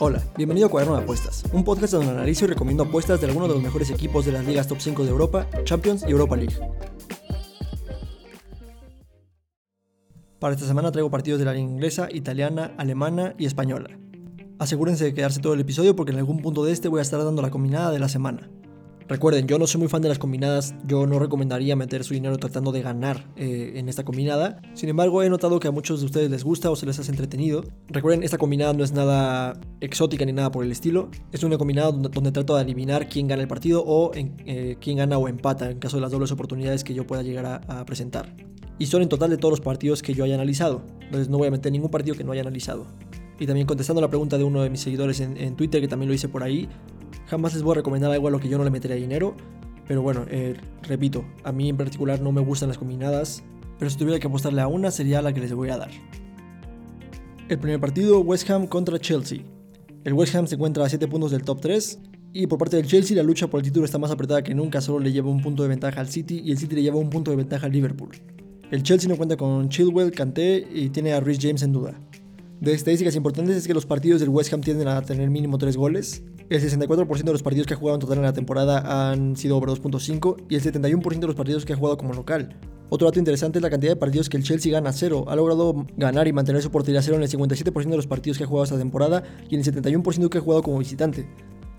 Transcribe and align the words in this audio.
Hola, 0.00 0.20
bienvenido 0.36 0.66
a 0.66 0.70
Cuaderno 0.70 0.96
de 0.96 1.02
Apuestas, 1.04 1.44
un 1.52 1.62
podcast 1.62 1.92
donde 1.92 2.10
analizo 2.10 2.46
y 2.46 2.48
recomiendo 2.48 2.82
apuestas 2.82 3.20
de 3.20 3.28
algunos 3.28 3.48
de 3.48 3.54
los 3.54 3.62
mejores 3.62 3.90
equipos 3.90 4.26
de 4.26 4.32
las 4.32 4.44
ligas 4.44 4.66
top 4.66 4.78
5 4.80 5.04
de 5.04 5.10
Europa, 5.10 5.46
Champions 5.62 6.04
y 6.04 6.10
Europa 6.10 6.36
League. 6.36 6.56
Para 10.40 10.54
esta 10.54 10.66
semana 10.66 10.90
traigo 10.90 11.10
partidos 11.12 11.38
de 11.38 11.44
la 11.44 11.52
liga 11.52 11.70
inglesa, 11.70 12.08
italiana, 12.10 12.72
alemana 12.76 13.34
y 13.38 13.46
española. 13.46 13.90
Asegúrense 14.58 15.04
de 15.04 15.14
quedarse 15.14 15.40
todo 15.40 15.54
el 15.54 15.60
episodio 15.60 15.94
porque 15.94 16.10
en 16.10 16.18
algún 16.18 16.42
punto 16.42 16.64
de 16.64 16.72
este 16.72 16.88
voy 16.88 16.98
a 16.98 17.02
estar 17.02 17.22
dando 17.22 17.42
la 17.42 17.50
combinada 17.50 17.92
de 17.92 18.00
la 18.00 18.08
semana. 18.08 18.50
Recuerden, 19.10 19.48
yo 19.48 19.58
no 19.58 19.66
soy 19.66 19.80
muy 19.80 19.88
fan 19.88 20.02
de 20.02 20.08
las 20.08 20.20
combinadas, 20.20 20.72
yo 20.86 21.04
no 21.04 21.18
recomendaría 21.18 21.74
meter 21.74 22.04
su 22.04 22.14
dinero 22.14 22.38
tratando 22.38 22.70
de 22.70 22.80
ganar 22.80 23.26
eh, 23.34 23.72
en 23.74 23.88
esta 23.88 24.04
combinada. 24.04 24.62
Sin 24.74 24.88
embargo, 24.88 25.20
he 25.24 25.28
notado 25.28 25.58
que 25.58 25.66
a 25.66 25.72
muchos 25.72 25.98
de 25.98 26.06
ustedes 26.06 26.30
les 26.30 26.44
gusta 26.44 26.70
o 26.70 26.76
se 26.76 26.86
les 26.86 26.96
hace 26.96 27.10
entretenido. 27.10 27.64
Recuerden, 27.88 28.22
esta 28.22 28.38
combinada 28.38 28.72
no 28.72 28.84
es 28.84 28.92
nada 28.92 29.58
exótica 29.80 30.24
ni 30.24 30.32
nada 30.32 30.52
por 30.52 30.64
el 30.64 30.70
estilo. 30.70 31.10
Es 31.32 31.42
una 31.42 31.58
combinada 31.58 31.90
donde, 31.90 32.30
trato 32.30 32.54
de 32.54 32.60
adivinar 32.60 33.08
quién 33.08 33.26
gana 33.26 33.42
el 33.42 33.48
partido 33.48 33.82
o 33.84 34.12
eh, 34.14 34.76
quién 34.80 34.98
gana 34.98 35.18
o 35.18 35.26
empata 35.26 35.68
en 35.68 35.80
caso 35.80 35.96
de 35.96 36.02
las 36.02 36.12
dobles 36.12 36.30
oportunidades 36.30 36.84
que 36.84 36.94
yo 36.94 37.04
pueda 37.04 37.24
llegar 37.24 37.64
a, 37.66 37.84
presentar. 37.86 38.32
Y 38.78 38.86
son 38.86 39.02
en 39.02 39.08
total 39.08 39.30
de 39.30 39.38
todos 39.38 39.50
los 39.50 39.60
partidos 39.60 40.02
que 40.02 40.14
yo 40.14 40.22
haya 40.22 40.36
analizado. 40.36 40.82
Entonces 41.00 41.28
no 41.28 41.36
voy 41.36 41.48
a 41.48 41.50
meter 41.50 41.72
ningún 41.72 41.90
partido 41.90 42.16
que 42.16 42.22
no 42.22 42.30
haya 42.30 42.42
analizado. 42.42 42.86
Y 43.40 43.46
también 43.46 43.66
contestando 43.66 44.00
la 44.00 44.08
pregunta 44.08 44.38
de 44.38 44.44
uno 44.44 44.62
de 44.62 44.70
mis 44.70 44.80
seguidores 44.80 45.18
en, 45.18 45.36
en 45.36 45.56
Twitter, 45.56 45.80
que 45.80 45.88
también 45.88 46.08
lo 46.08 46.14
hice 46.14 46.28
por 46.28 46.44
ahí, 46.44 46.68
Jamás 47.26 47.54
les 47.54 47.62
voy 47.62 47.72
a 47.72 47.74
recomendar 47.76 48.10
algo 48.10 48.28
a 48.28 48.30
lo 48.30 48.40
que 48.40 48.48
yo 48.48 48.58
no 48.58 48.64
le 48.64 48.70
metería 48.70 48.96
dinero. 48.96 49.36
Pero 49.86 50.02
bueno, 50.02 50.24
eh, 50.28 50.56
repito, 50.82 51.24
a 51.44 51.52
mí 51.52 51.68
en 51.68 51.76
particular 51.76 52.20
no 52.20 52.32
me 52.32 52.40
gustan 52.40 52.68
las 52.68 52.78
combinadas. 52.78 53.42
Pero 53.78 53.90
si 53.90 53.96
tuviera 53.96 54.20
que 54.20 54.26
apostarle 54.26 54.60
a 54.60 54.66
una, 54.66 54.90
sería 54.90 55.22
la 55.22 55.32
que 55.32 55.40
les 55.40 55.52
voy 55.52 55.70
a 55.70 55.78
dar. 55.78 55.90
El 57.48 57.58
primer 57.58 57.80
partido, 57.80 58.20
West 58.20 58.48
Ham 58.50 58.66
contra 58.66 58.98
Chelsea. 58.98 59.40
El 60.04 60.12
West 60.12 60.34
Ham 60.34 60.46
se 60.46 60.54
encuentra 60.54 60.84
a 60.84 60.88
7 60.88 61.08
puntos 61.08 61.30
del 61.30 61.42
top 61.42 61.60
3. 61.60 61.98
Y 62.32 62.46
por 62.46 62.58
parte 62.58 62.76
del 62.76 62.86
Chelsea, 62.86 63.16
la 63.16 63.24
lucha 63.24 63.48
por 63.48 63.58
el 63.58 63.64
título 63.64 63.84
está 63.84 63.98
más 63.98 64.10
apretada 64.10 64.42
que 64.42 64.54
nunca. 64.54 64.80
Solo 64.80 65.00
le 65.00 65.10
lleva 65.10 65.28
un 65.30 65.42
punto 65.42 65.62
de 65.64 65.68
ventaja 65.68 66.00
al 66.00 66.08
City 66.08 66.40
y 66.44 66.52
el 66.52 66.58
City 66.58 66.76
le 66.76 66.82
lleva 66.82 66.96
un 66.96 67.10
punto 67.10 67.32
de 67.32 67.36
ventaja 67.36 67.66
al 67.66 67.72
Liverpool. 67.72 68.10
El 68.70 68.84
Chelsea 68.84 69.08
no 69.08 69.16
cuenta 69.16 69.36
con 69.36 69.68
Chilwell, 69.68 70.12
Kanté 70.12 70.64
y 70.72 70.90
tiene 70.90 71.12
a 71.12 71.18
Rhys 71.18 71.38
James 71.40 71.62
en 71.62 71.72
duda. 71.72 71.98
De 72.60 72.72
estadísticas 72.72 73.16
importantes 73.16 73.56
es 73.56 73.66
que 73.66 73.74
los 73.74 73.84
partidos 73.84 74.20
del 74.20 74.28
West 74.28 74.52
Ham 74.52 74.60
tienden 74.60 74.86
a 74.86 75.02
tener 75.02 75.28
mínimo 75.30 75.58
3 75.58 75.76
goles, 75.76 76.22
el 76.50 76.60
64% 76.60 77.22
de 77.22 77.32
los 77.32 77.44
partidos 77.44 77.66
que 77.66 77.74
ha 77.74 77.76
jugado 77.76 77.94
en 77.94 78.00
total 78.00 78.18
en 78.18 78.24
la 78.24 78.32
temporada 78.32 79.10
han 79.10 79.36
sido 79.36 79.56
over 79.56 79.70
2.5 79.70 80.36
y 80.48 80.56
el 80.56 80.62
71% 80.62 81.20
de 81.20 81.26
los 81.28 81.36
partidos 81.36 81.64
que 81.64 81.74
ha 81.74 81.76
jugado 81.76 81.96
como 81.96 82.12
local. 82.12 82.56
Otro 82.88 83.06
dato 83.06 83.20
interesante 83.20 83.58
es 83.58 83.62
la 83.62 83.70
cantidad 83.70 83.92
de 83.92 83.96
partidos 83.96 84.28
que 84.28 84.36
el 84.36 84.42
Chelsea 84.42 84.72
gana 84.72 84.90
a 84.90 84.92
cero. 84.92 85.24
Ha 85.28 85.36
logrado 85.36 85.86
ganar 85.96 86.26
y 86.26 86.32
mantener 86.32 86.60
su 86.60 86.72
portería 86.72 86.98
a 86.98 87.02
cero 87.04 87.16
en 87.16 87.22
el 87.22 87.28
57% 87.28 87.90
de 87.90 87.96
los 87.96 88.08
partidos 88.08 88.36
que 88.36 88.42
ha 88.42 88.46
jugado 88.48 88.64
esta 88.64 88.78
temporada 88.78 89.22
y 89.48 89.54
en 89.54 89.60
el 89.60 89.66
71% 89.66 90.28
que 90.28 90.38
ha 90.38 90.40
jugado 90.40 90.64
como 90.64 90.80
visitante. 90.80 91.28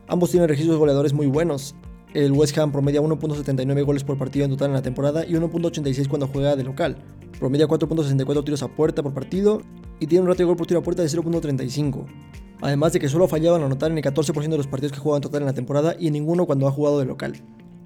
Ambos 0.08 0.32
tienen 0.32 0.48
registros 0.48 0.78
goleadores 0.78 1.12
muy 1.12 1.28
buenos. 1.28 1.76
El 2.14 2.32
West 2.32 2.58
Ham 2.58 2.72
promedia 2.72 3.02
1.79 3.02 3.86
goles 3.86 4.06
por 4.06 4.18
partido 4.18 4.46
en 4.46 4.52
total 4.52 4.70
en 4.70 4.76
la 4.76 4.82
temporada 4.82 5.26
y 5.26 5.34
1.86 5.34 6.08
cuando 6.08 6.30
juega 6.30 6.56
de 6.56 6.64
local. 6.64 6.96
Promedia 7.40 7.68
4.64 7.68 8.46
tiros 8.46 8.64
a 8.64 8.70
puerta 8.70 9.04
por 9.04 9.14
partido 9.14 9.62
y 10.00 10.08
tiene 10.08 10.22
un 10.22 10.30
ratio 10.30 10.46
de 10.46 10.48
gol 10.48 10.56
por 10.56 10.68
tiro 10.68 10.80
a 10.80 10.84
puerta 10.84 11.02
de 11.02 11.10
0.35 11.10 12.06
además 12.62 12.94
de 12.94 13.00
que 13.00 13.10
solo 13.10 13.26
ha 13.26 13.28
fallado 13.28 13.58
en 13.58 13.64
anotar 13.64 13.92
en 13.92 13.98
el 13.98 14.04
14% 14.04 14.50
de 14.50 14.58
los 14.58 14.68
partidos 14.68 14.92
que 14.92 15.00
ha 15.00 15.02
jugado 15.02 15.18
en 15.18 15.24
total 15.24 15.42
en 15.42 15.48
la 15.48 15.54
temporada 15.54 15.96
y 16.00 16.12
ninguno 16.12 16.46
cuando 16.46 16.68
ha 16.68 16.72
jugado 16.72 17.00
de 17.00 17.06
local. 17.06 17.34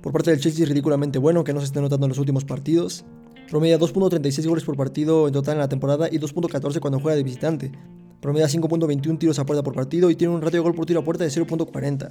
Por 0.02 0.14
parte 0.14 0.32
del 0.32 0.40
Chelsea 0.40 0.64
es 0.64 0.70
ridículamente 0.70 1.18
bueno 1.18 1.44
que 1.44 1.54
no 1.54 1.60
se 1.60 1.66
esté 1.66 1.82
notando 1.82 2.06
en 2.06 2.10
los 2.10 2.20
últimos 2.20 2.46
partidos. 2.46 3.06
Promedia 3.50 3.80
2.36 3.80 4.48
goles 4.48 4.64
por 4.64 4.78
partido 4.78 5.28
en 5.28 5.34
total 5.34 5.56
en 5.56 5.60
la 5.60 5.70
temporada 5.70 6.08
y 6.12 6.20
2.14 6.20 6.80
cuando 6.80 7.00
juega 7.00 7.16
de 7.16 7.24
visitante. 7.24 7.72
Promedia 8.22 8.48
5.21 8.48 9.18
tiros 9.20 9.40
a 9.40 9.46
puerta 9.46 9.64
por 9.64 9.74
partido 9.74 10.10
y 10.10 10.16
tiene 10.16 10.34
un 10.34 10.42
ratio 10.42 10.60
de 10.60 10.64
gol 10.64 10.76
por 10.76 10.86
tiro 10.86 11.00
a 11.00 11.04
puerta 11.04 11.24
de 11.24 11.30
0.40. 11.30 12.10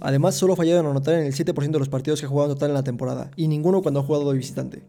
Además, 0.00 0.34
solo 0.34 0.52
ha 0.52 0.56
fallado 0.56 0.80
en 0.80 0.86
anotar 0.86 1.14
en 1.14 1.26
el 1.26 1.34
7% 1.34 1.70
de 1.70 1.78
los 1.78 1.88
partidos 1.88 2.20
que 2.20 2.26
ha 2.26 2.28
jugado 2.28 2.50
en 2.50 2.54
total 2.56 2.70
en 2.70 2.74
la 2.74 2.84
temporada, 2.84 3.30
y 3.36 3.48
ninguno 3.48 3.82
cuando 3.82 4.00
ha 4.00 4.02
jugado 4.02 4.30
de 4.30 4.36
visitante. 4.36 4.82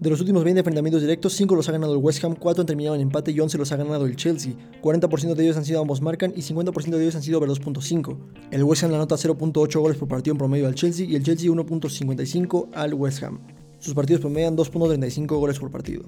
De 0.00 0.10
los 0.10 0.20
últimos 0.20 0.44
20 0.44 0.60
enfrentamientos 0.60 1.00
directos, 1.00 1.32
5 1.32 1.56
los 1.56 1.68
ha 1.68 1.72
ganado 1.72 1.92
el 1.92 1.98
West 1.98 2.22
Ham, 2.22 2.36
4 2.36 2.60
han 2.60 2.66
terminado 2.68 2.94
en 2.94 3.00
empate 3.00 3.32
y 3.32 3.40
11 3.40 3.58
los 3.58 3.72
ha 3.72 3.76
ganado 3.76 4.06
el 4.06 4.14
Chelsea. 4.14 4.52
40% 4.80 5.34
de 5.34 5.42
ellos 5.42 5.56
han 5.56 5.64
sido 5.64 5.80
ambos 5.80 6.00
marcan 6.00 6.32
y 6.36 6.42
50% 6.42 6.90
de 6.90 7.02
ellos 7.02 7.16
han 7.16 7.22
sido 7.24 7.38
over 7.38 7.50
2.5. 7.50 8.16
El 8.52 8.62
West 8.62 8.84
Ham 8.84 8.94
anota 8.94 9.16
0.8 9.16 9.80
goles 9.80 9.98
por 9.98 10.06
partido 10.06 10.34
en 10.34 10.38
promedio 10.38 10.68
al 10.68 10.76
Chelsea 10.76 11.04
y 11.04 11.16
el 11.16 11.24
Chelsea 11.24 11.50
1.55 11.50 12.68
al 12.74 12.94
West 12.94 13.24
Ham. 13.24 13.40
Sus 13.80 13.92
partidos 13.92 14.20
promedian 14.20 14.56
2.35 14.56 15.26
goles 15.36 15.58
por 15.58 15.72
partido. 15.72 16.04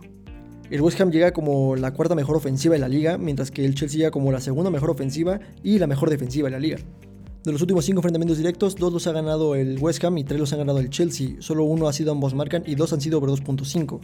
El 0.71 0.83
West 0.83 1.01
Ham 1.01 1.11
llega 1.11 1.33
como 1.33 1.75
la 1.75 1.93
cuarta 1.93 2.15
mejor 2.15 2.37
ofensiva 2.37 2.75
de 2.75 2.79
la 2.79 2.89
liga, 2.89 3.19
mientras 3.19 3.51
que 3.51 3.65
el 3.65 3.75
Chelsea 3.75 3.99
llega 3.99 4.13
como 4.13 4.31
la 4.31 4.41
segunda 4.41 4.71
mejor 4.71 4.91
ofensiva 4.91 5.41
y 5.65 5.81
la 5.81 5.89
mejor 5.89 6.11
defensiva 6.11 6.47
de 6.47 6.53
la 6.53 6.61
liga. 6.61 6.79
De 7.43 7.53
los 7.53 7.63
últimos 7.63 7.87
5 7.87 8.01
enfrentamientos 8.01 8.37
directos, 8.37 8.77
2 8.77 8.93
los 8.93 9.07
ha 9.07 9.13
ganado 9.13 9.55
el 9.55 9.79
West 9.79 10.05
Ham 10.05 10.19
y 10.19 10.25
3 10.25 10.39
los 10.39 10.53
ha 10.53 10.57
ganado 10.57 10.79
el 10.79 10.91
Chelsea. 10.91 11.37
Solo 11.39 11.65
uno 11.65 11.89
ha 11.89 11.93
sido 11.95 12.13
ambos 12.13 12.35
marcan 12.35 12.63
y 12.67 12.75
2 12.75 12.93
han 12.93 13.01
sido 13.01 13.17
over 13.17 13.31
2.5. 13.31 13.99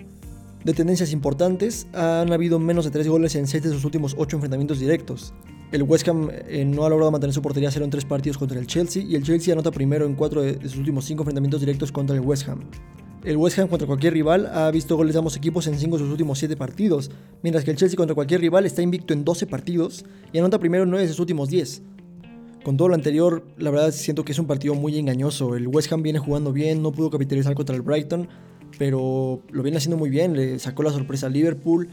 De 0.64 0.72
tendencias 0.72 1.12
importantes, 1.12 1.86
han 1.92 2.32
habido 2.32 2.58
menos 2.58 2.86
de 2.86 2.90
3 2.90 3.06
goles 3.08 3.34
en 3.34 3.46
6 3.46 3.62
de 3.62 3.70
sus 3.70 3.84
últimos 3.84 4.14
8 4.16 4.38
enfrentamientos 4.38 4.78
directos. 4.78 5.34
El 5.70 5.82
West 5.82 6.08
Ham 6.08 6.30
eh, 6.30 6.64
no 6.64 6.86
ha 6.86 6.88
logrado 6.88 7.10
mantener 7.10 7.34
su 7.34 7.42
portería 7.42 7.70
cero 7.70 7.84
en 7.84 7.90
3 7.90 8.06
partidos 8.06 8.38
contra 8.38 8.58
el 8.58 8.66
Chelsea 8.66 9.02
y 9.02 9.16
el 9.16 9.22
Chelsea 9.22 9.52
anota 9.52 9.70
primero 9.70 10.06
en 10.06 10.14
4 10.14 10.42
de, 10.42 10.60
sus 10.62 10.78
últimos 10.78 11.04
5 11.04 11.22
enfrentamientos 11.22 11.60
directos 11.60 11.92
contra 11.92 12.16
el 12.16 12.22
West 12.22 12.48
Ham. 12.48 12.60
El 13.22 13.36
West 13.36 13.58
Ham 13.58 13.68
contra 13.68 13.86
cualquier 13.86 14.14
rival 14.14 14.46
ha 14.46 14.70
visto 14.70 14.96
goles 14.96 15.12
de 15.12 15.18
ambos 15.18 15.36
equipos 15.36 15.66
en 15.66 15.76
5 15.76 15.98
de 15.98 16.04
sus 16.04 16.10
últimos 16.10 16.38
7 16.38 16.56
partidos, 16.56 17.10
mientras 17.42 17.64
que 17.64 17.72
el 17.72 17.76
Chelsea 17.76 17.96
contra 17.96 18.14
cualquier 18.14 18.40
rival 18.40 18.64
está 18.64 18.80
invicto 18.80 19.12
en 19.12 19.24
12 19.24 19.46
partidos 19.46 20.06
y 20.32 20.38
anota 20.38 20.58
primero 20.58 20.84
en 20.84 20.90
9 20.90 21.02
de 21.02 21.08
sus 21.10 21.20
últimos 21.20 21.50
10. 21.50 21.82
Con 22.66 22.76
todo 22.76 22.88
lo 22.88 22.96
anterior, 22.96 23.44
la 23.58 23.70
verdad 23.70 23.92
siento 23.92 24.24
que 24.24 24.32
es 24.32 24.40
un 24.40 24.48
partido 24.48 24.74
muy 24.74 24.98
engañoso. 24.98 25.54
El 25.54 25.68
West 25.68 25.92
Ham 25.92 26.02
viene 26.02 26.18
jugando 26.18 26.52
bien, 26.52 26.82
no 26.82 26.90
pudo 26.90 27.10
capitalizar 27.10 27.54
contra 27.54 27.76
el 27.76 27.82
Brighton, 27.82 28.28
pero 28.76 29.40
lo 29.52 29.62
viene 29.62 29.78
haciendo 29.78 29.96
muy 29.96 30.10
bien. 30.10 30.34
Le 30.34 30.58
sacó 30.58 30.82
la 30.82 30.90
sorpresa 30.90 31.28
al 31.28 31.32
Liverpool. 31.32 31.88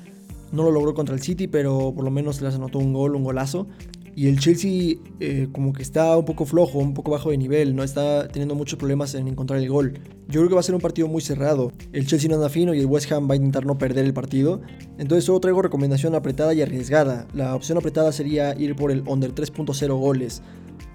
No 0.52 0.64
lo 0.64 0.72
logró 0.72 0.96
contra 0.96 1.14
el 1.14 1.22
City, 1.22 1.46
pero 1.46 1.94
por 1.96 2.04
lo 2.04 2.10
menos 2.10 2.42
le 2.42 2.48
anotó 2.48 2.80
un 2.80 2.92
gol, 2.92 3.16
un 3.16 3.24
golazo. 3.24 3.68
Y 4.16 4.28
el 4.28 4.40
Chelsea 4.40 4.96
eh, 5.20 5.48
como 5.52 5.74
que 5.74 5.84
está 5.84 6.18
un 6.18 6.26
poco 6.26 6.46
flojo, 6.46 6.80
un 6.80 6.96
poco 6.96 7.12
bajo 7.12 7.30
de 7.30 7.38
nivel, 7.38 7.76
no 7.76 7.84
está 7.84 8.28
teniendo 8.28 8.56
muchos 8.56 8.80
problemas 8.80 9.14
en 9.14 9.28
encontrar 9.28 9.60
el 9.60 9.70
gol. 9.70 10.00
Yo 10.28 10.40
creo 10.40 10.50
que 10.50 10.54
va 10.56 10.62
a 10.62 10.64
ser 10.64 10.74
un 10.74 10.82
partido 10.82 11.08
muy 11.08 11.22
cerrado. 11.22 11.72
El 11.92 12.08
Chelsea 12.08 12.30
no 12.30 12.36
anda 12.36 12.50
fino 12.50 12.74
y 12.74 12.80
el 12.80 12.88
West 12.88 13.12
Ham 13.12 13.30
va 13.30 13.34
a 13.34 13.38
intentar 13.38 13.66
no 13.66 13.78
perder 13.78 14.06
el 14.06 14.14
partido. 14.14 14.62
Entonces 14.98 15.26
solo 15.26 15.40
traigo 15.40 15.62
recomendación 15.62 16.16
apretada 16.16 16.54
y 16.56 16.64
arriesgada. 16.64 17.28
La 17.34 17.56
opción 17.56 17.78
apretada 17.78 18.12
sería 18.12 18.56
ir 18.60 18.76
por 18.76 18.92
el 18.92 19.04
under 19.08 19.34
3.0 19.34 20.00
goles. 20.00 20.42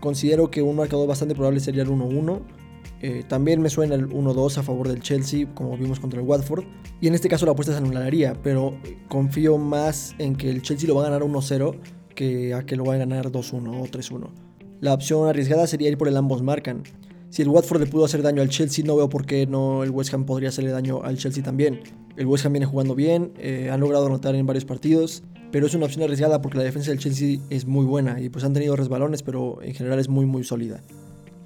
Considero 0.00 0.50
que 0.50 0.62
un 0.62 0.76
marcador 0.76 1.08
bastante 1.08 1.34
probable 1.34 1.60
sería 1.60 1.82
el 1.82 1.88
1-1. 1.88 2.40
Eh, 3.00 3.24
también 3.28 3.60
me 3.60 3.70
suena 3.70 3.94
el 3.94 4.08
1-2 4.08 4.58
a 4.58 4.62
favor 4.62 4.88
del 4.88 5.00
Chelsea, 5.00 5.46
como 5.54 5.76
vimos 5.76 6.00
contra 6.00 6.20
el 6.20 6.26
Watford. 6.26 6.64
Y 7.00 7.08
en 7.08 7.14
este 7.14 7.28
caso 7.28 7.46
la 7.46 7.52
apuesta 7.52 7.72
se 7.72 7.78
anularía, 7.78 8.34
pero 8.42 8.76
confío 9.08 9.58
más 9.58 10.14
en 10.18 10.36
que 10.36 10.50
el 10.50 10.62
Chelsea 10.62 10.88
lo 10.88 10.96
va 10.96 11.02
a 11.02 11.10
ganar 11.10 11.22
1-0 11.22 11.78
que 12.14 12.54
a 12.54 12.66
que 12.66 12.76
lo 12.76 12.84
va 12.84 12.94
a 12.94 12.98
ganar 12.98 13.30
2-1 13.30 13.80
o 13.80 13.84
3-1. 13.84 14.28
La 14.80 14.94
opción 14.94 15.28
arriesgada 15.28 15.66
sería 15.66 15.88
ir 15.88 15.98
por 15.98 16.08
el 16.08 16.16
ambos 16.16 16.42
marcan. 16.42 16.82
Si 17.30 17.42
el 17.42 17.48
Watford 17.48 17.80
le 17.80 17.86
pudo 17.86 18.04
hacer 18.04 18.22
daño 18.22 18.40
al 18.40 18.48
Chelsea, 18.48 18.84
no 18.84 18.96
veo 18.96 19.08
por 19.08 19.26
qué 19.26 19.46
no 19.46 19.84
el 19.84 19.90
West 19.90 20.14
Ham 20.14 20.24
podría 20.24 20.48
hacerle 20.48 20.70
daño 20.70 21.02
al 21.02 21.18
Chelsea 21.18 21.42
también. 21.42 21.80
El 22.16 22.26
West 22.26 22.46
Ham 22.46 22.52
viene 22.52 22.66
jugando 22.66 22.94
bien, 22.94 23.32
eh, 23.38 23.68
han 23.70 23.80
logrado 23.80 24.06
anotar 24.06 24.34
en 24.34 24.46
varios 24.46 24.64
partidos 24.64 25.22
pero 25.50 25.66
es 25.66 25.74
una 25.74 25.86
opción 25.86 26.02
arriesgada 26.04 26.40
porque 26.42 26.58
la 26.58 26.64
defensa 26.64 26.90
del 26.90 26.98
Chelsea 26.98 27.38
es 27.50 27.66
muy 27.66 27.84
buena 27.84 28.20
y 28.20 28.28
pues 28.28 28.44
han 28.44 28.52
tenido 28.52 28.76
resbalones, 28.76 29.22
pero 29.22 29.62
en 29.62 29.74
general 29.74 29.98
es 29.98 30.08
muy 30.08 30.26
muy 30.26 30.44
sólida. 30.44 30.80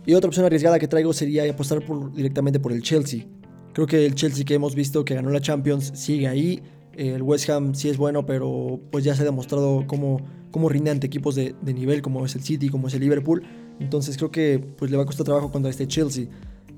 Y 0.04 0.14
otra 0.14 0.28
opción 0.28 0.44
arriesgada 0.44 0.78
que 0.78 0.88
traigo 0.88 1.12
sería 1.12 1.48
apostar 1.48 1.82
directamente 2.12 2.58
por 2.58 2.72
el 2.72 2.82
Chelsea. 2.82 3.24
Creo 3.72 3.86
que 3.86 4.04
el 4.04 4.14
Chelsea 4.14 4.44
que 4.44 4.54
hemos 4.54 4.74
visto 4.74 5.04
que 5.04 5.14
ganó 5.14 5.30
la 5.30 5.40
Champions 5.40 5.92
sigue 5.94 6.26
ahí. 6.26 6.62
El 6.94 7.22
West 7.22 7.48
Ham 7.48 7.74
sí 7.74 7.88
es 7.88 7.96
bueno, 7.96 8.26
pero 8.26 8.80
pues 8.90 9.04
ya 9.04 9.14
se 9.14 9.22
ha 9.22 9.24
demostrado 9.24 9.84
cómo, 9.86 10.20
cómo 10.50 10.68
rinde 10.68 10.90
ante 10.90 11.06
equipos 11.06 11.36
de, 11.36 11.54
de, 11.62 11.72
nivel 11.72 12.02
como 12.02 12.26
es 12.26 12.34
el 12.34 12.42
City, 12.42 12.68
como 12.68 12.88
es 12.88 12.94
el 12.94 13.00
Liverpool. 13.00 13.44
Entonces 13.78 14.16
creo 14.16 14.30
que 14.30 14.58
pues 14.76 14.90
le 14.90 14.96
va 14.96 15.04
a 15.04 15.06
costar 15.06 15.24
trabajo 15.24 15.50
contra 15.50 15.70
este 15.70 15.86
Chelsea. 15.86 16.26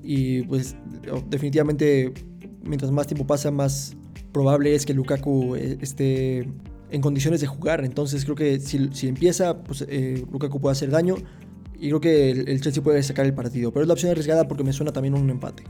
Y 0.03 0.43
pues 0.43 0.75
definitivamente 1.29 2.13
mientras 2.65 2.91
más 2.91 3.07
tiempo 3.07 3.25
pasa, 3.25 3.51
más 3.51 3.95
probable 4.31 4.75
es 4.75 4.85
que 4.85 4.93
Lukaku 4.93 5.55
eh, 5.55 5.77
esté 5.81 6.47
en 6.95 7.01
condiciones 7.01 7.41
de 7.41 7.47
jugar. 7.47 7.83
Entonces 7.83 8.23
creo 8.23 8.35
que 8.35 8.59
si, 8.59 8.89
si 8.93 9.07
empieza, 9.07 9.61
pues 9.63 9.85
eh, 9.87 10.25
Lukaku 10.31 10.59
puede 10.59 10.71
hacer 10.71 10.89
daño. 10.89 11.15
Y 11.77 11.89
creo 11.89 11.99
que 11.99 12.31
el, 12.31 12.61
Chelsea 12.61 12.81
puede 12.81 13.03
sacar 13.03 13.25
el 13.25 13.33
partido. 13.33 13.71
Pero 13.71 13.83
es 13.83 13.87
la 13.87 13.93
opción 13.93 14.11
arriesgada 14.11 14.47
porque 14.47 14.63
me 14.63 14.73
suena 14.73 14.93
también 14.93 15.13
un 15.13 15.29
empate. 15.29 15.63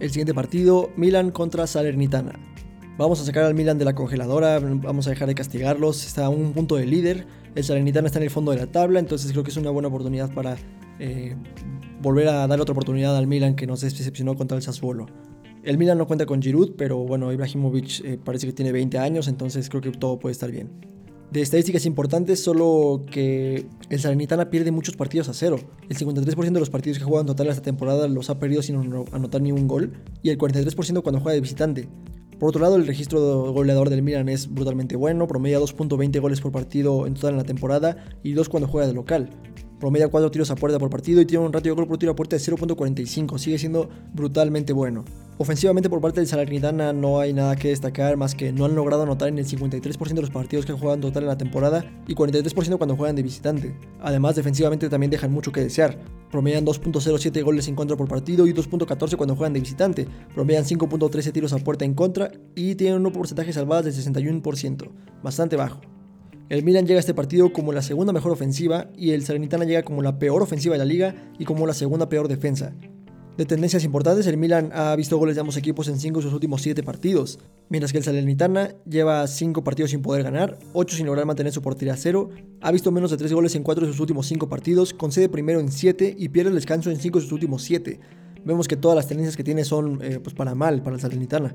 El 0.00 0.10
siguiente 0.10 0.34
partido, 0.34 0.90
Milan 0.96 1.30
contra 1.30 1.66
Salernitana. 1.66 2.32
Vamos 2.98 3.20
a 3.20 3.24
sacar 3.24 3.44
al 3.44 3.54
Milan 3.54 3.76
de 3.76 3.84
la 3.84 3.94
congeladora, 3.94 4.58
vamos 4.58 5.06
a 5.06 5.10
dejar 5.10 5.28
de 5.28 5.34
castigarlos. 5.34 6.06
Está 6.06 6.26
a 6.26 6.28
un 6.30 6.54
punto 6.54 6.76
de 6.76 6.86
líder. 6.86 7.26
El 7.54 7.62
Salernitana 7.62 8.06
está 8.06 8.18
en 8.18 8.24
el 8.24 8.30
fondo 8.30 8.52
de 8.52 8.58
la 8.58 8.66
tabla, 8.66 9.00
entonces 9.00 9.32
creo 9.32 9.44
que 9.44 9.50
es 9.50 9.56
una 9.58 9.70
buena 9.70 9.88
oportunidad 9.88 10.32
para 10.32 10.56
eh, 10.98 11.36
volver 12.00 12.28
a 12.28 12.46
dar 12.46 12.60
otra 12.60 12.72
oportunidad 12.72 13.16
al 13.16 13.26
Milan 13.26 13.54
que 13.54 13.66
nos 13.66 13.82
decepcionó 13.82 14.34
contra 14.34 14.56
el 14.56 14.62
Sassuolo. 14.62 15.06
El 15.66 15.78
Milan 15.78 15.98
no 15.98 16.06
cuenta 16.06 16.26
con 16.26 16.40
Giroud, 16.40 16.76
pero 16.78 16.98
bueno, 16.98 17.32
Ibrahimovic 17.32 18.04
eh, 18.04 18.18
parece 18.22 18.46
que 18.46 18.52
tiene 18.52 18.70
20 18.70 18.98
años, 18.98 19.26
entonces 19.26 19.68
creo 19.68 19.82
que 19.82 19.90
todo 19.90 20.16
puede 20.16 20.30
estar 20.30 20.48
bien. 20.48 20.70
De 21.32 21.42
estadísticas 21.42 21.86
importantes, 21.86 22.40
solo 22.40 23.04
que 23.10 23.66
el 23.90 23.98
Salernitana 23.98 24.48
pierde 24.48 24.70
muchos 24.70 24.94
partidos 24.94 25.28
a 25.28 25.34
cero. 25.34 25.58
El 25.88 25.98
53% 25.98 26.52
de 26.52 26.60
los 26.60 26.70
partidos 26.70 27.00
que 27.00 27.04
juegan 27.04 27.26
total 27.26 27.48
esta 27.48 27.62
temporada 27.62 28.06
los 28.06 28.30
ha 28.30 28.38
perdido 28.38 28.62
sin 28.62 28.76
anotar 28.76 29.42
ni 29.42 29.50
un 29.50 29.66
gol, 29.66 29.92
y 30.22 30.30
el 30.30 30.38
43% 30.38 31.02
cuando 31.02 31.20
juega 31.20 31.34
de 31.34 31.40
visitante. 31.40 31.88
Por 32.38 32.50
otro 32.50 32.62
lado, 32.62 32.76
el 32.76 32.86
registro 32.86 33.52
goleador 33.52 33.90
del 33.90 34.02
Milan 34.02 34.28
es 34.28 34.48
brutalmente 34.48 34.94
bueno, 34.94 35.26
promedia 35.26 35.58
2.20 35.58 36.20
goles 36.20 36.40
por 36.40 36.52
partido 36.52 37.08
en 37.08 37.14
total 37.14 37.32
en 37.32 37.38
la 37.38 37.44
temporada 37.44 38.04
y 38.22 38.34
2 38.34 38.48
cuando 38.48 38.68
juega 38.68 38.86
de 38.86 38.94
local. 38.94 39.30
Promedia 39.80 40.06
4 40.06 40.30
tiros 40.30 40.52
a 40.52 40.54
puerta 40.54 40.78
por 40.78 40.90
partido 40.90 41.20
y 41.20 41.26
tiene 41.26 41.44
un 41.44 41.52
ratio 41.52 41.72
de 41.72 41.76
gol 41.76 41.88
por 41.88 41.98
tiro 41.98 42.12
a 42.12 42.14
puerta 42.14 42.36
de 42.36 42.42
0.45, 42.42 43.36
sigue 43.38 43.58
siendo 43.58 43.88
brutalmente 44.14 44.72
bueno. 44.72 45.04
Ofensivamente 45.38 45.90
por 45.90 46.00
parte 46.00 46.20
del 46.20 46.26
Salernitana 46.26 46.94
no 46.94 47.20
hay 47.20 47.34
nada 47.34 47.56
que 47.56 47.68
destacar 47.68 48.16
más 48.16 48.34
que 48.34 48.52
no 48.52 48.64
han 48.64 48.74
logrado 48.74 49.02
anotar 49.02 49.28
en 49.28 49.38
el 49.38 49.46
53% 49.46 50.14
de 50.14 50.20
los 50.22 50.30
partidos 50.30 50.64
que 50.64 50.72
en 50.72 51.00
total 51.00 51.24
en 51.24 51.28
la 51.28 51.36
temporada 51.36 51.84
y 52.08 52.14
43% 52.14 52.78
cuando 52.78 52.96
juegan 52.96 53.16
de 53.16 53.22
visitante. 53.22 53.76
Además 54.00 54.34
defensivamente 54.36 54.88
también 54.88 55.10
dejan 55.10 55.30
mucho 55.30 55.52
que 55.52 55.60
desear. 55.60 55.98
Promedian 56.30 56.64
2.07 56.64 57.42
goles 57.44 57.68
en 57.68 57.74
contra 57.74 57.98
por 57.98 58.08
partido 58.08 58.46
y 58.46 58.54
2.14 58.54 59.16
cuando 59.16 59.36
juegan 59.36 59.52
de 59.52 59.60
visitante. 59.60 60.08
Promedian 60.34 60.64
5.13 60.64 61.32
tiros 61.32 61.52
a 61.52 61.58
puerta 61.58 61.84
en 61.84 61.92
contra 61.92 62.30
y 62.54 62.74
tienen 62.74 63.04
un 63.04 63.12
porcentaje 63.12 63.48
de 63.48 63.52
salvadas 63.52 63.84
del 63.84 64.14
61%, 64.14 64.90
bastante 65.22 65.56
bajo. 65.56 65.82
El 66.48 66.62
Milan 66.62 66.86
llega 66.86 66.98
a 66.98 67.00
este 67.00 67.12
partido 67.12 67.52
como 67.52 67.74
la 67.74 67.82
segunda 67.82 68.14
mejor 68.14 68.32
ofensiva 68.32 68.86
y 68.96 69.10
el 69.10 69.22
Salernitana 69.22 69.66
llega 69.66 69.82
como 69.82 70.00
la 70.00 70.18
peor 70.18 70.40
ofensiva 70.42 70.74
de 70.74 70.78
la 70.78 70.84
liga 70.86 71.14
y 71.38 71.44
como 71.44 71.66
la 71.66 71.74
segunda 71.74 72.08
peor 72.08 72.26
defensa. 72.28 72.72
De 73.36 73.44
tendencias 73.44 73.84
importantes, 73.84 74.26
el 74.26 74.38
Milan 74.38 74.70
ha 74.72 74.96
visto 74.96 75.18
goles 75.18 75.34
de 75.34 75.42
ambos 75.42 75.58
equipos 75.58 75.88
en 75.88 76.00
5 76.00 76.20
de 76.20 76.22
sus 76.22 76.32
últimos 76.32 76.62
7 76.62 76.82
partidos, 76.82 77.38
mientras 77.68 77.92
que 77.92 77.98
el 77.98 78.04
Salernitana 78.04 78.74
lleva 78.88 79.26
5 79.26 79.62
partidos 79.62 79.90
sin 79.90 80.00
poder 80.00 80.22
ganar, 80.22 80.58
8 80.72 80.96
sin 80.96 81.04
lograr 81.04 81.26
mantener 81.26 81.52
su 81.52 81.60
portería 81.60 81.92
a 81.92 81.96
cero, 81.98 82.30
ha 82.62 82.72
visto 82.72 82.90
menos 82.92 83.10
de 83.10 83.18
3 83.18 83.34
goles 83.34 83.54
en 83.54 83.62
4 83.62 83.84
de 83.84 83.92
sus 83.92 84.00
últimos 84.00 84.26
5 84.26 84.48
partidos, 84.48 84.94
concede 84.94 85.28
primero 85.28 85.60
en 85.60 85.70
7 85.70 86.16
y 86.18 86.30
pierde 86.30 86.48
el 86.48 86.54
descanso 86.54 86.90
en 86.90 86.96
5 86.96 87.18
de 87.18 87.22
sus 87.24 87.32
últimos 87.32 87.62
7. 87.62 88.00
Vemos 88.46 88.68
que 88.68 88.76
todas 88.76 88.96
las 88.96 89.06
tendencias 89.06 89.36
que 89.36 89.44
tiene 89.44 89.64
son 89.64 90.00
eh, 90.02 90.18
pues 90.18 90.34
para 90.34 90.54
mal 90.54 90.80
para 90.80 90.96
el 90.96 91.02
Salernitana. 91.02 91.54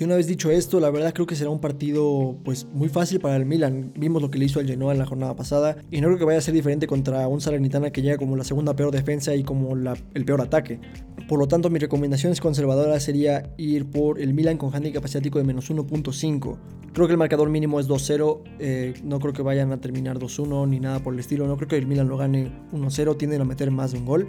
Y 0.00 0.04
una 0.04 0.16
vez 0.16 0.26
dicho 0.26 0.50
esto, 0.50 0.80
la 0.80 0.88
verdad 0.90 1.12
creo 1.12 1.26
que 1.26 1.36
será 1.36 1.50
un 1.50 1.60
partido 1.60 2.34
pues 2.42 2.66
muy 2.72 2.88
fácil 2.88 3.20
para 3.20 3.36
el 3.36 3.44
Milan. 3.44 3.92
Vimos 3.94 4.22
lo 4.22 4.30
que 4.30 4.38
le 4.38 4.46
hizo 4.46 4.58
al 4.58 4.66
Genoa 4.66 4.92
en 4.92 4.98
la 4.98 5.04
jornada 5.04 5.36
pasada 5.36 5.76
y 5.90 6.00
no 6.00 6.06
creo 6.06 6.18
que 6.18 6.24
vaya 6.24 6.38
a 6.38 6.40
ser 6.40 6.54
diferente 6.54 6.86
contra 6.86 7.28
un 7.28 7.42
Salernitana 7.42 7.90
que 7.90 8.00
llega 8.00 8.16
como 8.16 8.34
la 8.34 8.44
segunda 8.44 8.74
peor 8.74 8.92
defensa 8.92 9.34
y 9.34 9.44
como 9.44 9.76
el 9.76 10.24
peor 10.24 10.40
ataque. 10.40 10.80
Por 11.28 11.38
lo 11.38 11.48
tanto, 11.48 11.68
mi 11.68 11.78
recomendación 11.78 12.34
conservadora 12.36 12.98
sería 12.98 13.52
ir 13.58 13.90
por 13.90 14.18
el 14.18 14.32
Milan 14.32 14.56
con 14.56 14.74
handicap 14.74 15.04
asiático 15.04 15.38
de 15.38 15.44
menos 15.44 15.70
1.5. 15.70 16.56
Creo 16.94 17.06
que 17.06 17.12
el 17.12 17.18
marcador 17.18 17.50
mínimo 17.50 17.78
es 17.78 17.86
2-0. 17.86 18.40
Eh, 18.58 18.94
no 19.04 19.20
creo 19.20 19.34
que 19.34 19.42
vayan 19.42 19.70
a 19.70 19.82
terminar 19.82 20.18
2-1 20.18 20.66
ni 20.66 20.80
nada 20.80 21.00
por 21.00 21.12
el 21.12 21.20
estilo. 21.20 21.46
No 21.46 21.58
creo 21.58 21.68
que 21.68 21.76
el 21.76 21.86
Milan 21.86 22.08
lo 22.08 22.16
gane 22.16 22.50
1-0. 22.72 23.18
Tienden 23.18 23.42
a 23.42 23.44
meter 23.44 23.70
más 23.70 23.92
de 23.92 23.98
un 23.98 24.06
gol. 24.06 24.28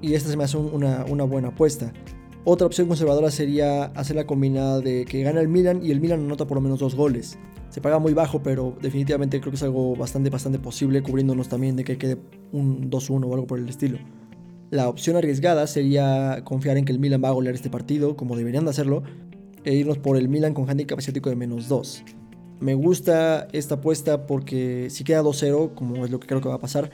Y 0.00 0.14
esta 0.14 0.30
se 0.30 0.38
me 0.38 0.44
hace 0.44 0.56
una 0.56 1.24
buena 1.24 1.48
apuesta. 1.48 1.92
Otra 2.44 2.66
opción 2.66 2.88
conservadora 2.88 3.30
sería 3.30 3.84
hacer 3.84 4.16
la 4.16 4.26
combinada 4.26 4.80
de 4.80 5.04
que 5.04 5.22
gana 5.22 5.40
el 5.40 5.46
Milan 5.46 5.80
y 5.84 5.92
el 5.92 6.00
Milan 6.00 6.24
anota 6.24 6.44
por 6.44 6.56
lo 6.56 6.60
menos 6.60 6.80
dos 6.80 6.96
goles. 6.96 7.38
Se 7.70 7.80
paga 7.80 8.00
muy 8.00 8.14
bajo, 8.14 8.42
pero 8.42 8.76
definitivamente 8.82 9.40
creo 9.40 9.52
que 9.52 9.56
es 9.56 9.62
algo 9.62 9.94
bastante, 9.94 10.28
bastante 10.28 10.58
posible, 10.58 11.04
cubriéndonos 11.04 11.48
también 11.48 11.76
de 11.76 11.84
que 11.84 11.98
quede 11.98 12.18
un 12.50 12.90
2-1 12.90 13.28
o 13.28 13.34
algo 13.34 13.46
por 13.46 13.60
el 13.60 13.68
estilo. 13.68 13.98
La 14.70 14.88
opción 14.88 15.16
arriesgada 15.16 15.68
sería 15.68 16.42
confiar 16.42 16.76
en 16.78 16.84
que 16.84 16.90
el 16.90 16.98
Milan 16.98 17.22
va 17.22 17.28
a 17.28 17.32
golear 17.32 17.54
este 17.54 17.70
partido, 17.70 18.16
como 18.16 18.36
deberían 18.36 18.64
de 18.64 18.70
hacerlo, 18.70 19.04
e 19.62 19.74
irnos 19.74 19.98
por 19.98 20.16
el 20.16 20.28
Milan 20.28 20.52
con 20.52 20.68
handicap 20.68 20.98
asiático 20.98 21.30
de 21.30 21.36
menos 21.36 21.68
2. 21.68 22.02
Me 22.58 22.74
gusta 22.74 23.46
esta 23.52 23.76
apuesta 23.76 24.26
porque 24.26 24.88
si 24.90 25.04
queda 25.04 25.22
2-0, 25.22 25.74
como 25.74 26.04
es 26.04 26.10
lo 26.10 26.18
que 26.18 26.26
creo 26.26 26.40
que 26.40 26.48
va 26.48 26.56
a 26.56 26.60
pasar, 26.60 26.90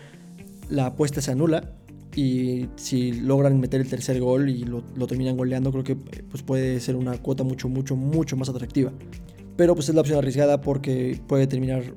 la 0.69 0.87
apuesta 0.87 1.23
se 1.23 1.31
anula 1.31 1.78
y 2.19 2.69
si 2.75 3.13
logran 3.13 3.61
meter 3.61 3.81
el 3.81 3.89
tercer 3.89 4.21
gol 4.21 4.49
y 4.49 4.65
lo, 4.65 4.83
terminan 5.07 5.37
goleando, 5.37 5.71
creo 5.71 5.85
que 5.85 5.95
pues 5.95 6.43
puede 6.43 6.81
ser 6.81 6.97
una 6.97 7.17
cuota 7.19 7.45
mucho, 7.45 7.69
mucho, 7.69 7.95
mucho 7.95 8.37
más 8.37 8.49
atractiva. 8.49 8.93
Pero 9.57 9.77
pues 9.77 9.89
es 9.89 9.95
la 9.95 10.01
opción 10.01 10.19
arriesgada 10.19 10.61
porque 10.61 11.21
puede 11.29 11.47
terminar 11.47 11.95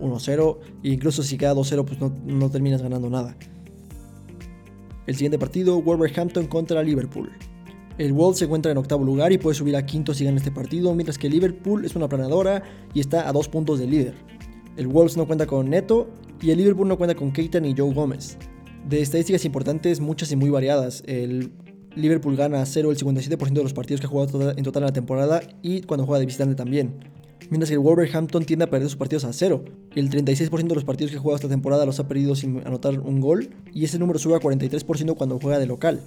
1-0 0.00 0.58
e 0.82 0.88
incluso 0.88 1.22
si 1.22 1.38
queda 1.38 1.54
2-0 1.54 1.84
pues 1.84 2.00
no, 2.00 2.12
no 2.26 2.50
terminas 2.50 2.82
ganando 2.82 3.08
nada. 3.08 3.36
El 5.06 5.14
siguiente 5.14 5.38
partido, 5.38 5.80
Wolverhampton 5.80 6.48
contra 6.48 6.82
Liverpool. 6.82 7.30
El 7.98 8.14
Wolves 8.14 8.40
se 8.40 8.46
encuentra 8.46 8.72
en 8.72 8.78
octavo 8.78 9.04
lugar 9.04 9.30
y 9.30 9.38
puede 9.38 9.54
subir 9.54 9.76
a 9.76 9.86
quinto 9.86 10.12
si 10.12 10.24
gana 10.24 10.38
este 10.38 10.50
partido, 10.50 10.92
mientras 10.92 11.18
que 11.18 11.28
Liverpool 11.28 11.84
es 11.84 11.94
una 11.94 12.08
planadora 12.08 12.64
y 12.94 12.98
está 12.98 13.28
a 13.28 13.32
dos 13.32 13.46
puntos 13.48 13.78
del 13.78 13.90
líder. 13.90 14.14
El 14.76 14.88
Wolves 14.88 15.16
no 15.16 15.24
cuenta 15.24 15.46
con 15.46 15.70
Neto 15.70 16.08
y 16.42 16.50
el 16.50 16.58
Liverpool 16.58 16.88
no 16.88 16.98
cuenta 16.98 17.14
con 17.14 17.30
Keita 17.30 17.60
ni 17.60 17.76
Joe 17.78 17.94
Gómez. 17.94 18.36
De 18.88 19.00
estadísticas 19.02 19.44
importantes, 19.44 19.98
muchas 19.98 20.30
y 20.30 20.36
muy 20.36 20.48
variadas. 20.48 21.02
El 21.08 21.50
Liverpool 21.96 22.36
gana 22.36 22.64
0 22.64 22.92
el 22.92 22.96
57% 22.96 23.52
de 23.52 23.62
los 23.64 23.72
partidos 23.72 24.00
que 24.00 24.06
ha 24.06 24.08
jugado 24.08 24.52
en 24.56 24.62
total 24.62 24.84
en 24.84 24.86
la 24.86 24.92
temporada 24.92 25.42
y 25.60 25.80
cuando 25.82 26.06
juega 26.06 26.20
de 26.20 26.26
visitante 26.26 26.54
también. 26.54 26.94
Mientras 27.50 27.68
que 27.68 27.74
el 27.74 27.80
Wolverhampton 27.80 28.44
tiende 28.44 28.64
a 28.64 28.70
perder 28.70 28.88
sus 28.88 28.96
partidos 28.96 29.24
a 29.24 29.32
0. 29.32 29.64
El 29.96 30.08
36% 30.08 30.68
de 30.68 30.74
los 30.76 30.84
partidos 30.84 31.10
que 31.10 31.16
ha 31.16 31.20
jugado 31.20 31.34
esta 31.34 31.48
temporada 31.48 31.84
los 31.84 31.98
ha 31.98 32.06
perdido 32.06 32.36
sin 32.36 32.64
anotar 32.64 33.00
un 33.00 33.20
gol 33.20 33.50
y 33.74 33.84
ese 33.84 33.98
número 33.98 34.20
sube 34.20 34.36
a 34.36 34.40
43% 34.40 35.16
cuando 35.16 35.40
juega 35.40 35.58
de 35.58 35.66
local. 35.66 36.00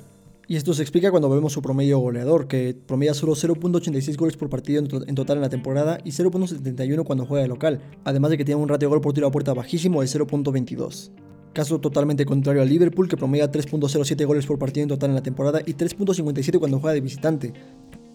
Y 0.48 0.56
esto 0.56 0.74
se 0.74 0.82
explica 0.82 1.12
cuando 1.12 1.30
vemos 1.30 1.52
su 1.52 1.62
promedio 1.62 2.00
goleador, 2.00 2.48
que 2.48 2.78
promedia 2.88 3.14
solo 3.14 3.34
0.86 3.36 4.16
goles 4.16 4.38
por 4.38 4.50
partido 4.50 4.82
en, 5.06 5.16
total 5.16 5.38
en 5.38 5.42
la 5.42 5.50
temporada 5.50 5.98
y 6.06 6.12
0.71 6.12 7.04
cuando 7.04 7.26
juega 7.26 7.42
de 7.44 7.50
local, 7.50 7.82
además 8.06 8.32
de 8.32 8.38
que 8.38 8.46
tiene 8.46 8.62
un 8.62 8.70
ratio 8.70 8.88
de 8.88 8.96
gol 8.96 9.02
por 9.02 9.14
tiro 9.14 9.28
a 9.28 9.32
puerta 9.32 9.54
bajísimo 9.54 10.00
de 10.00 10.08
0.22. 10.08 11.12
Caso 11.54 11.80
totalmente 11.80 12.26
contrario 12.26 12.62
al 12.62 12.70
Liverpool, 12.70 13.08
que 13.08 13.18
promedia 13.18 13.52
3.07 13.52 14.26
goles 14.26 14.46
por 14.46 14.60
partido 14.60 14.84
en 14.84 14.90
total 14.90 15.10
en 15.10 15.16
la 15.16 15.24
temporada 15.24 15.62
y 15.66 15.74
3.57 15.74 16.60
cuando 16.60 16.80
juega 16.80 16.94
de 16.94 17.02
visitante. 17.02 17.54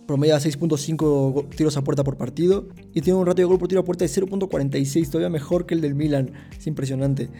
Promedia 0.06 0.36
6.5 0.36 1.48
tiros 1.48 1.76
a 1.76 1.82
puerta 1.82 2.04
por 2.04 2.16
partido 2.16 2.68
y 2.92 3.00
tiene 3.00 3.18
un 3.18 3.26
ratio 3.26 3.44
de 3.44 3.48
gol 3.48 3.58
por 3.58 3.68
tiro 3.68 3.80
a 3.80 3.84
puerta 3.84 4.04
de 4.04 4.10
0.46, 4.10 5.06
todavía 5.06 5.30
mejor 5.30 5.66
que 5.66 5.74
el 5.74 5.80
del 5.80 5.94
Milan. 5.94 6.32
Es 6.56 6.66
impresionante. 6.66 7.30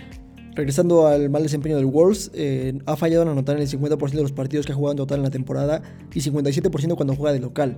Regresando 0.55 1.07
al 1.07 1.31
mal 1.31 1.43
desempeño 1.43 1.77
del 1.77 1.87
Wolves, 1.87 2.31
eh, 2.33 2.79
ha 2.87 2.97
fallado 2.97 3.23
en 3.23 3.29
anotar 3.29 3.57
en 3.57 3.63
el 3.63 3.69
50% 3.69 4.11
de 4.11 4.23
los 4.23 4.33
partidos 4.33 4.67
que 4.67 4.73
ha 4.73 4.75
jugado 4.75 4.93
en 4.93 4.99
total 4.99 5.19
en 5.19 5.25
la 5.25 5.31
temporada 5.31 5.83
y 6.13 6.21
57% 6.21 6.97
cuando 6.97 7.15
juega 7.17 7.33
de 7.33 7.41
local 7.41 7.77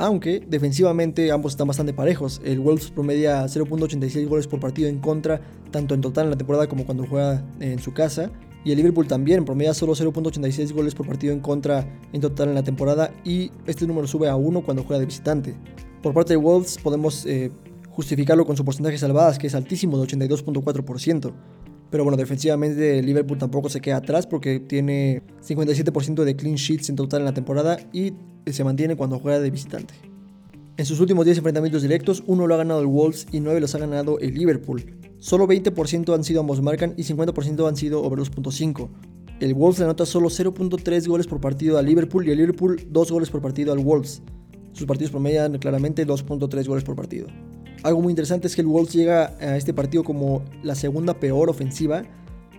aunque 0.00 0.40
defensivamente 0.48 1.30
ambos 1.30 1.52
están 1.52 1.68
bastante 1.68 1.92
parejos. 1.92 2.40
El 2.42 2.58
Wolves 2.60 2.90
promedia 2.90 3.44
0.86 3.44 4.26
goles 4.26 4.46
por 4.46 4.58
partido 4.58 4.88
en 4.88 4.98
contra, 4.98 5.42
tanto 5.70 5.94
en 5.94 6.00
total 6.00 6.24
en 6.24 6.30
la 6.30 6.38
temporada 6.38 6.68
como 6.68 6.86
cuando 6.86 7.06
juega 7.06 7.44
en 7.60 7.78
su 7.78 7.92
casa. 7.92 8.30
Y 8.64 8.70
el 8.70 8.78
Liverpool 8.78 9.06
también 9.06 9.44
promedia 9.44 9.74
solo 9.74 9.94
0.86 9.94 10.72
goles 10.72 10.94
por 10.94 11.06
partido 11.06 11.34
en 11.34 11.40
contra 11.40 11.86
en 12.14 12.20
total 12.22 12.48
en 12.48 12.54
la 12.54 12.62
temporada 12.62 13.12
y 13.24 13.50
este 13.66 13.86
número 13.86 14.06
sube 14.06 14.28
a 14.28 14.36
1 14.36 14.62
cuando 14.62 14.84
juega 14.84 15.00
de 15.00 15.06
visitante. 15.06 15.54
Por 16.02 16.14
parte 16.14 16.32
de 16.32 16.38
Wolves 16.38 16.78
podemos 16.82 17.26
eh, 17.26 17.50
justificarlo 17.90 18.46
con 18.46 18.56
su 18.56 18.64
porcentaje 18.64 18.94
de 18.94 18.98
salvadas 18.98 19.38
que 19.38 19.48
es 19.48 19.54
altísimo 19.54 19.98
de 19.98 20.06
82.4%. 20.06 21.32
Pero 21.90 22.04
bueno, 22.04 22.16
defensivamente 22.16 23.02
Liverpool 23.02 23.36
tampoco 23.36 23.68
se 23.68 23.82
queda 23.82 23.98
atrás 23.98 24.26
porque 24.26 24.60
tiene 24.60 25.22
57% 25.46 26.24
de 26.24 26.36
clean 26.36 26.56
sheets 26.56 26.88
en 26.88 26.96
total 26.96 27.20
en 27.20 27.26
la 27.26 27.34
temporada 27.34 27.78
y 27.92 28.14
se 28.46 28.64
mantiene 28.64 28.96
cuando 28.96 29.18
juega 29.18 29.40
de 29.40 29.50
visitante. 29.50 29.94
En 30.76 30.86
sus 30.86 31.00
últimos 31.00 31.26
10 31.26 31.38
enfrentamientos 31.38 31.82
directos, 31.82 32.22
uno 32.26 32.46
lo 32.46 32.54
ha 32.54 32.58
ganado 32.58 32.80
el 32.80 32.86
Wolves 32.86 33.26
y 33.30 33.40
9 33.40 33.60
los 33.60 33.74
ha 33.74 33.78
ganado 33.78 34.18
el 34.18 34.34
Liverpool. 34.34 34.96
Solo 35.18 35.46
20% 35.46 36.14
han 36.14 36.24
sido 36.24 36.40
ambos 36.40 36.62
marcan 36.62 36.94
y 36.96 37.02
50% 37.02 37.68
han 37.68 37.76
sido 37.76 38.02
over 38.02 38.18
2.5. 38.20 38.88
El 39.40 39.54
Wolves 39.54 39.78
le 39.78 39.84
anota 39.84 40.06
solo 40.06 40.28
0.3 40.28 41.06
goles 41.06 41.26
por 41.26 41.40
partido 41.40 41.76
al 41.76 41.86
Liverpool 41.86 42.26
y 42.26 42.30
el 42.30 42.38
Liverpool 42.38 42.80
2 42.88 43.12
goles 43.12 43.30
por 43.30 43.42
partido 43.42 43.72
al 43.72 43.78
Wolves. 43.78 44.22
Sus 44.72 44.86
partidos 44.86 45.10
promedian 45.10 45.58
claramente 45.58 46.06
2.3 46.06 46.66
goles 46.66 46.84
por 46.84 46.96
partido. 46.96 47.26
Algo 47.82 48.00
muy 48.00 48.12
interesante 48.12 48.46
es 48.46 48.54
que 48.54 48.62
el 48.62 48.66
Wolves 48.66 48.92
llega 48.92 49.36
a 49.40 49.56
este 49.56 49.74
partido 49.74 50.04
como 50.04 50.42
la 50.62 50.74
segunda 50.74 51.18
peor 51.18 51.50
ofensiva, 51.50 52.04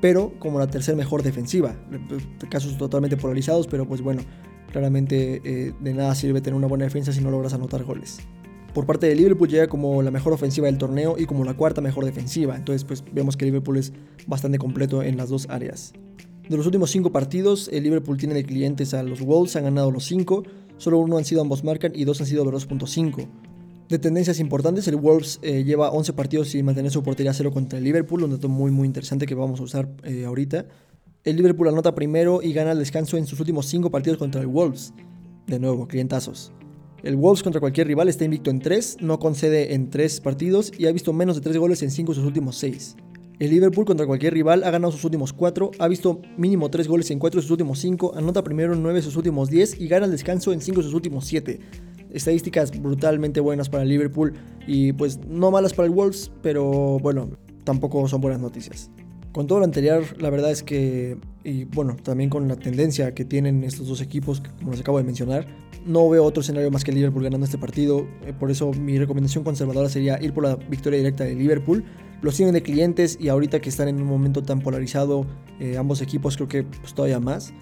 pero 0.02 0.34
como 0.40 0.60
la 0.60 0.68
tercera 0.68 0.98
mejor 0.98 1.24
defensiva. 1.24 1.76
Casos 2.50 2.78
totalmente 2.78 3.18
polarizados, 3.18 3.68
pero 3.68 3.88
pues 3.88 4.02
bueno, 4.02 4.22
claramente 4.72 5.42
eh, 5.44 5.74
de 5.80 5.94
nada 5.94 6.16
sirve 6.16 6.42
tener 6.42 6.58
una 6.58 6.68
buena 6.68 6.86
defensa 6.86 7.12
si 7.12 7.22
no 7.22 7.32
logras 7.32 7.54
anotar 7.54 7.84
goles. 7.84 8.20
Por 8.74 8.86
parte 8.86 9.06
de 9.08 9.16
Liverpool 9.16 9.50
llega 9.50 9.68
como 9.68 10.02
la 10.02 10.12
mejor 10.12 10.32
ofensiva 10.32 10.68
del 10.68 10.78
torneo 10.78 11.16
y 11.18 11.26
como 11.26 11.44
la 11.44 11.56
cuarta 11.56 11.82
mejor 11.82 12.06
defensiva. 12.06 12.56
Entonces 12.56 12.86
pues 12.86 13.04
vemos 13.12 13.36
que 13.36 13.46
Liverpool 13.46 13.78
es 13.78 13.92
bastante 14.28 14.58
completo 14.58 15.04
en 15.04 15.18
las 15.18 15.30
dos 15.30 15.50
áreas. 15.50 15.94
De 16.48 16.58
los 16.58 16.66
últimos 16.66 16.92
cinco 16.92 17.12
partidos, 17.12 17.70
el 17.72 17.84
Liverpool 17.84 18.18
tiene 18.18 18.34
de 18.34 18.44
clientes 18.44 18.94
a 18.94 19.04
los 19.04 19.22
Wolves, 19.22 19.56
han 19.56 19.66
ganado 19.66 19.92
los 19.92 20.06
cinco, 20.06 20.44
solo 20.78 20.98
uno 21.00 21.18
han 21.18 21.26
sido 21.26 21.42
ambos 21.42 21.64
marcan 21.64 21.92
y 21.96 22.06
dos 22.06 22.20
han 22.22 22.28
sido 22.28 22.44
2.5. 22.46 23.28
De 23.88 24.00
tendencias 24.00 24.40
importantes, 24.40 24.88
el 24.88 24.96
Wolves 24.96 25.40
eh, 25.42 25.64
lleva 25.66 25.92
11 25.92 26.14
partidos 26.14 26.48
sin 26.50 26.66
mantener 26.66 26.92
su 26.92 27.04
portería 27.04 27.34
cero 27.34 27.52
contra 27.52 27.78
el 27.78 27.84
Liverpool, 27.84 28.24
un 28.24 28.32
dato 28.32 28.48
muy 28.48 28.72
muy 28.72 28.88
interesante 28.88 29.26
que 29.26 29.36
vamos 29.36 29.60
a 29.60 29.64
usar 29.64 29.90
eh, 30.04 30.24
ahorita. 30.26 30.66
El 31.24 31.36
Liverpool 31.36 31.68
anota 31.68 31.94
primero 31.94 32.42
y 32.42 32.52
gana 32.52 32.72
el 32.72 32.80
descanso 32.80 33.16
en 33.16 33.28
sus 33.28 33.40
últimos 33.40 33.68
5 33.68 33.92
partidos 33.92 34.18
contra 34.18 34.42
el 34.42 34.48
Wolves. 34.48 34.92
De 35.46 35.60
nuevo, 35.60 35.88
clientazos. 35.88 36.52
El 37.04 37.16
Wolves 37.16 37.44
contra 37.44 37.62
cualquier 37.62 37.86
rival 37.86 38.10
está 38.10 38.26
invicto 38.26 38.50
en 38.50 38.60
3, 38.60 38.98
no 39.02 39.20
concede 39.20 39.76
en 39.76 39.92
3 39.92 40.20
partidos 40.22 40.72
y 40.76 40.88
ha 40.88 40.92
visto 40.92 41.14
menos 41.14 41.36
de 41.36 41.42
3 41.42 41.58
goles 41.58 41.84
en 41.84 41.92
5 41.92 42.14
de 42.14 42.16
sus 42.16 42.26
últimos 42.26 42.56
6. 42.58 42.96
El 43.38 43.52
Liverpool 43.52 43.86
contra 43.86 44.08
cualquier 44.08 44.34
rival 44.34 44.64
ha 44.64 44.72
ganado 44.72 44.92
sus 44.92 45.06
últimos 45.06 45.32
4, 45.32 45.70
ha 45.78 45.88
visto 45.88 46.22
mínimo 46.38 46.72
3 46.72 46.88
goles 46.88 47.12
en 47.12 47.20
4 47.20 47.38
de 47.38 47.42
sus 47.44 47.52
últimos 47.52 47.78
5, 47.78 48.14
anota 48.16 48.44
primero 48.44 48.74
en 48.74 48.82
9 48.82 48.98
de 48.98 49.04
sus 49.04 49.16
últimos 49.16 49.52
10 49.52 49.80
y 49.80 49.88
gana 49.88 50.08
el 50.08 50.12
descanso 50.12 50.54
en 50.54 50.62
5 50.62 50.80
de 50.80 50.84
sus 50.86 50.96
últimos 50.96 51.26
7. 51.26 51.60
Estadísticas 52.10 52.72
brutalmente 52.82 53.42
buenas 53.42 53.70
para 53.70 53.84
el 53.84 53.90
Liverpool 53.90 54.34
y 54.66 54.94
pues 54.94 55.20
no 55.28 55.52
malas 55.52 55.76
para 55.76 55.86
el 55.86 55.94
Wolves, 55.94 56.32
pero 56.42 56.98
bueno, 56.98 57.30
tampoco 57.64 58.08
son 58.08 58.22
buenas 58.22 58.42
noticias. 58.42 58.90
Con 59.32 59.48
todo 59.48 59.60
lo 59.60 59.66
anterior, 59.66 60.04
la 60.22 60.30
verdad 60.30 60.52
es 60.52 60.62
que, 60.62 61.18
y 61.46 61.64
bueno, 61.64 61.96
también 62.04 62.30
con 62.30 62.50
la 62.50 62.58
tendencia 62.58 63.14
que 63.14 63.24
tienen 63.24 63.64
estos 63.64 63.88
dos 63.88 64.02
equipos, 64.02 64.44
como 64.60 64.72
les 64.72 64.82
acabo 64.82 64.98
de 64.98 65.06
mencionar, 65.06 65.48
no 65.86 66.10
veo 66.10 66.26
otro 66.26 66.42
escenario 66.42 66.70
más 66.70 66.84
que 66.84 66.92
Liverpool 66.92 67.24
ganando 67.24 67.46
este 67.46 67.58
partido. 67.58 68.06
Eh, 68.26 68.34
por 68.38 68.52
eso 68.52 68.72
mi 68.74 69.00
recomendación 69.00 69.44
conservadora 69.44 69.88
sería 69.88 70.22
ir 70.22 70.34
por 70.34 70.44
la 70.44 70.56
victoria 70.56 70.98
directa 70.98 71.24
de 71.24 71.36
Liverpool. 71.36 71.84
Los 72.22 72.36
tienen 72.36 72.54
de 72.54 72.62
clientes 72.62 73.18
y 73.20 73.30
ahorita 73.30 73.62
que 73.62 73.70
están 73.70 73.88
en 73.88 74.02
un 74.02 74.08
momento 74.08 74.44
tan 74.44 74.60
polarizado, 74.60 75.26
eh, 75.60 75.78
ambos 75.78 76.02
equipos 76.02 76.36
creo 76.36 76.50
que 76.50 76.64
pues, 76.64 76.94
todavía 76.94 77.20
más. 77.20 77.54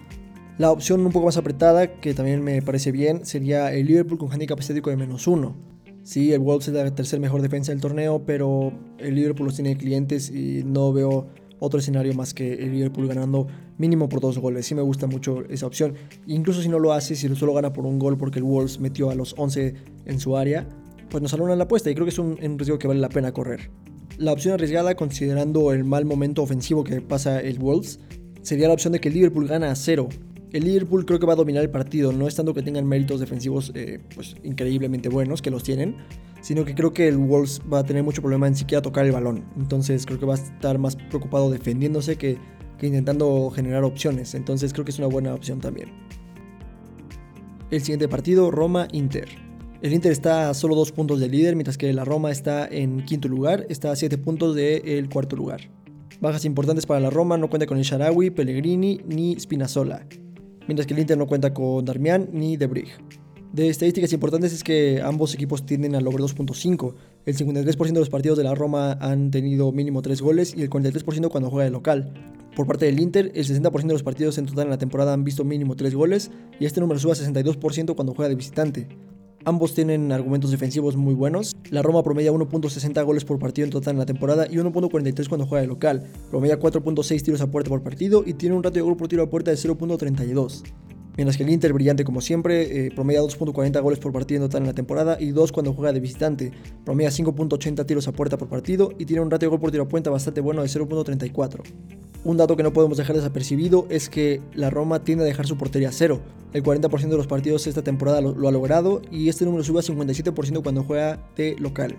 La 0.57 0.71
opción 0.71 1.05
un 1.05 1.11
poco 1.11 1.27
más 1.27 1.37
apretada, 1.37 2.01
que 2.01 2.13
también 2.13 2.43
me 2.43 2.61
parece 2.61 2.91
bien, 2.91 3.25
sería 3.25 3.71
el 3.73 3.85
Liverpool 3.85 4.17
con 4.17 4.31
handicap 4.31 4.59
estético 4.59 4.89
de 4.89 4.97
menos 4.97 5.27
uno. 5.27 5.55
Sí, 6.03 6.33
el 6.33 6.39
Wolves 6.39 6.67
es 6.67 6.73
la 6.73 6.93
tercera 6.93 7.21
mejor 7.21 7.41
defensa 7.41 7.71
del 7.71 7.79
torneo, 7.79 8.23
pero 8.25 8.73
el 8.97 9.15
Liverpool 9.15 9.45
los 9.45 9.55
tiene 9.55 9.69
de 9.69 9.77
clientes 9.77 10.29
y 10.29 10.63
no 10.65 10.91
veo 10.91 11.27
otro 11.59 11.79
escenario 11.79 12.13
más 12.13 12.33
que 12.33 12.53
el 12.53 12.71
Liverpool 12.71 13.07
ganando 13.07 13.47
mínimo 13.77 14.09
por 14.09 14.21
dos 14.21 14.37
goles. 14.37 14.65
Sí 14.65 14.75
me 14.75 14.81
gusta 14.81 15.07
mucho 15.07 15.43
esa 15.49 15.67
opción. 15.67 15.95
Incluso 16.27 16.61
si 16.61 16.69
no 16.69 16.79
lo 16.79 16.93
hace, 16.93 17.15
si 17.15 17.33
solo 17.35 17.53
gana 17.53 17.73
por 17.73 17.85
un 17.85 17.99
gol 17.99 18.17
porque 18.17 18.39
el 18.39 18.45
Wolves 18.45 18.79
metió 18.79 19.09
a 19.09 19.15
los 19.15 19.35
11 19.37 19.73
en 20.05 20.19
su 20.19 20.37
área, 20.37 20.67
pues 21.09 21.21
nos 21.21 21.33
en 21.33 21.57
la 21.57 21.63
apuesta 21.63 21.89
y 21.89 21.95
creo 21.95 22.05
que 22.05 22.11
es 22.11 22.19
un, 22.19 22.37
riesgo 22.37 22.79
que 22.79 22.87
vale 22.87 22.99
la 22.99 23.09
pena 23.09 23.31
correr. 23.31 23.69
La 24.17 24.33
opción 24.33 24.53
arriesgada, 24.53 24.95
considerando 24.95 25.71
el 25.71 25.83
mal 25.83 26.05
momento 26.05 26.43
ofensivo 26.43 26.83
que 26.83 27.01
pasa 27.01 27.39
el 27.39 27.57
Wolves, 27.57 27.99
sería 28.41 28.67
la 28.67 28.73
opción 28.73 28.93
de 28.93 28.99
que 28.99 29.07
el 29.07 29.15
Liverpool 29.15 29.47
gana 29.47 29.71
a 29.71 29.75
cero. 29.75 30.09
El 30.51 30.63
Liverpool 30.63 31.05
creo 31.05 31.19
que 31.19 31.27
va 31.27 31.33
a 31.33 31.35
dominar 31.35 31.61
el 31.63 31.69
partido, 31.69 32.11
no 32.11 32.27
es 32.27 32.33
tanto 32.33 32.55
que 32.55 32.63
tengan 32.63 32.87
méritos 32.87 33.19
defensivos 33.19 33.71
eh, 33.75 33.99
pues, 34.15 34.35
increíblemente 34.43 35.07
buenos, 35.07 35.43
que 35.43 35.51
los 35.51 35.61
tienen, 35.61 35.97
sino 36.41 36.65
que 36.65 36.73
creo 36.73 36.91
que 36.91 37.07
el 37.07 37.17
Wolves 37.17 37.61
va 37.71 37.79
a 37.79 37.83
tener 37.83 38.01
mucho 38.01 38.21
problema 38.21 38.47
en 38.47 38.55
siquiera 38.55 38.81
tocar 38.81 39.05
el 39.05 39.11
balón. 39.11 39.45
Entonces 39.57 40.07
creo 40.07 40.19
que 40.19 40.25
va 40.25 40.33
a 40.33 40.37
estar 40.37 40.79
más 40.79 40.95
preocupado 40.95 41.51
defendiéndose 41.51 42.15
que, 42.15 42.39
intentando 42.81 43.51
generar 43.51 43.83
opciones. 43.83 44.33
Entonces 44.33 44.73
creo 44.73 44.85
que 44.85 44.91
es 44.91 44.97
una 44.97 45.07
buena 45.07 45.35
opción 45.35 45.59
también. 45.59 45.89
El 47.69 47.81
siguiente 47.81 48.07
partido, 48.07 48.49
Roma-Inter. 48.49 49.29
El 49.83 49.93
Inter 49.93 50.11
está 50.11 50.49
a 50.49 50.55
solo 50.55 50.75
dos 50.75 50.91
puntos 50.91 51.19
del 51.19 51.29
líder, 51.29 51.55
mientras 51.55 51.77
que 51.77 51.93
la 51.93 52.05
Roma 52.05 52.31
está 52.31 52.67
en 52.67 53.05
quinto 53.05 53.27
lugar, 53.27 53.67
está 53.69 53.91
a 53.91 53.95
siete 53.95 54.17
puntos 54.17 54.55
del 54.55 55.09
cuarto 55.09 55.35
lugar. 55.35 55.69
Bajas 56.19 56.43
importantes 56.43 56.87
para 56.87 56.99
la 56.99 57.11
Roma, 57.11 57.37
no 57.37 57.49
cuenta 57.49 57.67
con 57.67 57.77
el 57.77 57.83
Sharawi, 57.83 58.31
Pellegrini 58.31 58.99
ni 59.05 59.39
Spinazzola, 59.39 60.05
mientras 60.69 60.85
que 60.85 60.93
el 60.93 60.99
Inter 60.99 61.17
no 61.17 61.25
cuenta 61.25 61.51
con 61.51 61.83
Darmian 61.83 62.29
ni 62.31 62.55
De 62.55 62.67
de 63.51 63.69
estadísticas 63.69 64.13
importantes 64.13 64.53
es 64.53 64.63
que 64.63 65.01
ambos 65.03 65.33
equipos 65.33 65.65
tienden 65.65 65.95
a 65.95 65.99
lograr 65.99 66.21
2.5. 66.21 66.93
El 67.25 67.35
53% 67.35 67.93
de 67.93 67.99
los 67.99 68.09
partidos 68.11 68.37
de 68.37 68.43
la 68.43 68.53
Roma 68.53 68.91
han 69.01 69.31
tenido 69.31 69.71
mínimo 69.71 70.03
3 70.03 70.21
goles 70.21 70.53
y 70.55 70.61
el 70.61 70.69
43% 70.69 71.29
cuando 71.29 71.49
juega 71.49 71.65
de 71.65 71.71
local. 71.71 72.13
Por 72.55 72.67
parte 72.67 72.85
del 72.85 72.99
Inter, 72.99 73.31
el 73.33 73.47
60% 73.47 73.87
de 73.87 73.93
los 73.93 74.03
partidos 74.03 74.37
en 74.37 74.45
total 74.45 74.65
en 74.65 74.69
la 74.69 74.77
temporada 74.77 75.13
han 75.13 75.23
visto 75.23 75.43
mínimo 75.43 75.75
3 75.75 75.95
goles 75.95 76.29
y 76.59 76.65
este 76.65 76.81
número 76.81 76.99
sube 76.99 77.13
a 77.13 77.15
62% 77.15 77.95
cuando 77.95 78.13
juega 78.13 78.29
de 78.29 78.35
visitante. 78.35 78.87
Ambos 79.45 79.73
tienen 79.73 80.11
argumentos 80.11 80.51
defensivos 80.51 80.95
muy 80.95 81.13
buenos. 81.13 81.55
La 81.69 81.81
Roma 81.81 82.03
promedia 82.03 82.31
1.60 82.31 83.05
goles 83.05 83.25
por 83.25 83.39
partido 83.39 83.65
en 83.65 83.71
total 83.71 83.93
en 83.93 83.99
la 83.99 84.05
temporada 84.05 84.47
y 84.49 84.55
1.43 84.55 85.27
cuando 85.27 85.47
juega 85.47 85.61
de 85.61 85.67
local. 85.67 86.07
Promedia 86.29 86.59
4.6 86.59 87.23
tiros 87.23 87.41
a 87.41 87.49
puerta 87.49 87.69
por 87.69 87.81
partido 87.81 88.23
y 88.25 88.33
tiene 88.33 88.55
un 88.55 88.63
ratio 88.63 88.83
de 88.83 88.89
gol 88.89 88.97
por 88.97 89.07
tiro 89.07 89.23
a 89.23 89.29
puerta 89.29 89.51
de 89.51 89.57
0.32 89.57 90.63
mientras 91.19 91.35
que 91.35 91.43
el 91.43 91.49
Inter, 91.49 91.73
brillante 91.73 92.05
como 92.05 92.21
siempre, 92.21 92.85
eh, 92.85 92.91
promedia 92.91 93.21
2.40 93.21 93.81
goles 93.81 93.99
por 93.99 94.13
partido 94.13 94.41
en 94.41 94.49
total 94.49 94.61
en 94.61 94.67
la 94.67 94.73
temporada 94.73 95.17
y 95.19 95.31
2 95.31 95.51
cuando 95.51 95.73
juega 95.73 95.91
de 95.91 95.99
visitante, 95.99 96.53
promedia 96.85 97.09
5.80 97.09 97.85
tiros 97.85 98.07
a 98.07 98.13
puerta 98.13 98.37
por 98.37 98.47
partido 98.47 98.93
y 98.97 99.03
tiene 99.03 99.21
un 99.21 99.29
ratio 99.29 99.47
de 99.47 99.49
gol 99.49 99.59
por 99.59 99.69
tiro 99.69 99.83
a 99.83 99.87
puerta 99.89 100.09
bastante 100.09 100.39
bueno 100.39 100.61
de 100.61 100.69
0.34. 100.69 101.61
Un 102.23 102.37
dato 102.37 102.55
que 102.55 102.63
no 102.63 102.71
podemos 102.71 102.97
dejar 102.97 103.17
desapercibido 103.17 103.85
es 103.89 104.07
que 104.07 104.39
la 104.53 104.69
Roma 104.69 105.03
tiende 105.03 105.25
a 105.25 105.27
dejar 105.27 105.45
su 105.45 105.57
portería 105.57 105.89
a 105.89 105.91
cero. 105.91 106.21
El 106.53 106.63
40% 106.63 107.09
de 107.09 107.17
los 107.17 107.27
partidos 107.27 107.67
esta 107.67 107.83
temporada 107.83 108.21
lo, 108.21 108.33
lo, 108.33 108.47
ha 108.47 108.51
logrado 108.53 109.01
y 109.11 109.27
este 109.27 109.43
número 109.43 109.65
sube 109.65 109.79
a 109.79 109.83
57% 109.83 110.63
cuando 110.63 110.83
juega 110.85 111.19
de 111.35 111.57
local. 111.59 111.97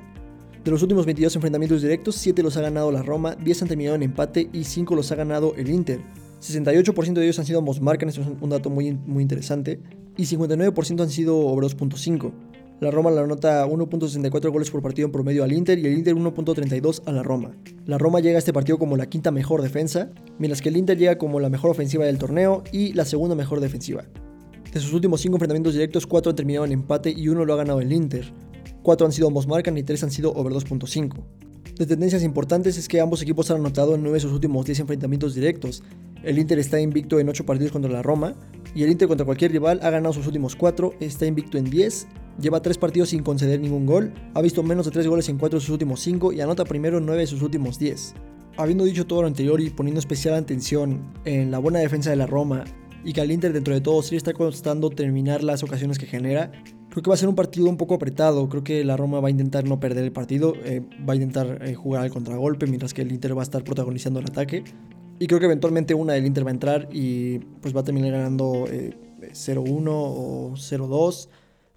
De 0.65 0.71
los 0.71 0.81
últimos 0.81 1.05
22 1.05 1.37
enfrentamientos 1.37 1.83
directos, 1.83 2.15
7 2.15 2.43
los 2.43 2.57
ha 2.57 2.63
ganado 2.63 2.91
la 2.91 3.03
Roma, 3.03 3.35
10 3.35 3.63
han 3.63 3.69
terminado 3.69 3.97
en 3.97 4.03
empate 4.03 4.49
y 4.51 4.65
5 4.65 4.95
los 4.95 5.13
ha 5.13 5.15
ganado 5.15 5.55
el 5.57 5.69
Inter. 5.69 6.01
68% 6.41 7.13
de 7.15 7.25
ellos 7.25 7.39
han 7.39 7.47
sido 7.47 7.59
ambos 7.59 7.81
marcan, 7.81 8.09
esto 8.09 8.23
es 8.23 8.27
un 8.27 8.51
dato 8.51 8.71
muy, 8.71 8.93
muy 8.93 9.23
interesante, 9.23 9.81
y 10.17 10.25
59% 10.25 11.03
han 11.03 11.11
sido 11.11 11.39
over 11.39 11.65
2.5. 11.69 12.33
La 12.81 12.91
Roma 12.91 13.11
la 13.11 13.21
anota 13.21 13.67
1.64 13.67 14.51
goles 14.51 14.71
por 14.71 14.81
partido 14.81 15.05
en 15.05 15.13
promedio 15.13 15.45
al 15.45 15.53
Inter 15.53 15.79
y 15.79 15.87
el 15.87 15.93
Inter 15.93 16.15
1.32 16.15 17.03
a 17.05 17.13
la 17.13 17.23
Roma. 17.23 17.55
La 17.85 17.99
Roma 17.99 18.21
llega 18.21 18.37
a 18.37 18.39
este 18.39 18.55
partido 18.55 18.79
como 18.79 18.97
la 18.97 19.05
quinta 19.05 19.31
mejor 19.31 19.61
defensa, 19.61 20.09
mientras 20.39 20.63
que 20.63 20.71
el 20.71 20.79
Inter 20.79 20.97
llega 20.97 21.19
como 21.19 21.41
la 21.41 21.51
mejor 21.51 21.71
ofensiva 21.73 22.07
del 22.07 22.17
torneo 22.17 22.65
y 22.73 22.95
la 22.95 23.05
segunda 23.05 23.35
mejor 23.35 23.61
defensiva. 23.61 24.05
De 24.73 24.81
sus 24.81 24.95
últimos 24.95 25.21
5 25.21 25.37
enfrentamientos 25.37 25.75
directos, 25.75 26.07
4 26.07 26.31
han 26.31 26.37
terminado 26.37 26.65
en 26.65 26.73
empate 26.73 27.11
y 27.11 27.29
1 27.29 27.45
lo 27.45 27.53
ha 27.53 27.57
ganado 27.57 27.83
el 27.83 27.93
Inter. 27.93 28.33
4 28.83 29.07
han 29.07 29.13
sido 29.13 29.29
ambos 29.29 29.47
marcan 29.47 29.77
y 29.77 29.83
3 29.83 30.05
han 30.05 30.11
sido 30.11 30.33
over 30.33 30.55
2.5. 30.55 31.23
De 31.77 31.87
tendencias 31.87 32.23
importantes 32.23 32.77
es 32.77 32.89
que 32.89 33.01
ambos 33.01 33.23
equipos 33.23 33.51
han 33.51 33.59
anotado 33.59 33.95
en 33.95 34.03
9 34.03 34.17
de 34.17 34.21
sus 34.21 34.33
últimos 34.33 34.67
10 34.67 34.81
enfrentamientos 34.81 35.35
directos, 35.35 35.83
el 36.23 36.39
Inter 36.39 36.59
está 36.59 36.79
invicto 36.79 37.19
en 37.19 37.29
8 37.29 37.47
partidos 37.47 37.73
contra 37.73 37.91
la 37.91 38.03
Roma. 38.03 38.35
Y 38.75 38.83
el 38.83 38.91
Inter 38.91 39.09
contra 39.09 39.25
cualquier 39.25 39.53
rival 39.53 39.81
ha 39.83 39.91
ganado 39.91 40.13
sus 40.13 40.27
últimos 40.27 40.55
4, 40.55 40.95
está 41.01 41.27
invicto 41.27 41.59
en 41.59 41.65
10, 41.65 42.07
lleva 42.41 42.63
3 42.63 42.79
partidos 42.79 43.09
sin 43.09 43.23
conceder 43.23 43.59
ningún 43.59 43.85
gol, 43.85 44.13
ha 44.35 44.41
visto 44.43 44.63
menos 44.63 44.87
de 44.87 44.93
3 44.93 45.09
goles 45.09 45.29
en 45.29 45.39
4 45.39 45.59
de 45.59 45.65
sus 45.65 45.71
últimos 45.71 46.01
5 46.01 46.33
y 46.33 46.41
anota 46.41 46.65
primero 46.65 46.99
en 46.99 47.07
9 47.07 47.23
de 47.23 47.27
sus 47.27 47.43
últimos 47.43 47.79
10. 47.79 48.15
Habiendo 48.59 48.85
dicho 48.85 49.07
todo 49.07 49.23
lo 49.23 49.29
anterior 49.29 49.61
y 49.61 49.71
poniendo 49.71 49.99
especial 49.99 50.35
atención 50.35 51.13
en 51.25 51.51
la 51.51 51.59
buena 51.59 51.79
defensa 51.79 52.11
de 52.11 52.17
la 52.17 52.27
Roma 52.27 52.65
y 53.05 53.13
que 53.13 53.23
al 53.23 53.33
Inter 53.33 53.53
dentro 53.53 53.75
de 53.75 53.81
todo 53.81 54.03
sí 54.03 54.15
está 54.15 54.35
costando 54.35 54.91
terminar 54.91 55.43
las 55.43 55.63
ocasiones 55.63 55.99
que 55.99 56.07
genera, 56.07 56.53
creo 56.91 57.03
que 57.03 57.09
va 57.09 57.15
a 57.15 57.17
ser 57.17 57.29
un 57.29 57.35
partido 57.35 57.69
un 57.69 57.77
poco 57.77 57.95
apretado. 57.95 58.49
Creo 58.49 58.63
que 58.63 58.85
la 58.85 58.97
Roma 58.97 59.21
va 59.21 59.29
a 59.29 59.31
intentar 59.31 59.65
no 59.65 59.81
perder 59.81 60.05
el 60.05 60.13
partido, 60.13 60.55
eh, 60.65 60.83
va 61.09 61.15
a 61.15 61.17
intentar 61.17 61.67
eh, 61.67 61.75
jugar 61.75 62.03
al 62.03 62.11
contragolpe 62.11 62.67
mientras 62.67 62.93
que 62.93 63.03
el 63.03 63.13
Inter 63.13 63.37
va 63.37 63.43
a 63.43 63.45
estar 63.45 63.65
protagonizando 63.65 64.21
el 64.21 64.27
ataque. 64.27 64.65
Y 65.19 65.27
creo 65.27 65.39
que 65.39 65.47
eventualmente 65.47 65.95
una 65.95 66.15
del 66.15 66.27
Inter 66.27 66.45
va 66.45 66.51
a 66.51 66.53
entrar 66.53 66.89
y 66.93 67.39
pues 67.61 67.75
va 67.75 67.81
a 67.81 67.85
terminar 67.85 68.13
ganando 68.13 68.67
0-1 68.67 68.71
eh, 68.71 69.91
o 69.91 70.53
0-2. 70.55 71.29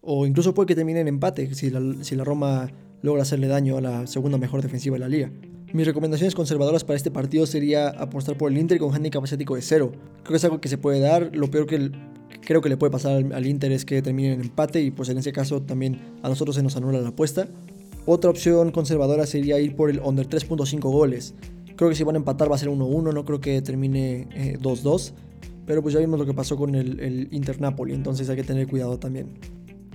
O 0.02 0.26
incluso 0.26 0.54
puede 0.54 0.68
que 0.68 0.76
termine 0.76 1.00
en 1.00 1.08
empate 1.08 1.54
si 1.54 1.70
la, 1.70 2.24
Roma 2.24 2.72
logra 3.02 3.22
hacerle 3.22 3.48
daño 3.48 3.78
a 3.78 3.82
la 3.82 4.08
segunda 4.08 4.38
mejor 4.38 4.62
defensiva 4.62 4.96
de 4.96 5.00
la 5.00 5.10
liga. 5.10 5.32
Mis 5.74 5.88
recomendaciones 5.88 6.36
conservadoras 6.36 6.84
para 6.84 6.98
este 6.98 7.10
partido 7.10 7.46
sería 7.46 7.90
apostar 7.90 8.38
por 8.38 8.52
el 8.52 8.58
Inter 8.58 8.78
con 8.78 8.94
handicap 8.94 9.24
asiático 9.24 9.56
de 9.56 9.62
0. 9.62 9.92
Creo 9.92 10.24
que 10.24 10.36
es 10.36 10.44
algo 10.46 10.62
que 10.62 10.70
se 10.70 10.78
puede 10.78 11.00
dar. 11.00 11.36
Lo 11.36 11.50
peor 11.50 11.66
que 11.66 11.92
creo 12.46 12.62
que 12.62 12.70
le 12.70 12.78
puede 12.78 12.92
pasar 12.92 13.24
al, 13.34 13.48
Inter 13.48 13.72
es 13.72 13.86
que 13.86 14.02
termine 14.02 14.34
en 14.34 14.42
empate 14.42 14.82
y 14.82 14.92
pues 14.92 15.10
en 15.10 15.18
ese 15.18 15.32
caso 15.32 15.62
también 15.62 16.00
a 16.22 16.30
nosotros 16.30 16.56
se 16.56 16.64
nos 16.64 16.76
anula 16.76 17.02
la 17.02 17.10
apuesta. 17.10 17.48
Otra 18.06 18.30
opción 18.30 18.72
conservadora 18.72 19.26
sería 19.26 19.60
ir 19.60 19.76
por 19.76 19.90
el 19.90 20.00
under 20.00 20.28
3.5 20.28 20.80
goles. 20.82 21.36
Creo 21.76 21.90
que 21.90 21.96
si 21.96 22.04
van 22.04 22.16
a 22.16 22.20
empatar 22.20 22.52
va 22.52 22.56
a 22.56 22.60
ser 22.60 22.70
1-1, 22.70 23.14
no 23.14 23.26
creo 23.26 23.40
que 23.40 23.62
termine 23.62 24.28
2-2. 24.62 25.10
Eh, 25.10 25.14
pero 25.66 25.82
pues 25.82 25.94
ya 25.94 26.00
vimos 26.00 26.20
lo 26.20 26.26
que 26.26 26.34
pasó 26.34 26.58
con 26.58 26.76
el, 26.76 27.00
el 27.00 27.30
Inter 27.32 27.62
Napoli, 27.62 27.94
entonces 27.94 28.30
hay 28.30 28.36
que 28.36 28.44
tener 28.44 28.68
cuidado 28.68 29.00
también. 29.00 29.40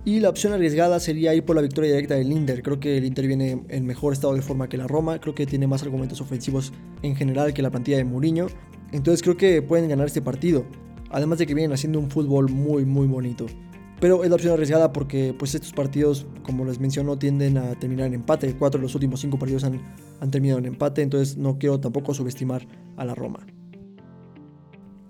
Y 0.09 0.21
la 0.21 0.31
opción 0.31 0.55
arriesgada 0.55 1.01
sería 1.01 1.35
ir 1.35 1.45
por 1.45 1.55
la 1.55 1.61
victoria 1.61 1.91
directa 1.91 2.15
del 2.15 2.33
Inter. 2.33 2.63
Creo 2.63 2.81
que 2.81 2.97
el 2.97 3.05
Inter 3.05 3.27
viene 3.27 3.63
en 3.69 3.85
mejor 3.85 4.15
estado 4.15 4.33
de 4.33 4.41
forma 4.41 4.67
que 4.67 4.79
la 4.79 4.87
Roma. 4.87 5.21
Creo 5.21 5.35
que 5.35 5.45
tiene 5.45 5.67
más 5.67 5.83
argumentos 5.83 6.23
ofensivos 6.23 6.73
en 7.03 7.15
general 7.15 7.53
que 7.53 7.61
la 7.61 7.71
plantilla 7.71 7.99
de 7.99 8.05
Mourinho. 8.05 8.47
Entonces 8.93 9.23
creo 9.23 9.37
que 9.37 9.61
pueden 9.61 9.87
ganar 9.87 10.07
este 10.07 10.23
partido. 10.23 10.65
Además 11.11 11.39
de 11.39 11.47
que 11.47 11.55
vienen 11.55 11.73
haciendo 11.73 11.99
un 11.99 12.11
fútbol 12.11 12.51
muy 12.51 12.85
muy 12.85 13.07
bonito. 13.07 13.47
Pero 14.01 14.23
es 14.23 14.31
la 14.31 14.37
opción 14.37 14.53
arriesgada 14.53 14.93
porque 14.93 15.35
pues 15.37 15.55
estos 15.55 15.73
partidos, 15.73 16.27
como 16.45 16.65
les 16.65 16.79
menciono, 16.79 17.19
tienden 17.19 17.59
a 17.59 17.75
terminar 17.79 18.07
en 18.07 18.15
empate. 18.15 18.55
Cuatro 18.57 18.79
de 18.79 18.85
los 18.85 18.95
últimos 18.95 19.21
cinco 19.21 19.39
partidos 19.39 19.65
han, 19.65 19.81
terminado 20.31 20.61
en 20.61 20.67
empate, 20.67 21.03
entonces 21.03 21.37
no 21.37 21.59
quiero 21.59 21.81
tampoco 21.81 22.15
subestimar 22.15 22.67
a 22.97 23.05
la 23.05 23.15
Roma. 23.15 23.47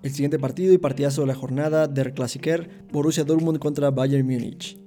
El 0.01 0.11
siguiente 0.11 0.39
partido 0.39 0.73
y 0.73 0.77
partidazo 0.77 1.21
de 1.21 1.27
la 1.27 1.35
jornada, 1.35 1.87
Der 1.87 2.13
Klassiker, 2.13 2.85
Borussia 2.91 3.25
Dortmund 3.25 3.59
contra 3.59 3.91
Bayern 3.91 4.25
Múnich. 4.25 4.79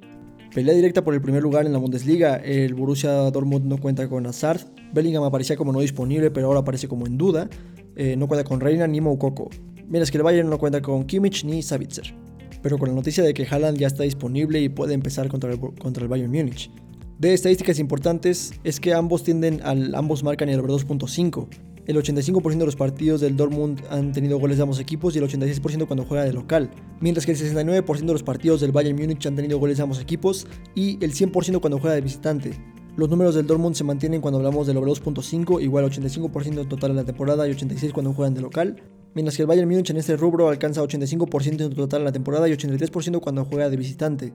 Pelea 0.54 0.74
directa 0.74 1.04
por 1.04 1.14
el 1.14 1.22
primer 1.22 1.42
lugar 1.42 1.66
en 1.66 1.72
la 1.72 1.78
Bundesliga, 1.78 2.36
el 2.36 2.74
Borussia 2.74 3.12
Dortmund 3.30 3.66
no 3.66 3.78
cuenta 3.78 4.08
con 4.08 4.26
Hazard, 4.26 4.60
Bellingham 4.92 5.22
aparecía 5.22 5.56
como 5.56 5.72
no 5.72 5.80
disponible 5.80 6.30
pero 6.30 6.48
ahora 6.48 6.60
aparece 6.60 6.88
como 6.88 7.06
en 7.06 7.16
duda, 7.16 7.48
eh, 7.96 8.16
no 8.16 8.26
cuenta 8.28 8.44
con 8.44 8.60
Reina 8.60 8.86
ni 8.86 9.00
Moukoko, 9.00 9.48
mientras 9.88 10.10
que 10.10 10.18
el 10.18 10.24
Bayern 10.24 10.48
no 10.48 10.58
cuenta 10.58 10.80
con 10.80 11.04
Kimmich 11.04 11.44
ni 11.44 11.62
Savitzer. 11.62 12.14
pero 12.62 12.78
con 12.78 12.88
la 12.88 12.94
noticia 12.94 13.24
de 13.24 13.34
que 13.34 13.44
Haaland 13.44 13.76
ya 13.76 13.88
está 13.88 14.04
disponible 14.04 14.60
y 14.60 14.68
puede 14.68 14.94
empezar 14.94 15.28
contra 15.28 15.52
el, 15.52 15.58
contra 15.58 16.02
el 16.02 16.08
Bayern 16.08 16.30
Múnich. 16.30 16.70
De 17.18 17.34
estadísticas 17.34 17.78
importantes 17.78 18.52
es 18.64 18.80
que 18.80 18.94
ambos 18.94 19.22
tienden 19.22 19.60
al 19.62 19.94
ambos 19.94 20.22
marcan 20.22 20.48
el 20.48 20.60
over 20.60 20.72
2.5. 20.72 21.48
El 21.84 21.96
85% 21.96 22.58
de 22.58 22.66
los 22.66 22.76
partidos 22.76 23.20
del 23.20 23.36
Dortmund 23.36 23.80
han 23.90 24.12
tenido 24.12 24.38
goles 24.38 24.56
de 24.56 24.62
ambos 24.62 24.78
equipos 24.78 25.16
y 25.16 25.18
el 25.18 25.24
86% 25.24 25.86
cuando 25.86 26.04
juega 26.04 26.24
de 26.24 26.32
local, 26.32 26.70
mientras 27.00 27.26
que 27.26 27.32
el 27.32 27.38
69% 27.38 28.06
de 28.06 28.12
los 28.12 28.22
partidos 28.22 28.60
del 28.60 28.70
Bayern 28.70 28.96
Múnich 28.96 29.26
han 29.26 29.34
tenido 29.34 29.58
goles 29.58 29.78
de 29.78 29.82
ambos 29.82 30.00
equipos 30.00 30.46
y 30.76 30.98
el 31.04 31.12
100% 31.12 31.60
cuando 31.60 31.80
juega 31.80 31.94
de 31.96 32.00
visitante. 32.00 32.52
Los 32.96 33.08
números 33.08 33.34
del 33.34 33.46
Dortmund 33.46 33.74
se 33.74 33.84
mantienen 33.84 34.20
cuando 34.20 34.38
hablamos 34.38 34.66
del 34.66 34.76
over 34.76 34.90
2.5, 34.90 35.62
igual 35.62 35.90
85% 35.90 36.60
en 36.60 36.68
total 36.68 36.90
en 36.90 36.96
la 36.96 37.04
temporada 37.04 37.48
y 37.48 37.52
86% 37.52 37.92
cuando 37.92 38.12
juegan 38.12 38.34
de 38.34 38.42
local, 38.42 38.82
mientras 39.14 39.36
que 39.36 39.42
el 39.42 39.46
Bayern 39.46 39.68
Múnich 39.68 39.90
en 39.90 39.96
este 39.96 40.16
rubro 40.16 40.48
alcanza 40.48 40.82
85% 40.82 41.66
en 41.66 41.74
total 41.74 42.00
en 42.00 42.04
la 42.04 42.12
temporada 42.12 42.48
y 42.48 42.52
83% 42.52 43.20
cuando 43.20 43.44
juega 43.44 43.70
de 43.70 43.76
visitante. 43.76 44.32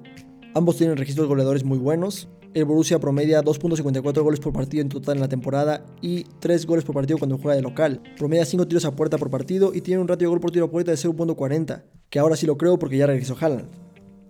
Ambos 0.54 0.78
tienen 0.78 0.98
registros 0.98 1.28
goleadores 1.28 1.64
muy 1.64 1.78
buenos, 1.78 2.30
el 2.54 2.66
Borussia 2.66 2.98
promedia 2.98 3.44
2.54 3.44 4.24
goles 4.24 4.40
por 4.40 4.54
partido 4.54 4.82
en 4.82 4.90
total 4.90 5.18
en 5.18 5.22
la 5.22 5.30
temporada 5.30 5.86
y 6.02 6.24
3 6.40 6.66
goles 6.66 6.86
por 6.86 6.96
partido 6.96 7.20
cuando 7.20 7.38
juega 7.38 7.56
de 7.56 7.62
local. 7.62 8.02
Promedia 8.18 8.46
5 8.46 8.68
tiros 8.68 8.86
a 8.86 8.96
puerta 8.96 9.18
por 9.18 9.30
partido 9.30 9.74
y 9.76 9.82
tiene 9.82 10.02
un 10.02 10.08
ratio 10.08 10.28
de 10.28 10.30
gol 10.30 10.40
por 10.40 10.52
tiro 10.52 10.66
a 10.66 10.72
puerta 10.72 10.92
de 10.92 10.98
0.40, 10.98 11.84
que 12.10 12.20
ahora 12.20 12.36
sí 12.36 12.46
lo 12.46 12.58
creo 12.58 12.80
porque 12.80 12.98
ya 12.98 13.06
regresó 13.06 13.38
Haaland. 13.40 13.87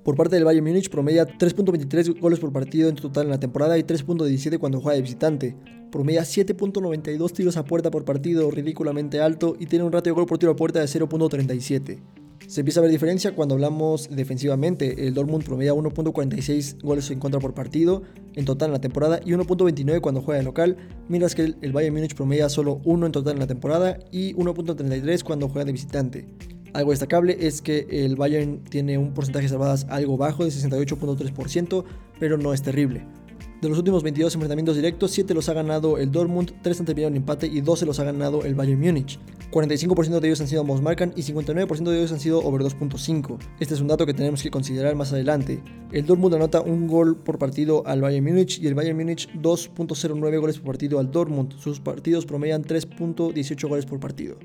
Por 0.08 0.16
parte 0.16 0.38
del 0.38 0.46
Bayern 0.46 0.66
Múnich 0.66 0.90
promedia 0.90 1.28
3.23 1.28 2.22
goles 2.22 2.40
por 2.40 2.54
partido 2.54 2.88
en 2.88 2.96
total 2.96 3.26
en 3.26 3.32
la 3.32 3.42
temporada 3.42 3.78
y 3.78 3.84
3.17 3.84 4.58
cuando 4.58 4.80
juega 4.80 4.96
de 4.96 5.02
visitante. 5.02 5.58
Promedia 5.92 6.22
7.92 6.22 7.34
tiros 7.34 7.58
a 7.58 7.66
puerta 7.66 7.92
por 7.92 8.06
partido, 8.06 8.50
ridículamente 8.50 9.20
alto, 9.20 9.58
y 9.60 9.66
tiene 9.66 9.84
un 9.84 9.92
ratio 9.92 10.14
de 10.14 10.16
gol 10.16 10.26
por 10.26 10.38
tiro 10.38 10.54
a 10.54 10.56
puerta 10.56 10.80
de 10.80 10.86
0.37. 10.86 12.00
Se 12.48 12.62
empieza 12.62 12.80
a 12.80 12.84
ver 12.84 12.92
diferencia 12.92 13.36
cuando 13.36 13.56
hablamos 13.56 14.10
defensivamente. 14.10 15.06
El 15.06 15.14
Dortmund 15.14 15.44
promedia 15.44 15.74
1.46 15.74 16.82
goles 16.84 17.12
en 17.12 17.20
contra 17.20 17.42
por 17.42 17.54
partido 17.54 18.04
en 18.36 18.46
total 18.46 18.70
en 18.70 18.74
la 18.76 18.80
temporada 18.80 19.20
y 19.26 19.32
1.29 19.32 20.00
cuando 20.00 20.22
juega 20.22 20.38
de 20.38 20.46
local, 20.46 20.78
mientras 21.10 21.36
que 21.36 21.54
el 21.62 21.74
Bayern 21.74 21.94
Múnich 21.94 22.16
promedia 22.16 22.48
solo 22.48 22.80
1 22.86 23.08
en 23.08 23.12
total 23.12 23.34
en 23.34 23.40
la 23.40 23.48
temporada 23.48 24.00
y 24.14 24.34
1.33 24.36 25.24
cuando 25.26 25.50
juega 25.50 25.66
de 25.66 25.74
visitante. 25.74 26.57
Algo 26.78 26.92
destacable 26.92 27.36
es 27.40 27.64
que 27.64 27.88
el 27.90 28.16
Bayern 28.16 28.64
tiene 28.64 29.00
un 29.00 29.12
porcentaje 29.12 29.46
de 29.46 29.50
salvadas 29.50 29.88
algo 29.90 30.16
bajo 30.16 30.46
de 30.46 30.52
68.3%, 30.52 31.84
pero 32.20 32.38
no 32.38 32.54
es 32.54 32.62
terrible. 32.62 33.04
De 33.64 33.68
los 33.68 33.80
últimos 33.80 34.04
22 34.04 34.36
enfrentamientos 34.36 34.76
directos, 34.76 35.10
7 35.10 35.34
los 35.34 35.50
ha 35.50 35.54
ganado 35.54 35.98
el 35.98 36.12
Dortmund, 36.12 36.54
3 36.62 36.80
han 36.80 36.86
terminado 36.86 37.10
en 37.10 37.18
empate 37.18 37.48
y 37.48 37.62
12 37.62 37.88
los 37.88 38.00
ha 38.00 38.04
ganado 38.04 38.44
el 38.44 38.54
Bayern 38.54 38.80
Múnich. 38.80 39.18
45% 39.50 40.20
de 40.20 40.28
ellos 40.28 40.40
han 40.40 40.48
sido 40.48 40.62
ambos 40.62 40.84
marcan 40.84 41.14
y 41.16 41.24
59% 41.24 41.90
de 41.90 41.98
ellos 41.98 42.12
han 42.12 42.20
sido 42.20 42.42
over 42.42 42.62
2.5. 42.62 43.40
Este 43.60 43.74
es 43.74 43.82
un 43.82 43.88
dato 43.88 44.06
que 44.06 44.14
tenemos 44.14 44.44
que 44.44 44.52
considerar 44.52 44.94
más 44.94 45.12
adelante. 45.12 45.64
El 45.92 46.06
Dortmund 46.06 46.36
anota 46.36 46.62
un 46.62 46.86
gol 46.86 47.18
por 47.18 47.40
partido 47.40 47.88
al 47.88 48.02
Bayern 48.02 48.24
Múnich 48.24 48.62
y 48.62 48.68
el 48.68 48.76
Bayern 48.76 49.00
Múnich 49.00 49.34
2.09 49.34 50.40
goles 50.40 50.58
por 50.60 50.68
partido 50.68 51.00
al 51.00 51.10
Dortmund. 51.10 51.58
Sus 51.58 51.80
partidos 51.80 52.28
promedian 52.28 52.64
3.18 52.64 53.68
goles 53.68 53.88
por 53.88 54.00
partido. 54.00 54.38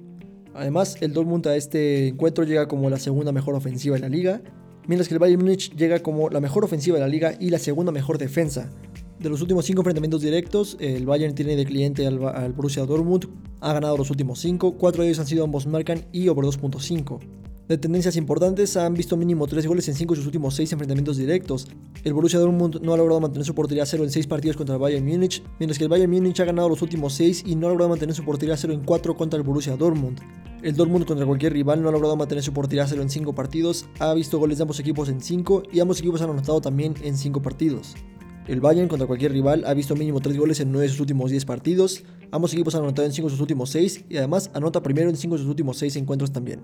Además, 0.54 0.96
el 1.00 1.12
Dortmund 1.12 1.46
a 1.46 1.56
este 1.56 2.08
encuentro 2.08 2.44
llega 2.44 2.68
como 2.68 2.90
la 2.90 2.98
segunda 2.98 3.32
mejor 3.32 3.54
ofensiva 3.54 3.96
de 3.96 4.02
la 4.02 4.08
liga, 4.08 4.42
mientras 4.86 5.08
que 5.08 5.14
el 5.14 5.18
Bayern 5.18 5.42
Múnich 5.42 5.74
llega 5.74 6.00
como 6.00 6.28
la 6.28 6.40
mejor 6.40 6.64
ofensiva 6.64 6.96
de 6.96 7.02
la 7.02 7.08
liga 7.08 7.34
y 7.38 7.50
la 7.50 7.58
segunda 7.58 7.92
mejor 7.92 8.18
defensa. 8.18 8.70
De 9.18 9.28
los 9.28 9.40
últimos 9.40 9.64
5 9.64 9.80
enfrentamientos 9.80 10.20
directos, 10.20 10.76
el 10.80 11.06
Bayern 11.06 11.34
tiene 11.34 11.56
de 11.56 11.64
cliente 11.64 12.06
al, 12.06 12.52
Borussia 12.52 12.84
Dortmund, 12.84 13.28
ha 13.60 13.72
ganado 13.72 13.96
los 13.96 14.10
últimos 14.10 14.40
5, 14.40 14.76
4 14.76 15.02
de 15.02 15.08
ellos 15.08 15.20
han 15.20 15.26
sido 15.26 15.44
ambos 15.44 15.66
marcan 15.66 16.06
y 16.12 16.28
over 16.28 16.44
2.5. 16.44 17.20
De 17.68 17.78
tendencias 17.78 18.16
importantes, 18.16 18.76
han 18.76 18.94
visto 18.94 19.16
mínimo 19.16 19.46
3 19.46 19.66
goles 19.68 19.88
en 19.88 19.94
5 19.94 20.14
de 20.14 20.16
sus 20.16 20.26
últimos 20.26 20.56
6 20.56 20.72
enfrentamientos 20.72 21.16
directos. 21.16 21.68
El 22.02 22.12
Borussia 22.12 22.40
Dortmund 22.40 22.80
no 22.82 22.92
ha 22.92 22.96
logrado 22.96 23.20
mantener 23.20 23.46
su 23.46 23.54
portería 23.54 23.86
cero 23.86 24.02
en 24.02 24.10
6 24.10 24.26
partidos 24.26 24.56
contra 24.56 24.74
el 24.74 24.80
Bayern 24.80 25.06
Múnich, 25.06 25.44
mientras 25.60 25.78
que 25.78 25.84
el 25.84 25.90
Bayern 25.90 26.10
Múnich 26.10 26.40
ha 26.40 26.44
ganado 26.44 26.68
los 26.68 26.82
últimos 26.82 27.14
6 27.14 27.44
y 27.46 27.54
no 27.54 27.68
ha 27.68 27.70
logrado 27.70 27.90
mantener 27.90 28.16
su 28.16 28.24
portería 28.24 28.56
cero 28.56 28.72
en 28.72 28.80
4 28.80 29.16
contra 29.16 29.38
el 29.38 29.44
Borussia 29.44 29.76
Dortmund. 29.76 30.18
El 30.62 30.74
Dortmund 30.74 31.06
contra 31.06 31.24
cualquier 31.24 31.52
rival 31.52 31.80
no 31.80 31.88
ha 31.88 31.92
logrado 31.92 32.16
mantener 32.16 32.42
su 32.42 32.52
portería 32.52 32.86
cero 32.88 33.00
en 33.00 33.10
5 33.10 33.32
partidos, 33.32 33.86
ha 34.00 34.12
visto 34.12 34.40
goles 34.40 34.58
de 34.58 34.62
ambos 34.62 34.80
equipos 34.80 35.08
en 35.08 35.20
5 35.20 35.62
y 35.72 35.78
ambos 35.78 36.00
equipos 36.00 36.20
han 36.20 36.30
anotado 36.30 36.60
también 36.60 36.94
en 37.02 37.16
5 37.16 37.42
partidos. 37.42 37.94
El 38.48 38.60
Bayern 38.60 38.88
contra 38.88 39.06
cualquier 39.06 39.30
rival 39.30 39.62
ha 39.66 39.72
visto 39.72 39.94
mínimo 39.94 40.20
3 40.20 40.36
goles 40.36 40.58
en 40.58 40.72
9 40.72 40.86
de 40.86 40.90
sus 40.90 41.00
últimos 41.00 41.30
10 41.30 41.44
partidos. 41.44 42.02
Ambos 42.32 42.52
equipos 42.52 42.74
han 42.74 42.82
anotado 42.82 43.06
en 43.06 43.12
5 43.12 43.28
de 43.28 43.30
sus 43.30 43.40
últimos 43.40 43.70
6 43.70 44.06
y 44.08 44.16
además 44.16 44.50
anota 44.52 44.82
primero 44.82 45.08
en 45.08 45.16
5 45.16 45.36
de 45.36 45.38
sus 45.42 45.48
últimos 45.48 45.76
6 45.76 45.94
encuentros 45.94 46.32
también. 46.32 46.60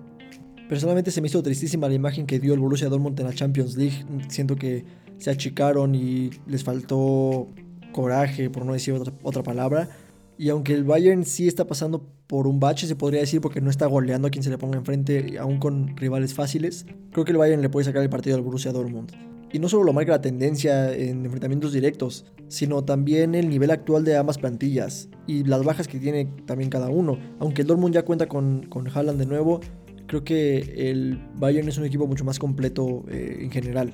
Personalmente 0.68 1.10
se 1.10 1.20
me 1.22 1.28
hizo 1.28 1.42
tristísima 1.42 1.88
la 1.88 1.94
imagen 1.94 2.26
que 2.26 2.38
dio 2.38 2.52
el 2.52 2.60
Borussia 2.60 2.88
Dortmund 2.88 3.18
en 3.20 3.26
la 3.26 3.32
Champions 3.32 3.76
League. 3.76 4.04
Siento 4.28 4.56
que 4.56 4.84
se 5.16 5.30
achicaron 5.30 5.94
y 5.94 6.30
les 6.46 6.62
faltó 6.62 7.48
coraje, 7.92 8.50
por 8.50 8.66
no 8.66 8.74
decir 8.74 8.94
otra, 8.94 9.12
otra 9.22 9.42
palabra. 9.42 9.88
Y 10.36 10.50
aunque 10.50 10.74
el 10.74 10.84
Bayern 10.84 11.24
sí 11.24 11.48
está 11.48 11.66
pasando 11.66 12.06
por 12.26 12.46
un 12.46 12.60
bache, 12.60 12.86
se 12.86 12.94
podría 12.94 13.20
decir, 13.20 13.40
porque 13.40 13.60
no 13.60 13.70
está 13.70 13.86
goleando 13.86 14.28
a 14.28 14.30
quien 14.30 14.44
se 14.44 14.50
le 14.50 14.58
ponga 14.58 14.78
enfrente, 14.78 15.38
aún 15.38 15.58
con 15.58 15.96
rivales 15.96 16.34
fáciles, 16.34 16.86
creo 17.10 17.24
que 17.24 17.32
el 17.32 17.38
Bayern 17.38 17.62
le 17.62 17.70
puede 17.70 17.84
sacar 17.84 18.02
el 18.02 18.10
partido 18.10 18.36
al 18.36 18.42
Borussia 18.42 18.70
Dortmund. 18.70 19.12
Y 19.50 19.58
no 19.58 19.68
solo 19.70 19.84
lo 19.84 19.94
marca 19.94 20.12
la 20.12 20.20
tendencia 20.20 20.94
en 20.94 21.24
enfrentamientos 21.24 21.72
directos, 21.72 22.26
sino 22.48 22.84
también 22.84 23.34
el 23.34 23.48
nivel 23.48 23.70
actual 23.70 24.04
de 24.04 24.16
ambas 24.16 24.36
plantillas 24.36 25.08
y 25.26 25.42
las 25.44 25.64
bajas 25.64 25.88
que 25.88 25.98
tiene 25.98 26.26
también 26.44 26.68
cada 26.68 26.90
uno. 26.90 27.18
Aunque 27.38 27.62
el 27.62 27.68
Dortmund 27.68 27.94
ya 27.94 28.04
cuenta 28.04 28.28
con, 28.28 28.66
con 28.66 28.86
Haaland 28.86 29.18
de 29.18 29.24
nuevo, 29.24 29.60
creo 30.08 30.24
que 30.24 30.90
el 30.90 31.20
Bayern 31.36 31.68
es 31.68 31.78
un 31.78 31.84
equipo 31.84 32.08
mucho 32.08 32.24
más 32.24 32.40
completo 32.40 33.04
eh, 33.08 33.38
en 33.42 33.50
general 33.52 33.92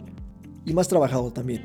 y 0.64 0.72
más 0.72 0.88
trabajado 0.88 1.33
también. 1.33 1.64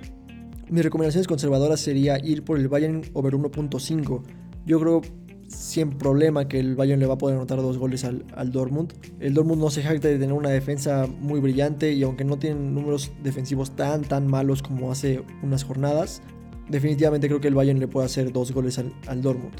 Mis 0.70 0.84
recomendaciones 0.84 1.28
conservadoras 1.28 1.80
sería 1.80 2.20
ir 2.24 2.44
por 2.44 2.60
el 2.60 2.68
Bayern 2.68 3.04
over 3.14 3.34
1.5. 3.34 4.22
Yo 4.66 4.80
creo 4.80 5.02
sin 5.48 5.92
problema 5.92 6.48
que 6.48 6.60
el 6.60 6.76
Bayern 6.76 7.00
le 7.00 7.08
va 7.08 7.16
a 7.16 7.18
poder 7.18 7.38
anotar 7.38 7.58
dos 7.58 7.78
goles 7.78 8.04
al, 8.04 8.26
al, 8.36 8.52
Dortmund. 8.52 8.94
El 9.20 9.34
Dortmund 9.34 9.62
no 9.62 9.70
se 9.72 9.82
jacta 9.82 10.08
de 10.08 10.20
tener 10.20 10.34
una 10.34 10.50
defensa 10.50 11.08
muy 11.08 11.40
brillante 11.40 11.94
y 11.94 12.04
aunque 12.04 12.24
no 12.24 12.38
tienen 12.38 12.76
números 12.76 13.12
defensivos 13.24 13.76
tan 13.76 14.04
tan 14.04 14.28
malos 14.28 14.62
como 14.62 14.92
hace 14.92 15.24
unas 15.42 15.64
jornadas, 15.64 16.22
definitivamente 16.70 17.28
creo 17.28 17.42
que 17.42 17.48
el 17.48 17.56
Bayern 17.56 17.80
le 17.80 17.88
puede 17.88 18.06
hacer 18.06 18.32
dos 18.32 18.52
goles 18.52 18.78
al, 18.78 18.94
al 19.08 19.22
Dortmund. 19.22 19.56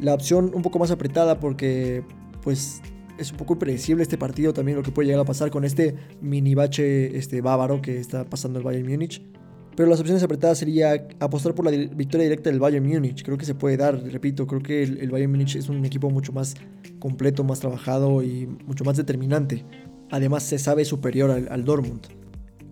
La 0.00 0.14
opción 0.14 0.50
un 0.54 0.62
poco 0.62 0.78
más 0.78 0.90
apretada 0.90 1.38
porque 1.38 2.02
pues 2.42 2.82
es 3.20 3.30
un 3.30 3.36
poco 3.36 3.52
impredecible 3.52 4.02
este 4.02 4.16
partido 4.16 4.52
también 4.52 4.76
lo 4.76 4.82
que 4.82 4.90
puede 4.90 5.06
llegar 5.06 5.20
a 5.20 5.24
pasar 5.24 5.50
con 5.50 5.64
este 5.64 5.94
mini 6.20 6.54
bache 6.54 7.16
este, 7.16 7.40
bávaro 7.40 7.82
que 7.82 7.98
está 7.98 8.24
pasando 8.24 8.58
el 8.58 8.64
Bayern 8.64 8.88
Múnich. 8.88 9.22
Pero 9.76 9.88
las 9.88 10.00
opciones 10.00 10.22
apretadas 10.22 10.58
sería 10.58 11.06
apostar 11.20 11.54
por 11.54 11.64
la 11.64 11.70
victoria 11.70 12.24
directa 12.24 12.50
del 12.50 12.58
Bayern 12.58 12.86
Múnich. 12.86 13.22
Creo 13.22 13.38
que 13.38 13.44
se 13.44 13.54
puede 13.54 13.76
dar, 13.76 14.02
repito, 14.02 14.46
creo 14.46 14.62
que 14.62 14.82
el, 14.82 15.10
Bayern 15.10 15.30
Múnich 15.30 15.56
es 15.56 15.68
un 15.68 15.84
equipo 15.84 16.10
mucho 16.10 16.32
más 16.32 16.54
completo, 16.98 17.44
más 17.44 17.60
trabajado 17.60 18.22
y 18.22 18.46
mucho 18.66 18.84
más 18.84 18.96
determinante. 18.96 19.64
Además 20.10 20.42
se 20.42 20.58
sabe 20.58 20.84
superior 20.84 21.30
al, 21.30 21.48
al 21.50 21.64
Dortmund. 21.64 22.08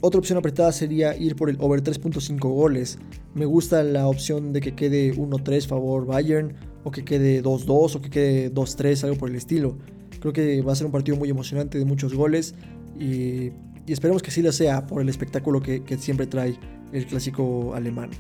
Otra 0.01 0.19
opción 0.19 0.39
apretada 0.39 0.73
sería 0.73 1.17
ir 1.17 1.35
por 1.35 1.51
el 1.51 1.57
over 1.61 1.83
3.5 1.83 2.39
goles. 2.41 2.99
Me 3.35 3.47
gusta 3.47 3.83
la 3.83 4.07
opción 4.07 4.53
de 4.53 4.61
que 4.61 4.75
quede 4.75 5.15
1-3 5.15 5.67
favor 5.67 6.07
Bayern, 6.07 6.55
o 6.85 6.91
que 6.91 7.05
quede 7.05 7.43
2-2, 7.43 7.97
o 7.97 8.01
que 8.01 8.11
quede 8.11 8.55
2-3, 8.55 9.05
algo 9.05 9.17
por 9.17 9.29
el 9.29 9.37
estilo. 9.37 9.77
Creo 10.21 10.33
que 10.33 10.63
va 10.63 10.73
a 10.73 10.77
ser 10.77 10.87
un 10.87 10.93
partido 10.93 11.17
muy 11.17 11.31
emocionante 11.31 11.79
de 11.79 11.85
muchos 11.85 12.15
goles 12.15 12.55
y, 12.99 13.53
esperemos 13.87 14.23
que 14.23 14.31
sí 14.31 14.43
lo 14.43 14.53
sea 14.53 14.87
por 14.87 15.01
el 15.01 15.09
espectáculo 15.09 15.63
que, 15.63 15.83
que 15.83 15.97
siempre 15.97 16.27
trae 16.27 16.59
el 16.93 17.07
clásico 17.07 17.75
alemán. 17.75 18.11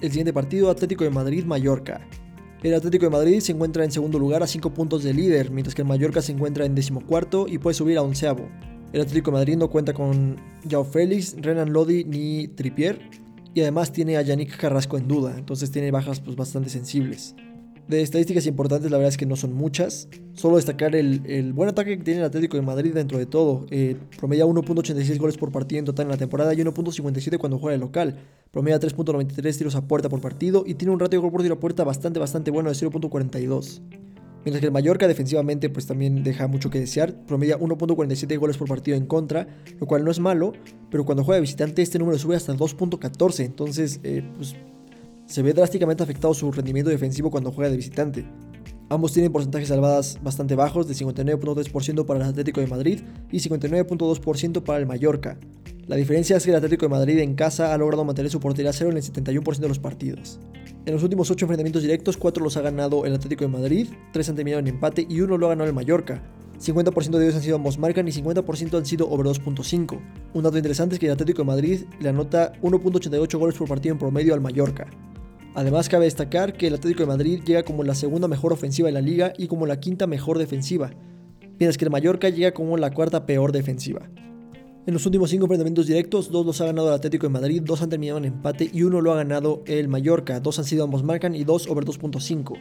El 0.00 0.10
siguiente 0.10 0.32
partido, 0.32 0.70
Atlético 0.70 1.04
de 1.04 1.10
Madrid-Mallorca. 1.10 2.00
El 2.62 2.74
Atlético 2.74 3.06
de 3.06 3.10
Madrid 3.10 3.40
se 3.40 3.52
encuentra 3.52 3.84
en 3.84 3.92
segundo 3.92 4.18
lugar 4.18 4.42
a 4.42 4.46
5 4.46 4.74
puntos 4.74 5.04
de 5.04 5.14
líder, 5.14 5.50
mientras 5.50 5.74
que 5.74 5.82
el 5.82 5.88
Mallorca 5.88 6.20
se 6.22 6.32
encuentra 6.32 6.64
en 6.64 6.74
decimocuarto 6.74 7.46
y 7.48 7.58
puede 7.58 7.74
subir 7.74 7.98
a 7.98 8.02
onceavo. 8.02 8.48
El 8.92 9.00
Atlético 9.00 9.30
de 9.30 9.36
Madrid 9.36 9.56
no 9.56 9.70
cuenta 9.70 9.92
con 9.92 10.36
Jao 10.68 10.84
Félix, 10.84 11.36
Renan 11.40 11.72
Lodi 11.72 12.04
ni 12.04 12.48
Tripier, 12.48 13.00
y 13.54 13.60
además 13.60 13.92
tiene 13.92 14.16
a 14.16 14.22
Yannick 14.22 14.56
Carrasco 14.56 14.98
en 14.98 15.08
duda, 15.08 15.34
entonces 15.36 15.70
tiene 15.70 15.90
bajas 15.90 16.20
pues, 16.20 16.36
bastante 16.36 16.68
sensibles. 16.70 17.34
De 17.88 18.02
estadísticas 18.02 18.46
importantes, 18.46 18.90
la 18.90 18.98
verdad 18.98 19.08
es 19.08 19.16
que 19.16 19.24
no 19.24 19.34
son 19.34 19.54
muchas. 19.54 20.08
Solo 20.34 20.56
destacar 20.56 20.94
el, 20.94 21.52
buen 21.54 21.70
ataque 21.70 21.96
que 21.96 22.04
tiene 22.04 22.20
el 22.20 22.26
Atlético 22.26 22.58
de 22.58 22.62
Madrid 22.62 22.92
dentro 22.92 23.16
de 23.16 23.24
todo. 23.24 23.64
Eh, 23.70 23.96
promedia 24.18 24.44
1.86 24.44 25.18
goles 25.18 25.38
por 25.38 25.50
partido 25.50 25.78
en 25.78 25.86
total 25.86 26.04
en 26.04 26.10
la 26.10 26.18
temporada 26.18 26.52
y 26.52 26.58
1.57 26.58 27.38
cuando 27.38 27.58
juega 27.58 27.72
de 27.72 27.78
local. 27.78 28.18
Promedia 28.50 28.78
3.93 28.78 29.56
tiros 29.56 29.74
a 29.74 29.88
puerta 29.88 30.10
por 30.10 30.20
partido 30.20 30.64
y 30.66 30.74
tiene 30.74 30.92
un 30.92 31.00
ratio 31.00 31.18
de 31.18 31.22
gol 31.22 31.32
por 31.32 31.40
tiro 31.40 31.54
a 31.54 31.60
puerta 31.60 31.82
bastante, 31.82 32.20
bastante 32.20 32.50
bueno 32.50 32.68
de 32.68 32.76
0.42. 32.76 33.80
Mientras 34.44 34.60
que 34.60 34.66
el 34.66 34.72
Mallorca 34.72 35.08
defensivamente 35.08 35.70
pues 35.70 35.86
también 35.86 36.22
deja 36.22 36.46
mucho 36.46 36.68
que 36.68 36.80
desear, 36.80 37.14
promedia 37.26 37.58
1.47 37.58 38.38
goles 38.38 38.58
por 38.58 38.68
partido 38.68 38.98
en 38.98 39.06
contra, 39.06 39.48
lo 39.80 39.86
cual 39.86 40.04
no 40.04 40.10
es 40.10 40.20
malo, 40.20 40.52
pero 40.90 41.06
cuando 41.06 41.24
juega 41.24 41.36
de 41.36 41.42
visitante 41.42 41.82
este 41.82 41.98
número 41.98 42.18
sube 42.18 42.36
hasta 42.36 42.54
2.14, 42.54 43.44
entonces 43.44 44.00
eh, 44.04 44.22
pues 44.36 44.54
se 45.28 45.42
ve 45.42 45.52
drásticamente 45.52 46.02
afectado 46.02 46.32
su 46.32 46.50
rendimiento 46.50 46.90
defensivo 46.90 47.30
cuando 47.30 47.52
juega 47.52 47.70
de 47.70 47.76
visitante. 47.76 48.24
Ambos 48.88 49.12
tienen 49.12 49.30
porcentajes 49.30 49.68
salvadas 49.68 50.18
bastante 50.22 50.54
bajos, 50.54 50.88
de 50.88 50.94
59.3% 50.94 52.06
para 52.06 52.20
el 52.20 52.30
Atlético 52.30 52.62
de 52.62 52.66
Madrid 52.66 53.00
y 53.30 53.38
59.2% 53.38 54.62
para 54.62 54.78
el 54.78 54.86
Mallorca. 54.86 55.38
La 55.86 55.96
diferencia 55.96 56.38
es 56.38 56.44
que 56.44 56.50
el 56.50 56.56
Atlético 56.56 56.86
de 56.86 56.90
Madrid 56.90 57.18
en 57.18 57.34
casa 57.34 57.74
ha 57.74 57.78
logrado 57.78 58.06
mantener 58.06 58.30
su 58.30 58.40
portería 58.40 58.72
cero 58.72 58.90
en 58.90 58.96
el 58.96 59.02
71% 59.02 59.58
de 59.58 59.68
los 59.68 59.78
partidos. 59.78 60.40
En 60.86 60.94
los 60.94 61.02
últimos 61.02 61.30
8 61.30 61.44
enfrentamientos 61.44 61.82
directos, 61.82 62.16
4 62.16 62.42
los 62.42 62.56
ha 62.56 62.62
ganado 62.62 63.04
el 63.04 63.14
Atlético 63.14 63.44
de 63.44 63.48
Madrid, 63.48 63.88
3 64.14 64.30
han 64.30 64.36
terminado 64.36 64.60
en 64.60 64.68
empate 64.68 65.06
y 65.06 65.20
1 65.20 65.36
lo 65.36 65.46
ha 65.46 65.50
ganado 65.50 65.68
el 65.68 65.74
Mallorca. 65.74 66.22
50% 66.58 67.10
de 67.10 67.24
ellos 67.24 67.36
han 67.36 67.42
sido 67.42 67.56
ambos 67.56 67.78
marcan 67.78 68.08
y 68.08 68.12
50% 68.12 68.78
han 68.78 68.86
sido 68.86 69.10
over 69.10 69.26
2.5. 69.26 70.00
Un 70.32 70.42
dato 70.42 70.56
interesante 70.56 70.94
es 70.94 70.98
que 70.98 71.06
el 71.06 71.12
Atlético 71.12 71.42
de 71.42 71.46
Madrid 71.46 71.80
le 72.00 72.08
anota 72.08 72.54
1.88 72.62 73.38
goles 73.38 73.56
por 73.56 73.68
partido 73.68 73.92
en 73.92 73.98
promedio 73.98 74.32
al 74.32 74.40
Mallorca. 74.40 74.88
Además 75.54 75.88
cabe 75.88 76.04
destacar 76.04 76.52
que 76.52 76.68
el 76.68 76.74
Atlético 76.74 77.02
de 77.02 77.08
Madrid 77.08 77.42
llega 77.44 77.62
como 77.62 77.82
la 77.82 77.94
segunda 77.94 78.28
mejor 78.28 78.52
ofensiva 78.52 78.86
de 78.86 78.92
la 78.92 79.00
liga 79.00 79.32
y 79.36 79.48
como 79.48 79.66
la 79.66 79.80
quinta 79.80 80.06
mejor 80.06 80.38
defensiva, 80.38 80.92
mientras 81.58 81.78
que 81.78 81.84
el 81.84 81.90
Mallorca 81.90 82.28
llega 82.28 82.52
como 82.52 82.76
la 82.76 82.92
cuarta 82.92 83.26
peor 83.26 83.52
defensiva. 83.52 84.08
En 84.86 84.94
los 84.94 85.04
últimos 85.04 85.30
5 85.30 85.44
enfrentamientos 85.44 85.86
directos, 85.86 86.30
2 86.30 86.46
los 86.46 86.60
ha 86.60 86.66
ganado 86.66 86.88
el 86.88 86.94
Atlético 86.94 87.26
de 87.26 87.32
Madrid, 87.32 87.62
2 87.64 87.82
han 87.82 87.90
terminado 87.90 88.18
en 88.18 88.24
empate 88.24 88.70
y 88.72 88.84
1 88.84 89.00
lo 89.00 89.12
ha 89.12 89.16
ganado 89.16 89.62
el 89.66 89.88
Mallorca, 89.88 90.40
2 90.40 90.58
han 90.58 90.64
sido 90.64 90.84
ambos 90.84 91.02
marcan 91.02 91.34
y 91.34 91.44
2 91.44 91.68
over 91.68 91.84
2.5 91.84 92.56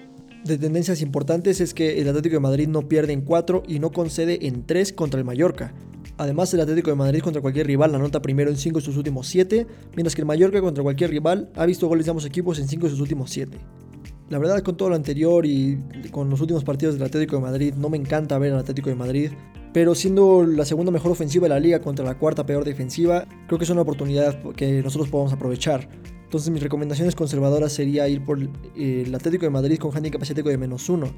de 0.47 0.57
tendencias 0.57 1.01
importantes 1.01 1.61
es 1.61 1.73
que 1.73 1.99
el 1.99 2.07
Atlético 2.07 2.35
de 2.35 2.39
Madrid 2.39 2.67
no 2.67 2.87
pierde 2.87 3.13
en 3.13 3.21
4 3.21 3.63
y 3.67 3.79
no 3.79 3.91
concede 3.91 4.47
en 4.47 4.65
3 4.65 4.93
contra 4.93 5.19
el 5.19 5.25
Mallorca. 5.25 5.73
Además, 6.17 6.53
el 6.53 6.61
Atlético 6.61 6.89
de 6.89 6.95
Madrid 6.95 7.21
contra 7.21 7.41
cualquier 7.41 7.67
rival 7.67 7.93
anota 7.93 8.21
primero 8.21 8.49
en 8.49 8.57
5 8.57 8.79
de 8.79 8.85
sus 8.85 8.97
últimos 8.97 9.27
7, 9.27 9.67
mientras 9.95 10.15
que 10.15 10.21
el 10.21 10.25
Mallorca 10.25 10.61
contra 10.61 10.83
cualquier 10.83 11.11
rival 11.11 11.49
ha 11.55 11.65
visto 11.65 11.87
goles 11.87 12.05
de 12.05 12.11
ambos 12.11 12.25
equipos 12.25 12.57
en 12.59 12.67
5 12.67 12.85
de 12.85 12.89
sus 12.89 12.99
últimos 12.99 13.29
7. 13.29 13.57
La 14.29 14.39
verdad, 14.39 14.61
con 14.61 14.75
todo 14.75 14.89
lo 14.89 14.95
anterior 14.95 15.45
y 15.45 15.77
con 16.11 16.29
los 16.29 16.41
últimos 16.41 16.63
partidos 16.63 16.95
del 16.95 17.03
Atlético 17.03 17.37
de 17.37 17.43
Madrid, 17.43 17.73
no 17.77 17.89
me 17.89 17.97
encanta 17.97 18.37
ver 18.39 18.51
al 18.51 18.59
Atlético 18.59 18.89
de 18.89 18.95
Madrid, 18.95 19.31
pero 19.73 19.93
siendo 19.93 20.43
la 20.43 20.65
segunda 20.65 20.91
mejor 20.91 21.11
ofensiva 21.11 21.43
de 21.43 21.49
la 21.49 21.59
liga 21.59 21.81
contra 21.81 22.03
la 22.03 22.17
cuarta 22.17 22.45
peor 22.45 22.65
defensiva, 22.65 23.25
creo 23.47 23.59
que 23.59 23.63
es 23.63 23.69
una 23.69 23.81
oportunidad 23.81 24.41
que 24.53 24.81
nosotros 24.81 25.09
podemos 25.09 25.33
aprovechar. 25.33 25.87
Entonces 26.23 26.49
mis 26.49 26.61
recomendaciones 26.61 27.15
conservadoras 27.15 27.71
sería 27.71 28.07
ir 28.09 28.25
por 28.25 28.41
eh, 28.41 29.03
el 29.05 29.15
Atlético 29.15 29.45
de 29.45 29.51
Madrid 29.51 29.77
con 29.77 29.95
handicap 29.95 30.21
asiático 30.21 30.49
de 30.49 30.57
menos 30.57 30.89
uno. 30.89 31.13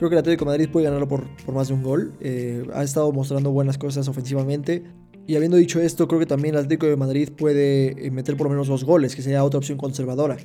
Creo 0.00 0.08
que 0.08 0.14
el 0.14 0.20
Atlético 0.20 0.46
de 0.46 0.52
Madrid 0.52 0.70
puede 0.72 0.86
ganarlo 0.86 1.06
por, 1.06 1.28
por 1.44 1.54
más 1.54 1.68
de 1.68 1.74
un 1.74 1.82
gol. 1.82 2.14
Eh, 2.20 2.66
ha 2.72 2.82
estado 2.82 3.12
mostrando 3.12 3.50
buenas 3.50 3.76
cosas 3.76 4.08
ofensivamente. 4.08 4.82
Y 5.26 5.36
habiendo 5.36 5.58
dicho 5.58 5.78
esto, 5.78 6.08
creo 6.08 6.18
que 6.18 6.24
también 6.24 6.54
el 6.54 6.60
Atlético 6.60 6.86
de 6.86 6.96
Madrid 6.96 7.28
puede 7.36 8.06
eh, 8.06 8.10
meter 8.10 8.34
por 8.34 8.46
lo 8.46 8.50
menos 8.52 8.66
dos 8.66 8.82
goles, 8.82 9.14
que 9.14 9.20
sería 9.20 9.44
otra 9.44 9.58
opción 9.58 9.76
conservadora. 9.76 10.38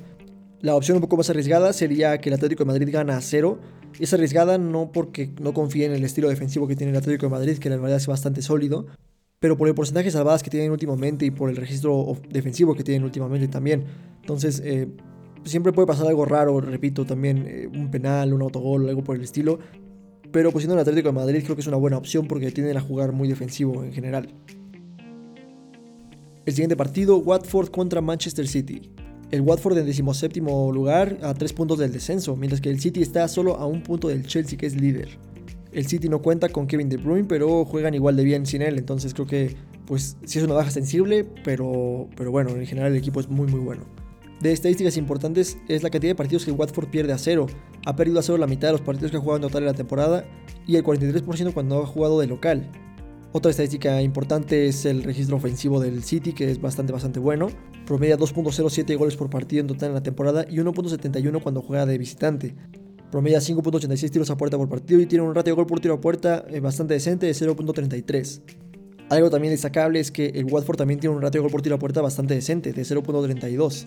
La 0.60 0.76
opción 0.76 0.96
un 0.98 1.00
poco 1.00 1.16
más 1.16 1.30
arriesgada 1.30 1.72
sería 1.72 2.18
que 2.18 2.28
el 2.28 2.34
Atlético 2.34 2.64
de 2.64 2.66
Madrid 2.66 2.90
gana 2.92 3.16
a 3.16 3.22
cero. 3.22 3.58
Es 3.98 4.12
arriesgada 4.12 4.58
no 4.58 4.92
porque 4.92 5.32
no 5.40 5.54
confíe 5.54 5.86
en 5.86 5.94
el 5.94 6.04
estilo 6.04 6.28
defensivo 6.28 6.68
que 6.68 6.76
tiene 6.76 6.90
el 6.90 6.98
Atlético 6.98 7.24
de 7.24 7.30
Madrid, 7.30 7.56
que 7.56 7.70
la 7.70 7.76
verdad 7.76 7.96
es 7.96 8.06
bastante 8.06 8.42
sólido, 8.42 8.88
pero 9.40 9.56
por 9.56 9.68
el 9.68 9.74
porcentaje 9.74 10.04
de 10.04 10.10
salvadas 10.10 10.42
que 10.42 10.50
tienen 10.50 10.70
últimamente 10.70 11.24
y 11.24 11.30
por 11.30 11.48
el 11.48 11.56
registro 11.56 12.14
defensivo 12.28 12.74
que 12.74 12.84
tienen 12.84 13.04
últimamente 13.04 13.48
también. 13.48 13.84
Entonces, 14.20 14.60
eh, 14.62 14.86
siempre 15.46 15.72
puede 15.72 15.86
pasar 15.86 16.06
algo 16.06 16.24
raro, 16.24 16.60
repito, 16.60 17.04
también 17.04 17.44
eh, 17.46 17.68
un 17.72 17.90
penal, 17.90 18.32
un 18.32 18.42
autogol, 18.42 18.88
algo 18.88 19.02
por 19.02 19.16
el 19.16 19.22
estilo. 19.22 19.58
Pero 20.32 20.50
pues 20.50 20.62
siendo 20.62 20.74
el 20.74 20.80
Atlético 20.80 21.08
de 21.08 21.14
Madrid 21.14 21.42
creo 21.44 21.54
que 21.56 21.62
es 21.62 21.66
una 21.66 21.76
buena 21.76 21.96
opción 21.96 22.26
porque 22.26 22.50
tienden 22.50 22.76
a 22.76 22.80
jugar 22.80 23.12
muy 23.12 23.28
defensivo 23.28 23.84
en 23.84 23.92
general. 23.92 24.34
El 26.44 26.52
siguiente 26.52 26.76
partido, 26.76 27.18
Watford 27.18 27.70
contra 27.70 28.00
Manchester 28.00 28.46
City. 28.46 28.90
El 29.30 29.40
Watford 29.40 29.78
en 29.78 29.86
17 29.86 30.40
lugar 30.40 31.18
a 31.22 31.34
3 31.34 31.52
puntos 31.52 31.78
del 31.78 31.92
descenso, 31.92 32.36
mientras 32.36 32.60
que 32.60 32.70
el 32.70 32.78
City 32.80 33.02
está 33.02 33.26
solo 33.26 33.56
a 33.56 33.66
un 33.66 33.82
punto 33.82 34.08
del 34.08 34.26
Chelsea 34.26 34.56
que 34.56 34.66
es 34.66 34.80
líder. 34.80 35.18
El 35.72 35.86
City 35.86 36.08
no 36.08 36.22
cuenta 36.22 36.48
con 36.48 36.66
Kevin 36.66 36.88
De 36.88 36.96
Bruyne, 36.96 37.26
pero 37.28 37.64
juegan 37.64 37.94
igual 37.94 38.16
de 38.16 38.24
bien 38.24 38.46
sin 38.46 38.62
él. 38.62 38.78
Entonces 38.78 39.14
creo 39.14 39.26
que 39.26 39.56
pues 39.86 40.16
sí 40.24 40.38
es 40.38 40.44
una 40.44 40.54
baja 40.54 40.70
sensible, 40.70 41.24
pero, 41.44 42.08
pero 42.16 42.30
bueno, 42.30 42.50
en 42.50 42.66
general 42.66 42.92
el 42.92 42.98
equipo 42.98 43.20
es 43.20 43.28
muy 43.28 43.46
muy 43.48 43.60
bueno. 43.60 43.82
De 44.40 44.52
estadísticas 44.52 44.96
importantes 44.98 45.56
es 45.66 45.82
la 45.82 45.90
cantidad 45.90 46.10
de 46.10 46.16
partidos 46.16 46.44
que 46.44 46.52
Watford 46.52 46.88
pierde 46.88 47.12
a 47.12 47.18
cero. 47.18 47.46
Ha 47.86 47.96
perdido 47.96 48.18
a 48.18 48.22
cero 48.22 48.36
la 48.36 48.46
mitad 48.46 48.68
de 48.68 48.72
los 48.72 48.82
partidos 48.82 49.10
que 49.10 49.16
ha 49.16 49.20
jugado 49.20 49.36
en 49.36 49.42
total 49.42 49.62
en 49.62 49.66
la 49.68 49.74
temporada 49.74 50.24
y 50.66 50.76
el 50.76 50.84
43% 50.84 51.54
cuando 51.54 51.82
ha 51.82 51.86
jugado 51.86 52.20
de 52.20 52.26
local. 52.26 52.70
Otra 53.32 53.50
estadística 53.50 54.00
importante 54.02 54.66
es 54.66 54.84
el 54.84 55.02
registro 55.02 55.36
ofensivo 55.36 55.80
del 55.80 56.02
City, 56.02 56.32
que 56.32 56.50
es 56.50 56.60
bastante 56.60 56.92
bastante 56.92 57.18
bueno. 57.18 57.48
Promedia 57.86 58.18
2.07 58.18 58.96
goles 58.96 59.16
por 59.16 59.30
partido 59.30 59.60
en 59.60 59.66
total 59.68 59.90
en 59.90 59.94
la 59.94 60.02
temporada 60.02 60.44
y 60.48 60.56
1.71 60.56 61.42
cuando 61.42 61.62
juega 61.62 61.86
de 61.86 61.98
visitante. 61.98 62.54
Promedia 63.10 63.38
5.86 63.38 64.10
tiros 64.10 64.30
a 64.30 64.36
puerta 64.36 64.56
por 64.56 64.68
partido 64.68 65.00
y 65.00 65.06
tiene 65.06 65.24
un 65.24 65.34
ratio 65.34 65.52
de 65.52 65.56
gol 65.56 65.66
por 65.66 65.80
tiro 65.80 65.94
a 65.94 66.00
puerta 66.00 66.44
eh, 66.48 66.60
bastante 66.60 66.94
decente 66.94 67.26
de 67.26 67.32
0.33. 67.32 68.40
Algo 69.08 69.30
también 69.30 69.52
destacable 69.52 70.00
es 70.00 70.10
que 70.10 70.26
el 70.26 70.46
Watford 70.46 70.76
también 70.76 70.98
tiene 70.98 71.14
un 71.14 71.22
ratio 71.22 71.40
de 71.40 71.42
gol 71.42 71.52
por 71.52 71.62
tiro 71.62 71.76
a 71.76 71.78
puerta 71.78 72.02
bastante 72.02 72.34
decente 72.34 72.72
de 72.72 72.82
0.32. 72.82 73.86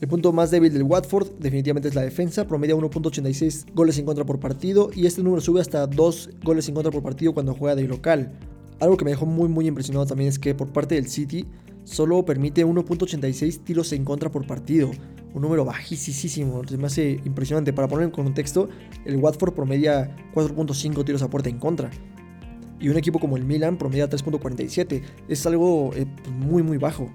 El 0.00 0.08
punto 0.08 0.32
más 0.32 0.50
débil 0.50 0.72
del 0.72 0.84
Watford 0.84 1.32
definitivamente 1.38 1.88
es 1.88 1.94
la 1.94 2.00
defensa, 2.00 2.46
promedia 2.46 2.74
1.86 2.74 3.74
goles 3.74 3.98
en 3.98 4.06
contra 4.06 4.24
por 4.24 4.40
partido 4.40 4.90
y 4.94 5.04
este 5.04 5.22
número 5.22 5.42
sube 5.42 5.60
hasta 5.60 5.86
2 5.86 6.30
goles 6.42 6.66
en 6.68 6.74
contra 6.74 6.90
por 6.90 7.02
partido 7.02 7.34
cuando 7.34 7.52
juega 7.52 7.76
de 7.76 7.86
local. 7.86 8.32
Algo 8.80 8.96
que 8.96 9.04
me 9.04 9.10
dejó 9.10 9.26
muy 9.26 9.50
muy 9.50 9.66
impresionado 9.66 10.06
también 10.06 10.30
es 10.30 10.38
que 10.38 10.54
por 10.54 10.68
parte 10.68 10.94
del 10.94 11.06
City 11.06 11.44
solo 11.84 12.24
permite 12.24 12.64
1.86 12.64 13.62
tiros 13.62 13.92
en 13.92 14.06
contra 14.06 14.30
por 14.30 14.46
partido, 14.46 14.90
un 15.34 15.42
número 15.42 15.66
bajísimo, 15.66 16.62
se 16.66 16.78
me 16.78 16.86
hace 16.86 17.20
impresionante. 17.26 17.74
Para 17.74 17.86
poner 17.86 18.06
en 18.06 18.10
contexto, 18.10 18.70
el 19.04 19.16
Watford 19.16 19.52
promedia 19.52 20.16
4.5 20.32 21.04
tiros 21.04 21.20
a 21.20 21.28
puerta 21.28 21.50
en 21.50 21.58
contra. 21.58 21.90
Y 22.80 22.88
un 22.88 22.96
equipo 22.96 23.20
como 23.20 23.36
el 23.36 23.44
Milan 23.44 23.76
promedia 23.76 24.08
3.47. 24.08 25.02
Es 25.28 25.44
algo 25.44 25.90
eh, 25.94 26.06
muy 26.38 26.62
muy 26.62 26.78
bajo. 26.78 27.10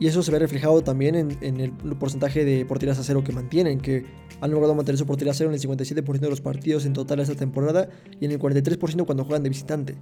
Y 0.00 0.06
eso 0.06 0.22
se 0.22 0.30
ve 0.30 0.38
reflejado 0.38 0.82
también 0.82 1.14
en, 1.40 1.60
el 1.60 1.72
porcentaje 1.72 2.44
de 2.44 2.64
porterías 2.64 2.98
a 2.98 3.02
cero 3.02 3.24
que 3.24 3.32
mantienen, 3.32 3.80
que 3.80 4.04
han 4.40 4.50
logrado 4.50 4.74
mantener 4.74 4.98
su 4.98 5.06
portería 5.06 5.32
a 5.32 5.34
cero 5.34 5.50
en 5.50 5.54
el 5.54 5.60
57% 5.60 6.18
de 6.20 6.30
los 6.30 6.40
partidos 6.40 6.86
en 6.86 6.92
total 6.92 7.20
esta 7.20 7.34
temporada 7.34 7.88
y 8.20 8.24
en 8.24 8.30
el 8.30 8.38
43% 8.38 9.04
cuando 9.06 9.24
juegan 9.24 9.42
de 9.42 9.48
visitante. 9.48 9.96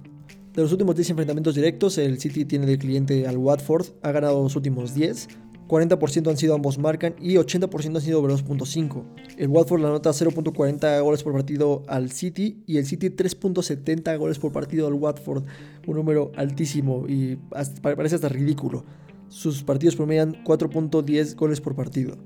De 0.53 0.61
los 0.61 0.71
últimos 0.71 0.95
10 0.95 1.11
enfrentamientos 1.11 1.55
directos, 1.55 1.97
el 1.97 2.19
City 2.19 2.45
tiene 2.45 2.65
de 2.65 2.77
cliente 2.77 3.27
al 3.27 3.37
Watford, 3.37 3.87
ha 4.01 4.11
ganado 4.11 4.41
los 4.41 4.55
últimos 4.55 4.93
10, 4.93 5.27
40% 5.67 6.29
han 6.29 6.37
sido 6.37 6.55
ambos 6.55 6.77
marcan 6.77 7.15
y 7.19 7.35
80% 7.35 7.95
han 7.95 8.01
sido 8.01 8.19
over 8.19 8.31
2.5. 8.31 9.03
El 9.37 9.49
Watford 9.49 9.81
la 9.81 9.89
nota 9.89 10.11
0.40 10.11 11.01
goles 11.03 11.23
por 11.23 11.33
partido 11.33 11.83
al 11.87 12.11
City 12.11 12.63
y 12.65 12.77
el 12.77 12.85
City 12.85 13.09
3.70 13.09 14.17
goles 14.17 14.39
por 14.39 14.51
partido 14.51 14.87
al 14.87 14.93
Watford, 14.93 15.43
un 15.85 15.95
número 15.95 16.31
altísimo 16.35 17.05
y 17.07 17.37
parece 17.81 18.15
hasta 18.15 18.29
ridículo. 18.29 18.85
Sus 19.29 19.63
partidos 19.63 19.95
promedian 19.95 20.43
4.10 20.43 21.35
goles 21.35 21.61
por 21.61 21.75
partido. 21.75 22.17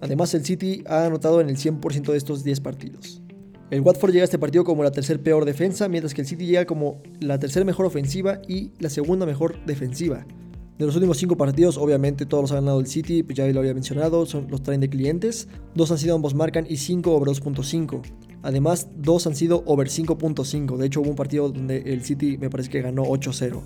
Además 0.00 0.32
el 0.34 0.44
City 0.44 0.82
ha 0.86 1.04
anotado 1.04 1.40
en 1.40 1.48
el 1.48 1.56
100% 1.56 2.12
de 2.12 2.16
estos 2.16 2.44
10 2.44 2.60
partidos. 2.60 3.20
El 3.70 3.82
Watford 3.82 4.12
llega 4.12 4.22
a 4.22 4.24
este 4.24 4.38
partido 4.38 4.64
como 4.64 4.82
la 4.82 4.90
tercer 4.90 5.22
peor 5.22 5.44
defensa, 5.44 5.88
mientras 5.88 6.14
que 6.14 6.22
el 6.22 6.26
City 6.26 6.46
llega 6.46 6.64
como 6.64 7.02
la 7.20 7.38
tercera 7.38 7.66
mejor 7.66 7.84
ofensiva 7.84 8.40
y 8.48 8.72
la 8.78 8.88
segunda 8.88 9.26
mejor 9.26 9.62
defensiva. 9.66 10.26
De 10.78 10.86
los 10.86 10.94
últimos 10.94 11.18
5 11.18 11.36
partidos, 11.36 11.76
obviamente 11.76 12.24
todos 12.24 12.44
los 12.44 12.52
ha 12.52 12.56
ganado 12.56 12.80
el 12.80 12.86
City, 12.86 13.22
pues 13.24 13.36
ya 13.36 13.46
lo 13.48 13.60
había 13.60 13.74
mencionado, 13.74 14.24
son 14.26 14.46
los 14.48 14.62
traen 14.62 14.80
de 14.80 14.88
clientes. 14.88 15.48
Dos 15.74 15.90
han 15.90 15.98
sido 15.98 16.14
ambos 16.14 16.34
marcan 16.34 16.66
y 16.68 16.76
5 16.76 17.12
over 17.12 17.28
2.5. 17.28 18.00
Además, 18.42 18.88
dos 18.96 19.26
han 19.26 19.34
sido 19.34 19.64
over 19.66 19.88
5.5. 19.88 20.76
De 20.76 20.86
hecho, 20.86 21.00
hubo 21.00 21.10
un 21.10 21.16
partido 21.16 21.50
donde 21.50 21.78
el 21.78 22.04
City 22.04 22.38
me 22.38 22.48
parece 22.48 22.70
que 22.70 22.80
ganó 22.80 23.04
8-0. 23.04 23.60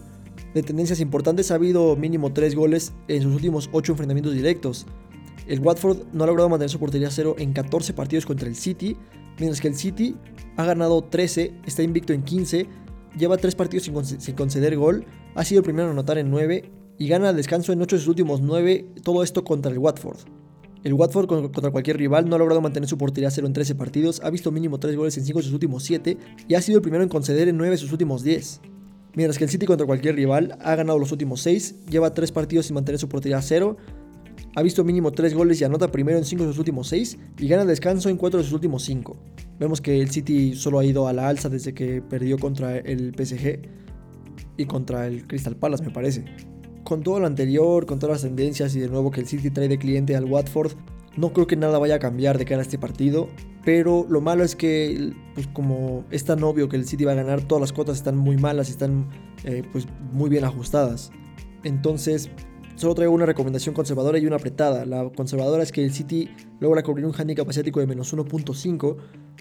De 0.55 0.63
tendencias 0.63 1.01
importantes 1.01 1.51
ha 1.51 1.55
habido 1.55 1.97
mínimo 1.97 2.33
3 2.33 2.55
goles 2.55 2.93
en 3.09 3.23
sus 3.23 3.35
últimos 3.35 3.71
8 3.73 3.93
enfrentamientos 3.93 4.35
directos. 4.35 4.87
El 5.47 5.61
Watford 5.61 6.05
no 6.13 6.25
ha 6.25 6.27
logrado 6.27 6.49
mantener 6.49 6.71
su 6.71 6.79
portería 6.79 7.11
cero 7.11 7.35
en 7.39 7.53
14 7.53 7.95
partidos 7.95 8.27
contra 8.27 8.49
el 8.49 8.55
City, 8.55 8.97
mientras 9.39 9.61
que 9.61 9.69
el 9.69 9.75
City 9.75 10.15
ha 10.57 10.65
ganado 10.65 11.03
13, 11.03 11.55
está 11.67 11.83
invicto 11.83 12.13
en 12.13 12.23
15, 12.23 12.67
lleva 13.19 13.39
3 13.39 13.55
partidos 13.55 13.85
sin, 13.85 14.21
sin 14.21 14.35
conceder 14.35 14.77
gol, 14.77 15.07
ha 15.35 15.45
sido 15.45 15.61
el 15.61 15.65
primero 15.65 15.87
en 15.87 15.93
anotar 15.93 16.19
en 16.19 16.31
9 16.31 16.71
y 16.99 17.09
gana 17.09 17.31
el 17.31 17.37
descanso 17.37 17.73
en 17.73 17.81
8 17.81 17.97
de 17.97 18.01
sus 18.01 18.09
últimos 18.09 18.41
9, 18.43 18.87
todo 19.03 19.23
esto 19.23 19.45
contra 19.45 19.73
el 19.73 19.79
Watford. 19.79 20.19
El 20.85 20.95
Watford 20.95 21.27
contra 21.29 21.71
cualquier 21.71 21.97
rival 21.97 22.29
no 22.29 22.37
ha 22.37 22.39
logrado 22.39 22.61
mantener 22.61 22.89
su 22.89 22.99
portería 22.99 23.31
cero 23.31 23.47
en 23.47 23.53
13 23.53 23.77
partidos, 23.77 24.21
ha 24.23 24.31
visto 24.31 24.51
mínimo 24.51 24.79
3 24.79 24.97
goles 24.97 25.17
en 25.17 25.25
5 25.25 25.39
de 25.39 25.45
sus 25.45 25.53
últimos 25.53 25.85
7 25.85 26.19
y 26.49 26.55
ha 26.55 26.61
sido 26.61 26.79
el 26.79 26.83
primero 26.83 27.05
en 27.05 27.09
conceder 27.09 27.49
en 27.49 27.57
9 27.57 27.71
de 27.71 27.79
sus 27.79 27.93
últimos 27.93 28.23
10. 28.23 28.61
Mientras 29.15 29.39
que 29.39 29.45
el 29.45 29.51
City 29.51 29.67
contra 29.67 29.87
cualquier 29.87 30.17
rival 30.17 30.57
ha 30.61 30.75
ganado 30.75 30.99
los 30.99 31.13
últimos 31.13 31.41
6, 31.43 31.87
lleva 31.91 32.15
3 32.15 32.33
partidos 32.33 32.67
sin 32.67 32.75
mantener 32.75 32.99
su 32.99 33.09
portería 33.09 33.43
cero, 33.43 33.77
ha 34.55 34.63
visto 34.63 34.85
mínimo 34.85 35.13
3 35.13 35.35
goles 35.35 35.61
y 35.61 35.65
anota 35.65 35.91
primero 35.91 36.19
en 36.19 36.25
5 36.25 36.45
de 36.45 36.49
sus 36.51 36.59
últimos 36.59 36.89
6 36.89 37.19
y 37.39 37.49
gana 37.49 37.65
descanso 37.65 38.09
en 38.09 38.17
4 38.17 38.39
de 38.39 38.45
sus 38.45 38.53
últimos 38.53 38.83
5. 38.85 39.17
Vemos 39.59 39.81
que 39.81 40.01
el 40.01 40.11
City 40.11 40.55
solo 40.55 40.79
ha 40.79 40.85
ido 40.85 41.09
a 41.09 41.13
la 41.13 41.29
alza 41.29 41.49
desde 41.49 41.75
que 41.75 42.03
perdió 42.03 42.39
contra 42.39 42.79
el 42.79 43.15
PSG 43.15 43.61
y 44.57 44.65
contra 44.67 45.07
el 45.07 45.27
Crystal 45.27 45.57
Palace 45.57 45.85
me 45.85 45.91
parece 45.91 46.25
con 46.85 47.03
todo 47.03 47.21
lo 47.21 47.27
anterior, 47.27 47.87
con 47.87 47.99
todas 47.99 48.17
las 48.17 48.23
tendencias 48.23 48.75
y 48.77 48.81
de 48.81 48.89
nuevo 48.89 49.11
que 49.11 49.21
el 49.21 49.27
City 49.27 49.51
trae 49.51 49.69
de 49.69 49.79
cliente 49.79 50.17
al 50.17 50.25
Watford, 50.25 50.73
No 51.17 51.33
creo 51.33 51.47
que 51.47 51.57
nada 51.57 51.79
vaya 51.79 51.97
a 51.97 51.99
cambiar 51.99 52.39
de 52.39 52.45
cara 52.45 52.61
a 52.61 52.63
este 52.63 52.79
partido, 52.79 53.29
pero 53.65 54.07
lo 54.09 54.21
malo 54.21 54.45
es 54.45 54.57
que, 54.57 55.13
pues 55.35 55.47
como 55.49 56.05
es 56.11 56.25
tan 56.25 56.43
obvio 56.43 56.69
que 56.69 56.77
el 56.77 56.87
City 56.87 57.05
va 57.05 57.13
a 57.13 57.17
ganar, 57.17 57.43
todas 57.43 57.61
las 57.61 57.73
cuotas 57.73 57.97
están 57.97 58.17
muy 58.17 58.37
malas 58.37 58.69
y 58.69 58.73
están 58.73 59.09
eh, 59.45 59.63
pues 59.73 59.87
muy 60.13 60.31
bien 60.31 60.45
ajustadas. 60.45 61.13
Entonces, 61.63 62.31
solo 62.77 62.95
traigo 62.95 63.15
una 63.15 63.27
recomendación 63.27 63.75
conservadora 63.75 64.19
y 64.19 64.27
una 64.27 64.37
apretada. 64.37 64.85
La 64.85 65.09
conservadora 65.11 65.63
es 65.63 65.71
que 65.71 65.85
el 65.85 65.93
City 65.93 66.31
logra 66.61 66.83
cubrir 66.83 67.07
un 67.07 67.15
handicap 67.15 67.49
asiático 67.49 67.81
de 67.81 67.87
menos 67.87 68.13
1.5. 68.15 68.97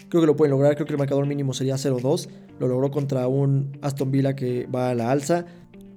Creo 0.08 0.20
que 0.20 0.26
lo 0.26 0.36
pueden 0.36 0.52
lograr, 0.52 0.74
creo 0.74 0.86
que 0.86 0.92
el 0.92 0.98
marcador 0.98 1.26
mínimo 1.26 1.54
sería 1.54 1.74
0.2. 1.74 2.28
Lo 2.60 2.68
logró 2.68 2.90
contra 2.90 3.26
un 3.28 3.78
Aston 3.82 4.10
Villa 4.10 4.36
que 4.36 4.66
va 4.66 4.90
a 4.90 4.94
la 4.94 5.10
alza. 5.10 5.46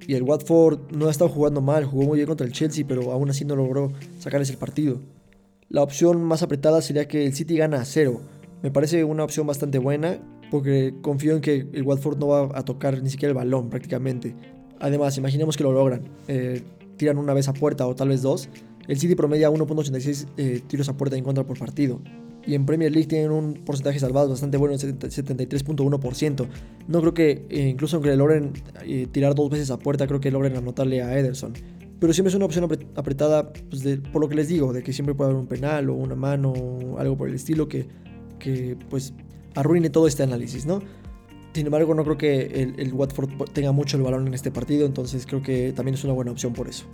Y 0.07 0.13
el 0.13 0.23
Watford 0.23 0.91
no 0.91 1.07
ha 1.07 1.11
estado 1.11 1.29
jugando 1.29 1.61
mal, 1.61 1.85
jugó 1.85 2.05
muy 2.05 2.17
bien 2.17 2.27
contra 2.27 2.45
el 2.45 2.53
Chelsea, 2.53 2.85
pero 2.87 3.11
aún 3.11 3.29
así 3.29 3.43
no 3.43 3.55
logró 3.55 3.91
sacarles 4.19 4.49
el 4.49 4.57
partido. 4.57 4.99
La 5.69 5.81
opción 5.81 6.23
más 6.23 6.43
apretada 6.43 6.81
sería 6.81 7.07
que 7.07 7.25
el 7.25 7.33
City 7.33 7.57
gana 7.57 7.81
a 7.81 7.85
0. 7.85 8.21
Me 8.61 8.71
parece 8.71 9.03
una 9.03 9.23
opción 9.23 9.47
bastante 9.47 9.79
buena 9.79 10.19
porque 10.51 10.93
confío 11.01 11.35
en 11.35 11.41
que 11.41 11.67
el 11.73 11.83
Watford 11.83 12.19
no 12.19 12.27
va 12.27 12.49
a 12.53 12.63
tocar 12.63 13.01
ni 13.01 13.09
siquiera 13.09 13.31
el 13.31 13.35
balón 13.35 13.69
prácticamente. 13.69 14.35
Además, 14.79 15.17
imaginemos 15.17 15.57
que 15.57 15.63
lo 15.63 15.71
logran. 15.71 16.03
Eh, 16.27 16.61
tiran 16.97 17.17
una 17.17 17.33
vez 17.33 17.47
a 17.47 17.53
puerta 17.53 17.87
o 17.87 17.95
tal 17.95 18.09
vez 18.09 18.21
dos. 18.21 18.49
El 18.87 18.99
City 18.99 19.15
promedia 19.15 19.49
1.86 19.49 20.27
eh, 20.37 20.61
tiros 20.67 20.87
a 20.89 20.97
puerta 20.97 21.17
en 21.17 21.23
contra 21.23 21.43
por 21.43 21.57
partido. 21.57 21.99
Y 22.45 22.53
en 22.53 22.65
Premier 22.65 22.91
League 22.91 23.07
tienen 23.07 23.31
un 23.31 23.55
porcentaje 23.55 23.99
salvado 23.99 24.29
bastante 24.29 24.57
bueno, 24.57 24.75
73.1%. 24.75 26.47
No 26.87 27.01
creo 27.01 27.13
que, 27.13 27.45
eh, 27.49 27.67
incluso 27.67 27.95
aunque 27.95 28.15
logren 28.15 28.53
eh, 28.83 29.07
tirar 29.11 29.33
dos 29.33 29.49
veces 29.49 29.71
a 29.71 29.79
puerta, 29.79 30.05
creo 30.05 30.19
que 30.19 30.29
logren 30.29 30.55
anotarle 30.55 31.01
a 31.01 31.17
Ederson. 31.17 31.53
Pero 31.99 32.13
siempre 32.13 32.29
es 32.29 32.35
una 32.35 32.45
opción 32.45 32.69
apretada, 32.95 33.53
pues 33.53 33.83
por 34.11 34.21
lo 34.21 34.29
que 34.29 34.35
les 34.35 34.49
digo, 34.49 34.73
de 34.73 34.83
que 34.83 34.91
siempre 34.91 35.15
puede 35.15 35.31
haber 35.31 35.41
un 35.41 35.47
penal 35.47 35.89
o 35.89 35.93
una 35.93 36.15
mano 36.15 36.51
o 36.51 36.99
algo 36.99 37.17
por 37.17 37.29
el 37.29 37.35
estilo 37.35 37.67
que, 37.67 37.87
que 38.37 38.77
pues 38.89 39.13
arruine 39.55 39.89
todo 39.89 40.07
este 40.07 40.23
análisis, 40.23 40.65
¿no? 40.65 40.81
Sin 41.53 41.67
embargo, 41.67 41.93
no 41.95 42.03
creo 42.03 42.17
que 42.17 42.75
el, 42.77 42.93
Watford 42.93 43.29
tenga 43.53 43.71
mucho 43.71 43.95
el 43.95 44.03
balón 44.03 44.27
en 44.27 44.33
este 44.33 44.51
partido, 44.51 44.85
entonces 44.85 45.25
creo 45.25 45.41
que 45.41 45.71
también 45.71 45.95
es 45.95 46.03
una 46.03 46.11
buena 46.11 46.31
opción 46.31 46.51
por 46.51 46.67
eso. 46.67 46.85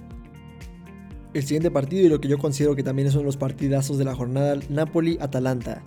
El 1.33 1.41
siguiente 1.41 1.71
partido 1.71 2.05
y 2.05 2.09
lo 2.09 2.21
que 2.21 2.27
yo 2.27 2.37
considero 2.37 2.75
que 2.75 2.83
también 2.83 3.07
es 3.07 3.15
uno 3.15 3.21
de 3.21 3.25
los 3.25 3.37
partidazos 3.37 3.97
de 3.97 4.03
la 4.03 4.13
jornada, 4.13 4.59
Napoli-Atalanta. 4.69 5.81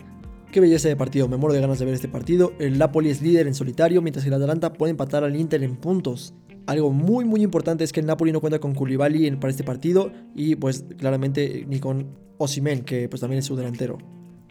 Qué 0.55 0.61
belleza 0.61 0.87
de 0.87 0.95
partido, 0.95 1.27
me 1.27 1.37
muero 1.37 1.53
de 1.53 1.61
ganas 1.61 1.81
de 1.81 1.85
ver 1.85 1.95
este 1.95 2.07
partido. 2.07 2.53
El 2.61 2.79
Napoli 2.79 3.11
es 3.11 3.21
líder 3.21 3.49
en 3.49 3.57
solitario, 3.57 4.01
mientras 4.03 4.23
que 4.23 4.29
el 4.29 4.35
Atalanta 4.35 4.73
puede 4.73 4.93
empatar 4.93 5.25
al 5.25 5.35
Inter 5.35 5.64
en 5.64 5.75
puntos. 5.75 6.33
Algo 6.67 6.93
muy 6.93 7.25
muy 7.25 7.43
importante 7.43 7.83
es 7.83 7.93
que 7.93 7.99
el 7.99 8.07
Napoli 8.07 8.31
no 8.31 8.40
cuenta 8.40 8.61
con 8.61 8.73
Koulibaly 8.73 9.33
para 9.33 9.51
este 9.51 9.64
partido 9.64 10.12
y 10.33 10.55
pues 10.55 10.85
claramente 10.97 11.64
ni 11.67 11.81
con 11.81 12.07
Osimen, 12.38 12.85
que 12.85 13.09
pues 13.09 13.21
también 13.21 13.40
es 13.40 13.47
su 13.47 13.57
delantero 13.57 13.99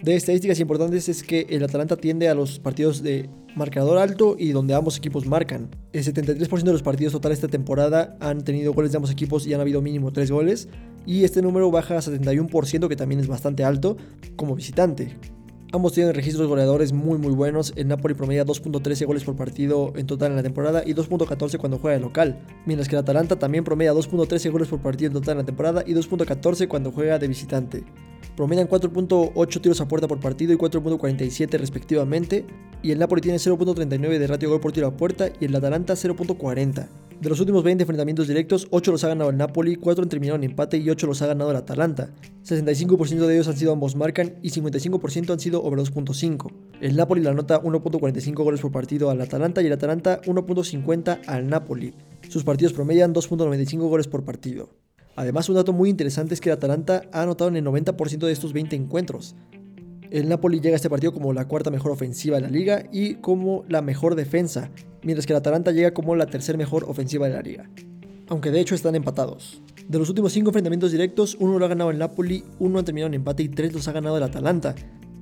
de 0.04 0.18
estadísticas 0.18 0.60
importantes 0.60 1.08
es 1.08 1.24
que 1.24 1.48
el 1.50 1.63
Atalanta 1.63 1.96
tiende 1.96 2.28
a 2.28 2.36
los 2.36 2.60
partidos 2.60 3.02
de 3.04 3.30
marcador 3.56 3.98
alto 3.98 4.36
y 4.38 4.52
donde 4.52 4.74
ambos 4.74 4.98
equipos 4.98 5.26
marcan. 5.26 5.70
El 5.94 6.04
73% 6.04 6.63
de 6.63 6.74
los 6.74 6.84
partidos 6.84 7.13
totales 7.13 7.38
esta 7.38 7.48
temporada 7.48 8.18
han 8.20 8.44
tenido 8.44 8.74
goles 8.74 8.92
de 8.92 8.98
ambos 8.98 9.12
equipos 9.12 9.48
y 9.48 9.54
han 9.54 9.62
habido 9.62 9.82
mínimo 9.82 10.12
3 10.12 10.30
goles. 10.30 10.68
Y 11.06 11.24
este 11.24 11.42
número 11.42 11.72
baja 11.72 11.98
a 11.98 12.02
71%, 12.02 12.89
que 12.89 12.96
también 12.98 13.22
es 13.22 13.28
bastante 13.28 13.63
alto, 13.63 13.96
como 14.36 14.56
visitante. 14.56 15.16
Ambos 15.73 15.93
tienen 15.93 16.13
registros 16.13 16.47
goleadores 16.47 16.93
muy 16.93 17.17
muy 17.17 17.33
buenos. 17.33 17.73
El 17.75 17.88
Napoli 17.88 18.13
promedia 18.13 18.45
2.13 18.45 19.07
goles 19.07 19.23
por 19.23 19.36
partido 19.36 19.91
en 19.95 20.05
total 20.05 20.29
en 20.29 20.36
la 20.36 20.43
temporada 20.43 20.83
y 20.86 20.93
2.14 20.93 21.57
cuando 21.57 21.79
juega 21.79 21.97
de 21.97 22.03
local. 22.03 22.45
Mientras 22.67 22.88
que 22.88 22.95
el 22.95 23.01
Atalanta 23.01 23.39
también 23.39 23.63
promedia 23.63 23.91
2.13 23.91 24.51
goles 24.51 24.67
por 24.67 24.83
partido 24.83 25.07
en 25.07 25.13
total 25.13 25.31
en 25.31 25.38
la 25.39 25.45
temporada 25.45 25.83
y 25.83 25.95
2.14 25.95 26.67
cuando 26.67 26.91
juega 26.91 27.17
de 27.17 27.27
visitante 27.27 27.83
promedian 28.36 28.67
4.8 28.67 29.62
tiros 29.62 29.82
a 29.82 29.88
puerta 29.88 30.08
por 30.08 30.19
partido 30.19 30.54
y 30.54 30.58
4.47 30.58 31.58
respectivamente, 31.58 32.46
y 32.82 32.91
el 32.91 33.00
Napoli 33.00 33.22
tiene 33.22 33.38
0.39 33.38 34.17
de 34.17 34.28
ratio 34.28 34.50
gol 34.50 34.60
por 34.60 34.72
tiro 34.72 34.88
a 34.88 34.98
puerta 34.98 35.30
y 35.39 35.46
el 35.46 35.56
Atalanta 35.56 35.93
0.40. 35.93 36.88
De 37.24 37.30
los 37.30 37.39
últimos 37.39 37.63
20 37.63 37.84
enfrentamientos 37.84 38.28
directos, 38.28 38.67
8 38.69 38.91
los 38.91 39.04
ha 39.06 39.08
ganado 39.08 39.30
el 39.30 39.38
Napoli, 39.38 39.78
4 39.78 40.04
han 40.04 40.10
terminado 40.10 40.36
en 40.36 40.43
empate 40.43 40.78
y 40.78 40.89
8 40.89 41.08
los 41.08 41.22
ha 41.22 41.28
ganado 41.28 41.52
el 41.52 41.56
Atalanta. 41.56 42.10
65% 42.43 43.26
de 43.26 43.34
ellos 43.34 43.48
han 43.48 43.56
sido 43.56 43.72
ambos 43.72 43.96
marcan 43.96 44.36
y 44.41 44.50
55% 44.50 45.32
han 45.32 45.39
sido 45.39 45.63
over 45.63 45.80
2.5. 45.80 46.52
El 46.82 46.98
Napoli 46.98 47.22
le 47.22 47.30
anota 47.30 47.62
1.45 47.62 48.43
goles 48.43 48.60
por 48.60 48.74
partido 48.74 49.10
al 49.10 49.22
Atalanta 49.22 49.62
y 49.62 49.67
el 49.67 49.74
Atalanta 49.74 50.22
1.50 50.24 51.22
al 51.26 51.48
Napoli. 51.48 51.93
Sus 52.28 52.43
partidos 52.43 52.74
promedian 52.74 53.13
2.95 53.13 53.78
goles 53.88 54.10
por 54.10 54.26
partido. 54.26 54.83
Además, 55.15 55.47
un 55.49 55.56
dato 55.56 55.73
muy 55.73 55.89
interesante 55.89 56.34
es 56.34 56.41
que 56.41 56.49
el 56.49 56.56
Atalanta 56.56 57.04
ha 57.12 57.21
anotado 57.21 57.49
en 57.49 57.58
el 57.58 57.65
90% 57.65 58.17
de 58.26 58.32
estos 58.32 58.54
20 58.54 58.76
encuentros. 58.76 59.36
El 60.10 60.30
Napoli 60.30 60.60
llega 60.60 60.76
a 60.76 60.78
este 60.78 60.89
partido 60.89 61.13
como 61.13 61.34
la 61.34 61.47
cuarta 61.47 61.71
mejor 61.71 61.91
ofensiva 61.91 62.36
de 62.36 62.41
la 62.41 62.49
liga 62.49 62.84
y 62.91 63.15
como 63.15 63.63
la 63.67 63.82
mejor 63.82 64.15
defensa, 64.15 64.69
mientras 65.02 65.26
que 65.26 65.34
el 65.34 65.38
Atalanta 65.38 65.71
llega 65.71 65.93
como 65.93 66.15
la 66.15 66.28
tercera 66.28 66.58
mejor 66.58 66.86
ofensiva 66.88 67.28
de 67.28 67.34
la 67.34 67.41
liga. 67.41 67.69
Aunque 68.28 68.52
de 68.52 68.60
hecho 68.60 68.76
están 68.76 68.95
empatados. 68.95 69.62
De 69.88 69.99
los 69.99 70.10
últimos 70.10 70.32
5 70.34 70.49
enfrentamientos 70.49 70.91
directos, 70.91 71.36
uno 71.39 71.60
lo 71.60 71.65
ha 71.65 71.69
ganado 71.69 71.91
el 71.91 71.97
Napoli, 71.97 72.43
uno 72.60 72.80
ha 72.80 72.84
terminado 72.84 73.08
en 73.08 73.15
empate 73.15 73.43
y 73.43 73.49
3 73.49 73.73
los 73.73 73.88
ha 73.88 73.91
ganado 73.91 74.17
el 74.17 74.23
Atalanta. 74.23 74.76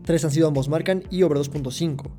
3 0.06 0.25
han 0.25 0.32
sido 0.32 0.47
ambos 0.47 0.69
marcan 0.69 1.04
y 1.10 1.23
over 1.23 1.38
2.5. 1.38 2.10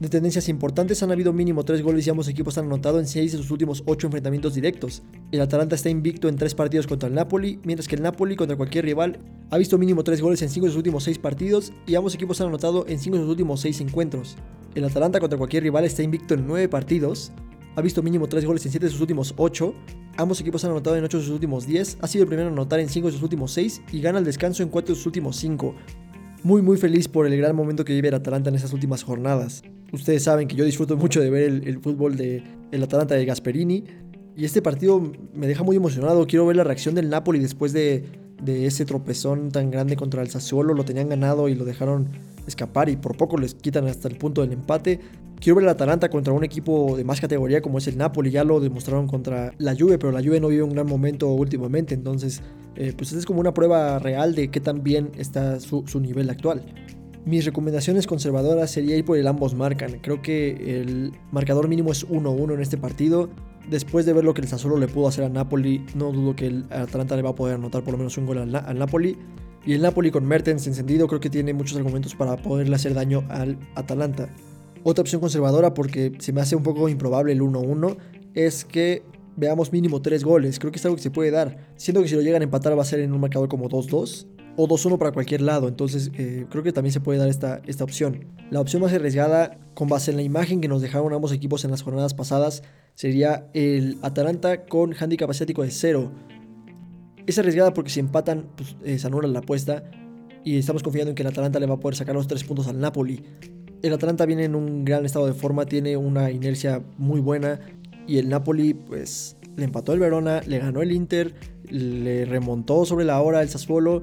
De 0.00 0.08
tendencias 0.08 0.48
importantes 0.48 1.02
han 1.04 1.12
habido 1.12 1.32
mínimo 1.32 1.64
3 1.64 1.80
goles 1.82 2.04
y 2.06 2.10
ambos 2.10 2.26
equipos 2.26 2.58
han 2.58 2.66
anotado 2.66 2.98
en 2.98 3.06
6 3.06 3.30
de 3.30 3.38
sus 3.38 3.50
últimos 3.52 3.84
8 3.86 4.08
enfrentamientos 4.08 4.54
directos. 4.54 5.02
El 5.30 5.40
Atalanta 5.40 5.76
está 5.76 5.88
invicto 5.88 6.28
en 6.28 6.36
3 6.36 6.52
partidos 6.56 6.88
contra 6.88 7.08
el 7.08 7.14
Napoli, 7.14 7.60
mientras 7.62 7.86
que 7.86 7.94
el 7.94 8.02
Napoli 8.02 8.34
contra 8.34 8.56
cualquier 8.56 8.84
rival 8.84 9.20
ha 9.50 9.56
visto 9.56 9.78
mínimo 9.78 10.02
3 10.02 10.20
goles 10.20 10.42
en 10.42 10.50
5 10.50 10.66
de 10.66 10.70
sus 10.72 10.78
últimos 10.78 11.04
6 11.04 11.18
partidos 11.18 11.72
y 11.86 11.94
ambos 11.94 12.14
equipos 12.14 12.40
han 12.40 12.48
anotado 12.48 12.86
en 12.88 12.98
5 12.98 13.16
de 13.16 13.22
sus 13.22 13.30
últimos 13.30 13.60
6 13.60 13.82
encuentros. 13.82 14.36
El 14.74 14.84
Atalanta 14.84 15.20
contra 15.20 15.38
cualquier 15.38 15.62
rival 15.62 15.84
está 15.84 16.02
invicto 16.02 16.34
en 16.34 16.44
9 16.48 16.68
partidos, 16.68 17.30
ha 17.76 17.80
visto 17.80 18.02
mínimo 18.02 18.26
3 18.26 18.44
goles 18.44 18.66
en 18.66 18.72
7 18.72 18.86
de 18.86 18.90
sus 18.90 19.00
últimos 19.00 19.32
8, 19.36 19.74
ambos 20.16 20.40
equipos 20.40 20.64
han 20.64 20.72
anotado 20.72 20.96
en 20.96 21.04
8 21.04 21.18
de 21.18 21.24
sus 21.24 21.32
últimos 21.32 21.66
10, 21.66 21.98
ha 22.00 22.08
sido 22.08 22.22
el 22.22 22.28
primero 22.28 22.48
en 22.48 22.54
anotar 22.54 22.80
en 22.80 22.88
5 22.88 23.06
de 23.06 23.12
sus 23.12 23.22
últimos 23.22 23.52
6 23.52 23.82
y 23.92 24.00
gana 24.00 24.18
el 24.18 24.24
descanso 24.24 24.64
en 24.64 24.70
4 24.70 24.94
de 24.94 24.96
sus 24.96 25.06
últimos 25.06 25.36
5. 25.36 25.74
Muy 26.44 26.60
muy 26.60 26.76
feliz 26.76 27.08
por 27.08 27.26
el 27.26 27.34
gran 27.38 27.56
momento 27.56 27.86
que 27.86 27.94
vive 27.94 28.08
el 28.08 28.14
Atalanta 28.14 28.50
en 28.50 28.56
estas 28.56 28.74
últimas 28.74 29.02
jornadas. 29.02 29.62
Ustedes 29.92 30.24
saben 30.24 30.46
que 30.46 30.54
yo 30.54 30.66
disfruto 30.66 30.94
mucho 30.94 31.22
de 31.22 31.30
ver 31.30 31.44
el, 31.44 31.78
fútbol 31.80 32.18
del 32.18 32.44
el 32.70 32.82
Atalanta 32.82 33.14
de 33.14 33.24
Gasperini. 33.24 33.84
Y 34.36 34.44
este 34.44 34.60
partido 34.60 35.00
me 35.32 35.46
deja 35.46 35.62
muy 35.62 35.74
emocionado. 35.76 36.26
Quiero 36.26 36.44
ver 36.44 36.56
la 36.56 36.64
reacción 36.64 36.94
del 36.94 37.08
Napoli 37.08 37.38
después 37.38 37.72
de, 37.72 38.04
de 38.42 38.66
ese 38.66 38.84
tropezón 38.84 39.52
tan 39.52 39.70
grande 39.70 39.96
contra 39.96 40.20
el 40.20 40.28
Sassuolo. 40.28 40.74
Lo 40.74 40.84
tenían 40.84 41.08
ganado 41.08 41.48
y 41.48 41.54
lo 41.54 41.64
dejaron 41.64 42.10
escapar 42.46 42.90
y 42.90 42.96
por 42.96 43.16
poco 43.16 43.38
les 43.38 43.54
quitan 43.54 43.86
hasta 43.86 44.08
el 44.08 44.16
punto 44.16 44.42
del 44.42 44.52
empate. 44.52 45.00
Quiero 45.44 45.56
ver 45.56 45.64
el 45.64 45.68
Atalanta 45.68 46.08
contra 46.08 46.32
un 46.32 46.42
equipo 46.42 46.96
de 46.96 47.04
más 47.04 47.20
categoría 47.20 47.60
como 47.60 47.76
es 47.76 47.86
el 47.86 47.98
Napoli. 47.98 48.30
Ya 48.30 48.44
lo 48.44 48.60
demostraron 48.60 49.06
contra 49.06 49.52
la 49.58 49.76
Juve, 49.76 49.98
pero 49.98 50.10
la 50.10 50.22
Juve 50.22 50.40
no 50.40 50.48
vive 50.48 50.62
un 50.62 50.70
gran 50.70 50.86
momento 50.86 51.28
últimamente. 51.34 51.92
Entonces, 51.92 52.40
eh, 52.76 52.94
pues 52.96 53.12
es 53.12 53.26
como 53.26 53.40
una 53.40 53.52
prueba 53.52 53.98
real 53.98 54.34
de 54.34 54.48
qué 54.48 54.60
tan 54.60 54.82
bien 54.82 55.12
está 55.18 55.60
su, 55.60 55.84
nivel 56.00 56.30
actual. 56.30 56.64
Mis 57.26 57.44
recomendaciones 57.44 58.06
conservadoras 58.06 58.70
sería 58.70 58.96
ir 58.96 59.04
por 59.04 59.18
el 59.18 59.26
ambos 59.26 59.54
marcan. 59.54 59.98
Creo 60.00 60.22
que 60.22 60.80
el 60.80 61.12
marcador 61.30 61.68
mínimo 61.68 61.92
es 61.92 62.08
1-1 62.08 62.54
en 62.54 62.62
este 62.62 62.78
partido. 62.78 63.28
Después 63.68 64.06
de 64.06 64.14
ver 64.14 64.24
lo 64.24 64.32
que 64.32 64.40
el 64.40 64.48
Sassuolo 64.48 64.78
le 64.78 64.88
pudo 64.88 65.08
hacer 65.08 65.24
a 65.24 65.28
Napoli, 65.28 65.84
no 65.94 66.10
dudo 66.10 66.34
que 66.34 66.46
el 66.46 66.64
Atalanta 66.70 67.16
le 67.16 67.22
va 67.22 67.30
a 67.30 67.34
poder 67.34 67.56
anotar 67.56 67.84
por 67.84 67.92
lo 67.92 67.98
menos 67.98 68.16
un 68.16 68.24
gol 68.24 68.38
al, 68.38 68.78
Napoli. 68.78 69.18
Y 69.66 69.74
el 69.74 69.82
Napoli 69.82 70.10
con 70.10 70.24
Mertens 70.24 70.66
encendido 70.66 71.06
creo 71.06 71.20
que 71.20 71.28
tiene 71.28 71.52
muchos 71.52 71.76
argumentos 71.76 72.14
para 72.14 72.38
poderle 72.38 72.76
hacer 72.76 72.94
daño 72.94 73.24
al 73.28 73.58
Atalanta. 73.74 74.30
Otra 74.84 75.00
opción 75.00 75.20
conservadora, 75.20 75.72
porque 75.72 76.12
se 76.18 76.32
me 76.34 76.42
hace 76.42 76.54
un 76.54 76.62
poco 76.62 76.90
improbable 76.90 77.32
el 77.32 77.40
1-1, 77.40 77.96
es 78.34 78.66
que 78.66 79.02
veamos 79.34 79.72
mínimo 79.72 80.02
3 80.02 80.22
goles. 80.22 80.58
Creo 80.58 80.70
que 80.70 80.78
es 80.78 80.84
algo 80.84 80.96
que 80.96 81.02
se 81.02 81.10
puede 81.10 81.30
dar. 81.30 81.72
Siento 81.76 82.02
que 82.02 82.08
si 82.08 82.14
lo 82.14 82.20
llegan 82.20 82.42
a 82.42 82.44
empatar 82.44 82.76
va 82.76 82.82
a 82.82 82.84
ser 82.84 83.00
en 83.00 83.12
un 83.12 83.20
marcador 83.20 83.48
como 83.48 83.70
2-2 83.70 84.26
o 84.56 84.68
2-1 84.68 84.98
para 84.98 85.12
cualquier 85.12 85.40
lado. 85.40 85.68
Entonces 85.68 86.10
eh, 86.18 86.44
creo 86.50 86.62
que 86.62 86.72
también 86.72 86.92
se 86.92 87.00
puede 87.00 87.18
dar 87.18 87.28
esta, 87.28 87.62
esta 87.66 87.82
opción. 87.82 88.26
La 88.50 88.60
opción 88.60 88.82
más 88.82 88.92
arriesgada, 88.92 89.58
con 89.72 89.88
base 89.88 90.10
en 90.10 90.18
la 90.18 90.22
imagen 90.22 90.60
que 90.60 90.68
nos 90.68 90.82
dejaron 90.82 91.14
ambos 91.14 91.32
equipos 91.32 91.64
en 91.64 91.70
las 91.70 91.82
jornadas 91.82 92.12
pasadas, 92.12 92.62
sería 92.94 93.48
el 93.54 93.98
Atalanta 94.02 94.66
con 94.66 94.94
handicap 94.94 95.30
asiático 95.30 95.62
de 95.62 95.70
0. 95.70 96.12
Es 97.26 97.38
arriesgada 97.38 97.72
porque 97.72 97.90
si 97.90 98.00
empatan, 98.00 98.50
pues, 98.54 98.76
eh, 98.84 98.98
se 98.98 99.06
anula 99.06 99.28
la 99.28 99.38
apuesta. 99.38 99.82
Y 100.44 100.58
estamos 100.58 100.82
confiando 100.82 101.08
en 101.08 101.14
que 101.14 101.22
el 101.22 101.28
Atalanta 101.28 101.58
le 101.58 101.64
va 101.64 101.76
a 101.76 101.80
poder 101.80 101.96
sacar 101.96 102.14
los 102.14 102.26
3 102.26 102.44
puntos 102.44 102.68
al 102.68 102.78
Napoli. 102.78 103.24
El 103.84 103.92
Atalanta 103.92 104.26
viene 104.26 104.44
en 104.44 104.54
un 104.54 104.84
gran 104.84 105.04
estado 105.04 105.26
de 105.26 105.34
forma, 105.34 105.66
tiene 105.66 105.96
una 105.96 106.30
inercia 106.30 106.82
muy 106.96 107.20
buena. 107.20 107.60
Y 108.06 108.18
el 108.18 108.28
Napoli, 108.28 108.74
pues, 108.74 109.36
le 109.56 109.64
empató 109.64 109.92
el 109.92 110.00
Verona, 110.00 110.40
le 110.46 110.58
ganó 110.58 110.82
el 110.82 110.92
Inter, 110.92 111.34
le 111.68 112.24
remontó 112.24 112.84
sobre 112.84 113.04
la 113.04 113.20
hora 113.20 113.42
el 113.42 113.48
Sassuolo 113.48 114.02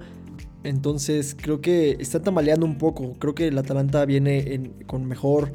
entonces 0.63 1.35
creo 1.39 1.61
que 1.61 1.97
están 1.99 2.23
tambaleando 2.23 2.65
un 2.65 2.77
poco. 2.77 3.13
Creo 3.17 3.33
que 3.33 3.47
el 3.47 3.57
Atalanta 3.57 4.05
viene 4.05 4.71
con 4.85 5.05
mejor 5.05 5.51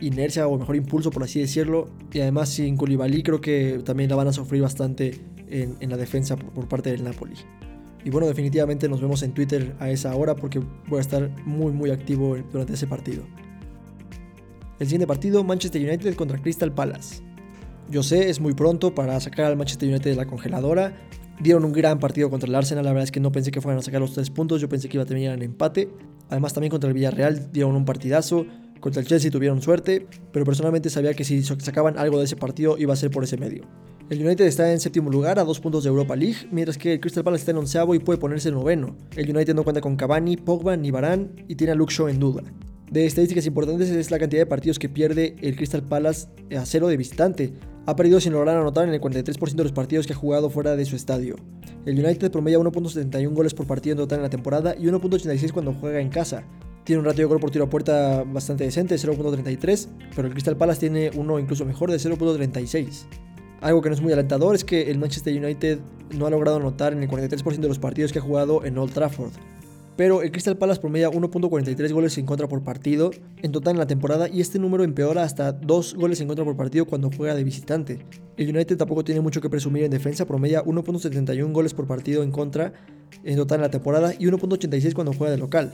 inercia 0.00 0.46
o 0.48 0.58
mejor 0.58 0.76
impulso, 0.76 1.10
por 1.10 1.22
así 1.22 1.40
decirlo. 1.40 1.88
Y 2.12 2.20
además 2.20 2.48
sin 2.48 2.76
Koulibaly 2.76 3.22
creo 3.22 3.40
que 3.40 3.80
también 3.84 4.10
la 4.10 4.16
van 4.16 4.28
a 4.28 4.32
sufrir 4.32 4.62
bastante 4.62 5.20
en, 5.48 5.88
la 5.88 5.96
defensa 5.96 6.36
por, 6.36 6.68
parte 6.68 6.90
del 6.90 7.04
Napoli. 7.04 7.34
Y 8.04 8.10
bueno, 8.10 8.26
definitivamente 8.26 8.88
nos 8.88 9.00
vemos 9.00 9.22
en 9.22 9.32
Twitter 9.32 9.74
a 9.78 9.88
esa 9.88 10.14
hora 10.14 10.34
porque 10.34 10.60
voy 10.88 10.98
a 10.98 11.00
estar 11.00 11.30
muy 11.46 11.72
muy 11.72 11.90
activo 11.90 12.36
durante 12.52 12.74
ese 12.74 12.86
partido. 12.86 13.24
El 14.80 14.86
siguiente 14.86 15.06
partido, 15.06 15.44
Manchester 15.44 15.80
United 15.80 16.14
contra 16.16 16.40
Crystal 16.40 16.72
Palace. 16.72 17.22
Yo 17.90 18.02
sé, 18.02 18.28
es 18.30 18.40
muy 18.40 18.54
pronto 18.54 18.94
para 18.94 19.18
sacar 19.20 19.46
al 19.46 19.56
Manchester 19.56 19.88
United 19.88 20.10
de 20.10 20.16
la 20.16 20.26
congeladora. 20.26 20.96
Dieron 21.40 21.64
un 21.64 21.72
gran 21.72 21.98
partido 21.98 22.30
contra 22.30 22.48
el 22.48 22.54
Arsenal, 22.54 22.84
la 22.84 22.90
verdad 22.90 23.04
es 23.04 23.12
que 23.12 23.20
no 23.20 23.30
pensé 23.30 23.50
que 23.50 23.60
fueran 23.60 23.78
a 23.78 23.82
sacar 23.82 24.00
los 24.00 24.14
tres 24.14 24.30
puntos, 24.30 24.60
yo 24.60 24.68
pensé 24.68 24.88
que 24.88 24.96
iba 24.96 25.04
a 25.04 25.06
terminar 25.06 25.34
en 25.34 25.42
empate. 25.42 25.90
Además 26.28 26.54
también 26.54 26.70
contra 26.70 26.88
el 26.88 26.94
Villarreal 26.94 27.52
dieron 27.52 27.76
un 27.76 27.84
partidazo, 27.84 28.46
contra 28.80 29.00
el 29.00 29.06
Chelsea 29.06 29.30
tuvieron 29.30 29.62
suerte, 29.62 30.06
pero 30.32 30.44
personalmente 30.44 30.90
sabía 30.90 31.14
que 31.14 31.24
si 31.24 31.42
sacaban 31.42 31.98
algo 31.98 32.18
de 32.18 32.24
ese 32.24 32.36
partido 32.36 32.76
iba 32.78 32.92
a 32.92 32.96
ser 32.96 33.10
por 33.10 33.24
ese 33.24 33.36
medio. 33.36 33.64
El 34.10 34.24
United 34.24 34.44
está 34.44 34.70
en 34.72 34.80
séptimo 34.80 35.10
lugar 35.10 35.38
a 35.38 35.44
dos 35.44 35.60
puntos 35.60 35.84
de 35.84 35.88
Europa 35.88 36.14
League, 36.14 36.48
mientras 36.50 36.76
que 36.76 36.94
el 36.94 37.00
Crystal 37.00 37.24
Palace 37.24 37.42
está 37.42 37.52
en 37.52 37.58
onceavo 37.58 37.94
y 37.94 37.98
puede 37.98 38.18
ponerse 38.18 38.50
noveno. 38.50 38.96
El 39.16 39.34
United 39.34 39.54
no 39.54 39.64
cuenta 39.64 39.80
con 39.80 39.96
Cavani, 39.96 40.36
Pogba 40.36 40.76
ni 40.76 40.90
Varane 40.90 41.30
y 41.48 41.54
tiene 41.54 41.72
a 41.72 41.74
Luke 41.74 41.92
Shaw 41.94 42.08
en 42.08 42.18
duda. 42.18 42.42
De 42.90 43.06
estadísticas 43.06 43.46
importantes 43.46 43.90
es 43.90 44.10
la 44.10 44.18
cantidad 44.18 44.42
de 44.42 44.46
partidos 44.46 44.78
que 44.78 44.88
pierde 44.88 45.36
el 45.40 45.56
Crystal 45.56 45.82
Palace 45.82 46.28
a 46.56 46.64
cero 46.66 46.88
de 46.88 46.96
visitante. 46.96 47.52
Ha 47.86 47.96
perdido 47.96 48.20
sin 48.20 48.32
lograr 48.32 48.56
anotar 48.56 48.86
en 48.86 48.94
el 48.94 49.00
43% 49.00 49.54
de 49.54 49.62
los 49.62 49.72
partidos 49.72 50.06
que 50.06 50.12
ha 50.12 50.16
jugado 50.16 50.50
fuera 50.50 50.76
de 50.76 50.84
su 50.84 50.96
estadio. 50.96 51.36
El 51.86 52.02
United 52.02 52.30
promedia 52.30 52.58
1.71 52.58 53.34
goles 53.34 53.52
por 53.52 53.66
partido 53.66 53.92
en 53.92 53.98
total 53.98 54.18
en 54.18 54.22
la 54.22 54.30
temporada 54.30 54.74
y 54.78 54.84
1.86 54.84 55.52
cuando 55.52 55.74
juega 55.74 56.00
en 56.00 56.08
casa. 56.08 56.44
Tiene 56.84 57.00
un 57.00 57.06
ratio 57.06 57.24
de 57.24 57.28
gol 57.28 57.40
por 57.40 57.50
tiro 57.50 57.64
a 57.64 57.70
puerta 57.70 58.24
bastante 58.24 58.64
decente, 58.64 58.94
0.33, 58.94 59.88
pero 60.14 60.28
el 60.28 60.34
Crystal 60.34 60.56
Palace 60.56 60.80
tiene 60.80 61.10
uno 61.14 61.38
incluso 61.38 61.64
mejor 61.64 61.90
de 61.90 61.96
0.36. 61.96 63.06
Algo 63.60 63.80
que 63.80 63.88
no 63.88 63.94
es 63.94 64.02
muy 64.02 64.12
alentador 64.12 64.54
es 64.54 64.64
que 64.64 64.90
el 64.90 64.98
Manchester 64.98 65.34
United 65.42 65.78
no 66.16 66.26
ha 66.26 66.30
logrado 66.30 66.58
anotar 66.58 66.92
en 66.92 67.02
el 67.02 67.08
43% 67.08 67.56
de 67.56 67.68
los 67.68 67.78
partidos 67.78 68.12
que 68.12 68.18
ha 68.18 68.22
jugado 68.22 68.64
en 68.64 68.76
Old 68.76 68.92
Trafford. 68.92 69.32
Pero 69.96 70.22
el 70.22 70.32
Crystal 70.32 70.58
Palace 70.58 70.80
promedia 70.80 71.08
1.43 71.08 71.92
goles 71.92 72.18
en 72.18 72.26
contra 72.26 72.48
por 72.48 72.62
partido 72.64 73.12
en 73.42 73.52
total 73.52 73.74
en 73.74 73.78
la 73.78 73.86
temporada 73.86 74.28
y 74.28 74.40
este 74.40 74.58
número 74.58 74.82
empeora 74.82 75.22
hasta 75.22 75.52
2 75.52 75.94
goles 75.94 76.20
en 76.20 76.26
contra 76.26 76.44
por 76.44 76.56
partido 76.56 76.84
cuando 76.84 77.10
juega 77.16 77.36
de 77.36 77.44
visitante. 77.44 78.00
El 78.36 78.48
United 78.48 78.76
tampoco 78.76 79.04
tiene 79.04 79.20
mucho 79.20 79.40
que 79.40 79.48
presumir 79.48 79.84
en 79.84 79.92
defensa, 79.92 80.26
promedia 80.26 80.64
1.71 80.64 81.52
goles 81.52 81.74
por 81.74 81.86
partido 81.86 82.24
en 82.24 82.32
contra 82.32 82.72
en 83.22 83.36
total 83.36 83.58
en 83.58 83.62
la 83.62 83.70
temporada 83.70 84.14
y 84.18 84.26
1.86 84.26 84.94
cuando 84.94 85.12
juega 85.12 85.30
de 85.30 85.38
local. 85.38 85.72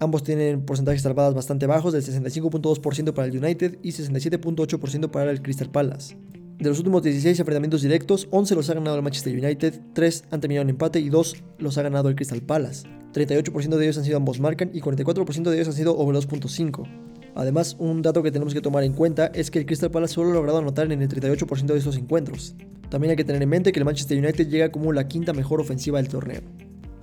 Ambos 0.00 0.24
tienen 0.24 0.62
porcentajes 0.62 1.02
salvadas 1.02 1.32
bastante 1.32 1.66
bajos 1.66 1.92
del 1.92 2.02
65.2% 2.02 3.12
para 3.12 3.28
el 3.28 3.38
United 3.38 3.78
y 3.84 3.90
67.8% 3.90 5.08
para 5.10 5.30
el 5.30 5.40
Crystal 5.40 5.70
Palace. 5.70 6.16
De 6.58 6.68
los 6.68 6.78
últimos 6.78 7.04
16 7.04 7.38
enfrentamientos 7.38 7.82
directos, 7.82 8.26
11 8.30 8.56
los 8.56 8.68
ha 8.70 8.74
ganado 8.74 8.96
el 8.96 9.02
Manchester 9.02 9.32
United, 9.32 9.80
3 9.94 10.24
han 10.32 10.40
terminado 10.40 10.62
en 10.62 10.70
empate 10.70 10.98
y 10.98 11.08
2 11.08 11.36
los 11.58 11.78
ha 11.78 11.82
ganado 11.82 12.08
el 12.08 12.16
Crystal 12.16 12.42
Palace. 12.42 13.01
38% 13.12 13.76
de 13.76 13.84
ellos 13.84 13.98
han 13.98 14.04
sido 14.04 14.16
ambos 14.16 14.40
marcan 14.40 14.70
y 14.72 14.80
44% 14.80 15.42
de 15.42 15.54
ellos 15.54 15.68
han 15.68 15.74
sido 15.74 15.96
over 15.96 16.16
2.5. 16.16 16.86
Además, 17.34 17.76
un 17.78 18.02
dato 18.02 18.22
que 18.22 18.30
tenemos 18.30 18.52
que 18.52 18.60
tomar 18.60 18.84
en 18.84 18.92
cuenta 18.92 19.26
es 19.26 19.50
que 19.50 19.58
el 19.58 19.66
Crystal 19.66 19.90
Palace 19.90 20.14
solo 20.14 20.30
ha 20.30 20.34
logrado 20.34 20.58
anotar 20.58 20.90
en 20.90 21.00
el 21.00 21.08
38% 21.08 21.66
de 21.66 21.78
estos 21.78 21.96
encuentros. 21.96 22.54
También 22.90 23.10
hay 23.10 23.16
que 23.16 23.24
tener 23.24 23.42
en 23.42 23.48
mente 23.48 23.72
que 23.72 23.78
el 23.78 23.86
Manchester 23.86 24.18
United 24.18 24.48
llega 24.48 24.70
como 24.70 24.92
la 24.92 25.08
quinta 25.08 25.32
mejor 25.32 25.60
ofensiva 25.60 25.98
del 25.98 26.08
torneo. 26.08 26.42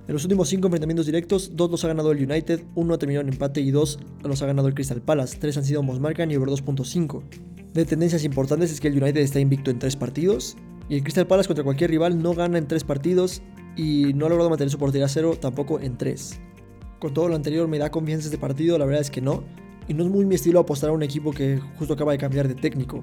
En 0.06 0.14
los 0.14 0.24
últimos 0.24 0.48
5 0.48 0.66
enfrentamientos 0.66 1.06
directos, 1.06 1.52
2 1.54 1.70
los 1.70 1.84
ha 1.84 1.88
ganado 1.88 2.12
el 2.12 2.28
United, 2.28 2.62
1 2.74 2.94
ha 2.94 2.98
terminado 2.98 3.26
en 3.26 3.32
empate 3.32 3.60
y 3.60 3.70
2 3.70 3.98
los 4.24 4.42
ha 4.42 4.46
ganado 4.46 4.68
el 4.68 4.74
Crystal 4.74 5.00
Palace, 5.00 5.38
3 5.38 5.58
han 5.58 5.64
sido 5.64 5.80
ambos 5.80 6.00
marcan 6.00 6.30
y 6.30 6.36
over 6.36 6.48
2.5. 6.48 7.22
De 7.74 7.84
tendencias 7.84 8.24
importantes 8.24 8.72
es 8.72 8.80
que 8.80 8.88
el 8.88 9.00
United 9.00 9.20
está 9.20 9.38
invicto 9.38 9.70
en 9.70 9.78
3 9.78 9.94
partidos 9.96 10.56
y 10.88 10.96
el 10.96 11.02
Crystal 11.02 11.26
Palace 11.26 11.46
contra 11.46 11.64
cualquier 11.64 11.90
rival 11.90 12.20
no 12.20 12.34
gana 12.34 12.58
en 12.58 12.66
3 12.66 12.82
partidos 12.82 13.42
y 13.76 14.12
no 14.14 14.26
ha 14.26 14.28
logrado 14.28 14.50
mantener 14.50 14.70
su 14.70 14.78
portería 14.78 15.06
a 15.06 15.08
cero 15.08 15.36
tampoco 15.40 15.80
en 15.80 15.96
3. 15.96 16.40
Con 16.98 17.14
todo 17.14 17.28
lo 17.28 17.34
anterior 17.34 17.66
me 17.68 17.78
da 17.78 17.90
confianza 17.90 18.26
este 18.26 18.38
partido, 18.38 18.78
la 18.78 18.84
verdad 18.84 19.00
es 19.00 19.10
que 19.10 19.20
no, 19.20 19.44
y 19.88 19.94
no 19.94 20.04
es 20.04 20.10
muy 20.10 20.24
mi 20.24 20.34
estilo 20.34 20.60
apostar 20.60 20.90
a 20.90 20.92
un 20.92 21.02
equipo 21.02 21.32
que 21.32 21.58
justo 21.78 21.94
acaba 21.94 22.12
de 22.12 22.18
cambiar 22.18 22.46
de 22.46 22.54
técnico. 22.54 23.02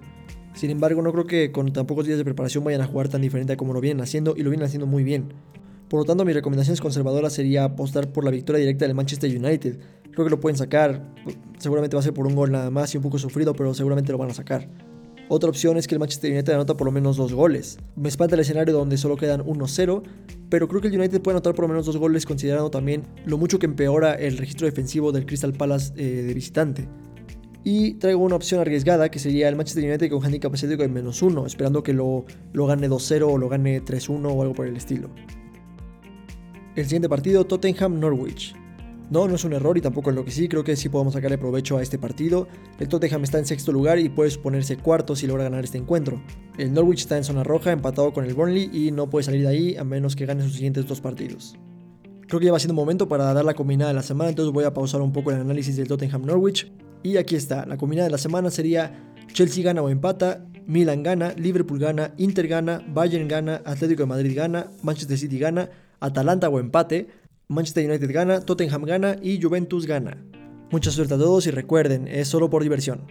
Sin 0.53 0.69
embargo, 0.69 1.01
no 1.01 1.11
creo 1.11 1.25
que 1.25 1.51
con 1.51 1.71
tan 1.71 1.85
pocos 1.85 2.05
días 2.05 2.17
de 2.17 2.23
preparación 2.23 2.63
vayan 2.63 2.81
a 2.81 2.87
jugar 2.87 3.09
tan 3.09 3.21
diferente 3.21 3.57
como 3.57 3.73
lo 3.73 3.81
vienen 3.81 4.01
haciendo 4.01 4.35
y 4.35 4.41
lo 4.41 4.49
vienen 4.49 4.65
haciendo 4.65 4.87
muy 4.87 5.03
bien. 5.03 5.33
Por 5.87 5.99
lo 5.99 6.05
tanto, 6.05 6.25
mi 6.25 6.33
recomendación 6.33 6.75
conservadora 6.77 7.29
sería 7.29 7.63
apostar 7.63 8.11
por 8.11 8.23
la 8.23 8.31
victoria 8.31 8.59
directa 8.59 8.85
del 8.85 8.95
Manchester 8.95 9.29
United. 9.29 9.79
Creo 10.11 10.25
que 10.25 10.31
lo 10.31 10.39
pueden 10.39 10.57
sacar, 10.57 11.13
seguramente 11.59 11.95
va 11.95 11.99
a 11.99 12.03
ser 12.03 12.13
por 12.13 12.25
un 12.27 12.35
gol 12.35 12.51
nada 12.51 12.71
más 12.71 12.93
y 12.93 12.97
un 12.97 13.03
poco 13.03 13.19
sufrido, 13.19 13.53
pero 13.53 13.73
seguramente 13.73 14.11
lo 14.11 14.17
van 14.17 14.31
a 14.31 14.33
sacar. 14.33 14.67
Otra 15.29 15.49
opción 15.49 15.75
es 15.75 15.87
que 15.87 15.95
el 15.95 15.99
Manchester 15.99 16.31
United 16.31 16.53
anota 16.53 16.77
por 16.77 16.85
lo 16.85 16.91
menos 16.91 17.17
dos 17.17 17.33
goles. 17.33 17.77
Me 17.97 18.07
espanta 18.07 18.35
el 18.35 18.41
escenario 18.41 18.73
donde 18.73 18.97
solo 18.97 19.17
quedan 19.17 19.41
1-0, 19.41 20.03
pero 20.49 20.69
creo 20.69 20.79
que 20.79 20.87
el 20.87 20.97
United 20.97 21.21
puede 21.21 21.35
anotar 21.35 21.53
por 21.53 21.63
lo 21.63 21.69
menos 21.69 21.85
dos 21.85 21.97
goles 21.97 22.25
considerando 22.25 22.71
también 22.71 23.03
lo 23.25 23.37
mucho 23.37 23.59
que 23.59 23.65
empeora 23.65 24.13
el 24.13 24.37
registro 24.37 24.67
defensivo 24.67 25.11
del 25.11 25.25
Crystal 25.25 25.51
Palace 25.51 25.91
eh, 25.97 26.23
de 26.23 26.33
visitante. 26.33 26.87
Y 27.65 27.95
traigo 27.95 28.23
una 28.23 28.37
opción 28.37 28.61
arriesgada 28.61 29.11
que 29.11 29.19
sería 29.19 29.49
el 29.49 29.57
Manchester 29.57 29.83
United 29.83 30.09
con 30.09 30.23
handicap 30.23 30.53
asiático 30.53 30.83
de 30.83 30.87
menos 30.87 31.21
1, 31.21 31.45
esperando 31.45 31.83
que 31.83 31.91
lo, 31.91 32.23
lo 32.53 32.65
gane 32.65 32.89
2-0 32.89 33.23
o 33.29 33.37
lo 33.37 33.49
gane 33.49 33.83
3-1 33.83 34.33
o 34.33 34.41
algo 34.41 34.53
por 34.53 34.67
el 34.67 34.77
estilo. 34.77 35.09
El 36.77 36.85
siguiente 36.85 37.09
partido, 37.09 37.45
Tottenham-Norwich. 37.45 38.55
No, 39.09 39.25
no 39.25 39.35
es 39.35 39.45
un 39.45 39.53
error 39.53 39.77
y 39.77 39.81
tampoco 39.81 40.09
es 40.09 40.15
lo 40.17 40.25
que 40.25 40.31
sí, 40.31 40.49
creo 40.49 40.65
que 40.65 40.75
sí 40.75 40.89
podemos 40.89 41.13
sacarle 41.13 41.37
provecho 41.37 41.77
a 41.77 41.81
este 41.81 41.97
partido. 41.97 42.47
El 42.77 42.89
Tottenham 42.89 43.23
está 43.23 43.39
en 43.39 43.45
sexto 43.45 43.71
lugar 43.71 43.99
y 43.99 44.09
puede 44.09 44.37
ponerse 44.37 44.77
cuarto 44.77 45.15
si 45.15 45.27
logra 45.27 45.45
ganar 45.45 45.63
este 45.63 45.77
encuentro. 45.77 46.21
El 46.57 46.73
Norwich 46.73 46.99
está 47.01 47.15
en 47.15 47.23
zona 47.23 47.43
roja, 47.43 47.71
empatado 47.71 48.11
con 48.11 48.25
el 48.25 48.33
Burnley 48.33 48.69
y 48.73 48.91
no 48.91 49.09
puede 49.09 49.23
salir 49.23 49.43
de 49.43 49.47
ahí 49.47 49.77
a 49.77 49.85
menos 49.85 50.15
que 50.15 50.25
gane 50.25 50.43
sus 50.43 50.53
siguientes 50.53 50.85
dos 50.85 50.99
partidos. 50.99 51.55
Creo 52.27 52.41
que 52.41 52.47
ya 52.47 52.51
va 52.51 52.59
siendo 52.59 52.73
momento 52.73 53.07
para 53.07 53.33
dar 53.33 53.45
la 53.45 53.53
combinada 53.53 53.91
de 53.91 53.95
la 53.95 54.03
semana, 54.03 54.29
entonces 54.29 54.53
voy 54.53 54.65
a 54.65 54.73
pausar 54.73 54.99
un 55.01 55.13
poco 55.13 55.31
el 55.31 55.39
análisis 55.39 55.77
del 55.77 55.87
Tottenham 55.87 56.25
Norwich. 56.25 56.69
Y 57.01 57.15
aquí 57.15 57.35
está, 57.35 57.65
la 57.65 57.77
combinada 57.77 58.07
de 58.07 58.11
la 58.11 58.17
semana 58.17 58.51
sería 58.51 59.13
Chelsea 59.31 59.63
gana 59.63 59.81
o 59.81 59.87
empata, 59.87 60.45
Milan 60.65 61.03
gana, 61.03 61.31
Liverpool 61.37 61.79
gana, 61.79 62.13
Inter 62.17 62.49
gana, 62.49 62.83
Bayern 62.93 63.29
gana, 63.29 63.61
Atlético 63.63 64.03
de 64.03 64.07
Madrid 64.07 64.33
gana, 64.35 64.67
Manchester 64.83 65.17
City 65.17 65.39
gana, 65.39 65.69
Atalanta 66.01 66.49
o 66.49 66.59
empate, 66.59 67.07
Manchester 67.49 67.89
United 67.89 68.11
gana, 68.11 68.41
Tottenham 68.41 68.83
gana 68.83 69.15
y 69.21 69.41
Juventus 69.41 69.85
gana. 69.85 70.21
Mucha 70.69 70.91
suerte 70.91 71.13
a 71.13 71.17
todos 71.17 71.47
y 71.47 71.51
recuerden, 71.51 72.05
es 72.09 72.27
solo 72.27 72.49
por 72.49 72.61
diversión. 72.61 73.03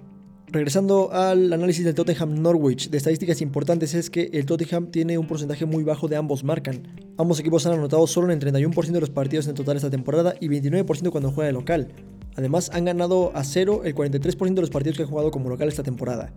Regresando 0.49 1.11
al 1.11 1.55
análisis 1.55 1.87
del 1.87 1.95
Tottenham 1.95 2.43
Norwich, 2.43 2.91
de 2.91 2.99
estadísticas 2.99 3.41
importantes 3.41 3.95
es 3.95 4.11
que 4.11 4.29
el 4.35 4.45
Tottenham 4.45 4.91
tiene 4.91 5.17
un 5.17 5.27
porcentaje 5.27 5.65
muy 5.65 5.85
bajo 5.85 6.07
de 6.07 6.17
ambos 6.17 6.45
marcan. 6.45 6.83
Ambos 7.17 7.41
equipos 7.41 7.65
han 7.65 7.79
anotado 7.79 8.07
solo 8.07 8.31
en 8.31 8.39
el 8.39 8.55
31% 8.55 8.91
de 8.91 9.01
los 9.01 9.09
partidos 9.09 9.49
en 9.49 9.55
total 9.55 9.77
esta 9.77 9.89
temporada 9.89 10.35
y 10.39 10.49
29% 10.49 11.09
cuando 11.11 11.31
juega 11.31 11.47
de 11.47 11.55
local. 11.55 11.89
Además, 12.37 12.71
han 12.75 12.85
ganado 12.85 13.35
a 13.35 13.43
cero 13.43 13.85
el 13.85 13.95
43% 13.95 14.53
de 14.53 14.61
los 14.61 14.71
partidos 14.71 14.99
que 14.99 15.05
han 15.05 15.09
jugado 15.09 15.31
como 15.31 15.49
local 15.49 15.69
esta 15.69 15.83
temporada. 15.83 16.35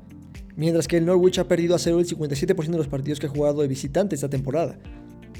Mientras 0.56 0.88
que 0.88 0.96
el 0.96 1.06
Norwich 1.06 1.40
ha 1.40 1.50
perdido 1.50 1.76
a 1.76 1.80
cero 1.80 2.00
el 2.00 2.08
57% 2.08 2.70
de 2.70 2.78
los 2.78 2.88
partidos 2.88 3.20
que 3.20 3.28
ha 3.28 3.30
jugado 3.30 3.62
de 3.62 3.68
visitante 3.68 4.16
esta 4.16 4.30
temporada. 4.30 4.80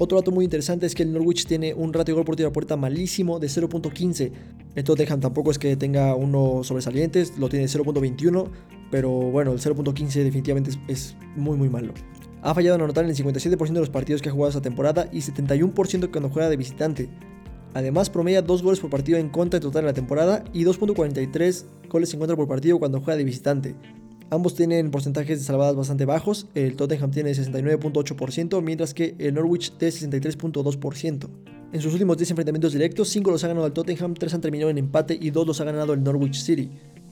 Otro 0.02 0.16
dato 0.16 0.30
muy 0.30 0.46
interesante 0.46 0.86
es 0.86 0.94
que 0.94 1.02
el 1.02 1.12
Norwich 1.12 1.44
tiene 1.44 1.74
un 1.74 1.92
ratio 1.92 2.14
de 2.14 2.16
gol 2.16 2.24
por 2.24 2.34
tiro 2.34 2.48
a 2.48 2.52
puerta 2.54 2.74
malísimo 2.74 3.38
de 3.38 3.48
0.15. 3.48 4.32
El 4.74 4.82
Tottenham 4.82 5.20
tampoco 5.20 5.50
es 5.50 5.58
que 5.58 5.76
tenga 5.76 6.14
uno 6.14 6.64
sobresaliente, 6.64 7.22
lo 7.36 7.50
tiene 7.50 7.66
0.21, 7.66 8.48
pero 8.90 9.10
bueno, 9.10 9.52
el 9.52 9.58
0.15 9.58 10.24
definitivamente 10.24 10.70
es, 10.88 11.16
muy 11.36 11.58
muy 11.58 11.68
malo. 11.68 11.92
Ha 12.40 12.54
fallado 12.54 12.76
en 12.76 12.82
anotar 12.82 13.04
en 13.04 13.10
el 13.10 13.16
57% 13.16 13.72
de 13.74 13.80
los 13.80 13.90
partidos 13.90 14.22
que 14.22 14.30
ha 14.30 14.32
jugado 14.32 14.48
esta 14.48 14.62
temporada 14.62 15.06
y 15.12 15.18
71% 15.18 16.10
cuando 16.10 16.30
juega 16.30 16.48
de 16.48 16.56
visitante. 16.56 17.10
Además, 17.74 18.08
promedia 18.08 18.40
2 18.40 18.62
goles 18.62 18.80
por 18.80 18.88
partido 18.88 19.18
en 19.18 19.28
contra 19.28 19.58
en 19.58 19.62
total 19.62 19.80
en 19.80 19.88
la 19.88 19.92
temporada 19.92 20.44
y 20.54 20.64
2.43 20.64 21.64
goles 21.90 22.14
en 22.14 22.20
contra 22.20 22.36
por 22.36 22.48
partido 22.48 22.78
cuando 22.78 23.02
juega 23.02 23.18
de 23.18 23.24
visitante. 23.24 23.74
Ambos 24.32 24.54
tienen 24.54 24.92
porcentajes 24.92 25.40
de 25.40 25.44
salvadas 25.44 25.74
bastante 25.74 26.04
bajos. 26.04 26.46
El 26.54 26.76
Tottenham 26.76 27.10
tiene 27.10 27.32
69.8%, 27.32 28.62
mientras 28.62 28.94
que 28.94 29.16
el 29.18 29.34
Norwich 29.34 29.72
tiene 29.76 29.92
63.2%. 29.92 31.28
En 31.72 31.80
sus 31.80 31.92
últimos 31.92 32.16
10 32.16 32.30
enfrentamientos 32.30 32.72
directos, 32.72 33.08
5 33.08 33.28
los 33.28 33.42
ha 33.42 33.48
ganado 33.48 33.66
el 33.66 33.72
Tottenham, 33.72 34.14
3 34.14 34.34
han 34.34 34.40
terminado 34.40 34.70
en 34.70 34.78
empate 34.78 35.18
y 35.20 35.30
2 35.30 35.48
los 35.48 35.60
ha 35.60 35.64
ganado 35.64 35.94
el 35.94 36.04
Norwich 36.04 36.42
City. 36.42 36.70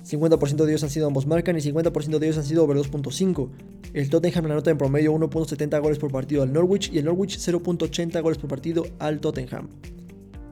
50% 0.09 0.65
de 0.65 0.71
ellos 0.71 0.85
han 0.85 0.91
sido 0.91 1.09
ambos 1.09 1.27
marcan 1.27 1.57
y 1.57 1.61
50% 1.61 2.19
de 2.21 2.27
ellos 2.27 2.39
han 2.39 2.45
sido 2.45 2.63
over 2.63 2.77
2.5. 2.77 3.49
El 3.95 4.11
Tottenham 4.11 4.47
le 4.47 4.53
anota 4.53 4.71
en 4.71 4.79
promedio 4.79 5.13
1.70 5.13 5.83
goles 5.83 5.99
por 5.99 6.13
partido 6.13 6.45
al 6.45 6.53
Norwich 6.53 6.93
y 6.93 6.99
el 6.99 7.05
Norwich 7.05 7.37
0.80 7.39 8.23
goles 8.23 8.39
por 8.39 8.49
partido 8.49 8.85
al 9.01 9.19
Tottenham. 9.19 9.69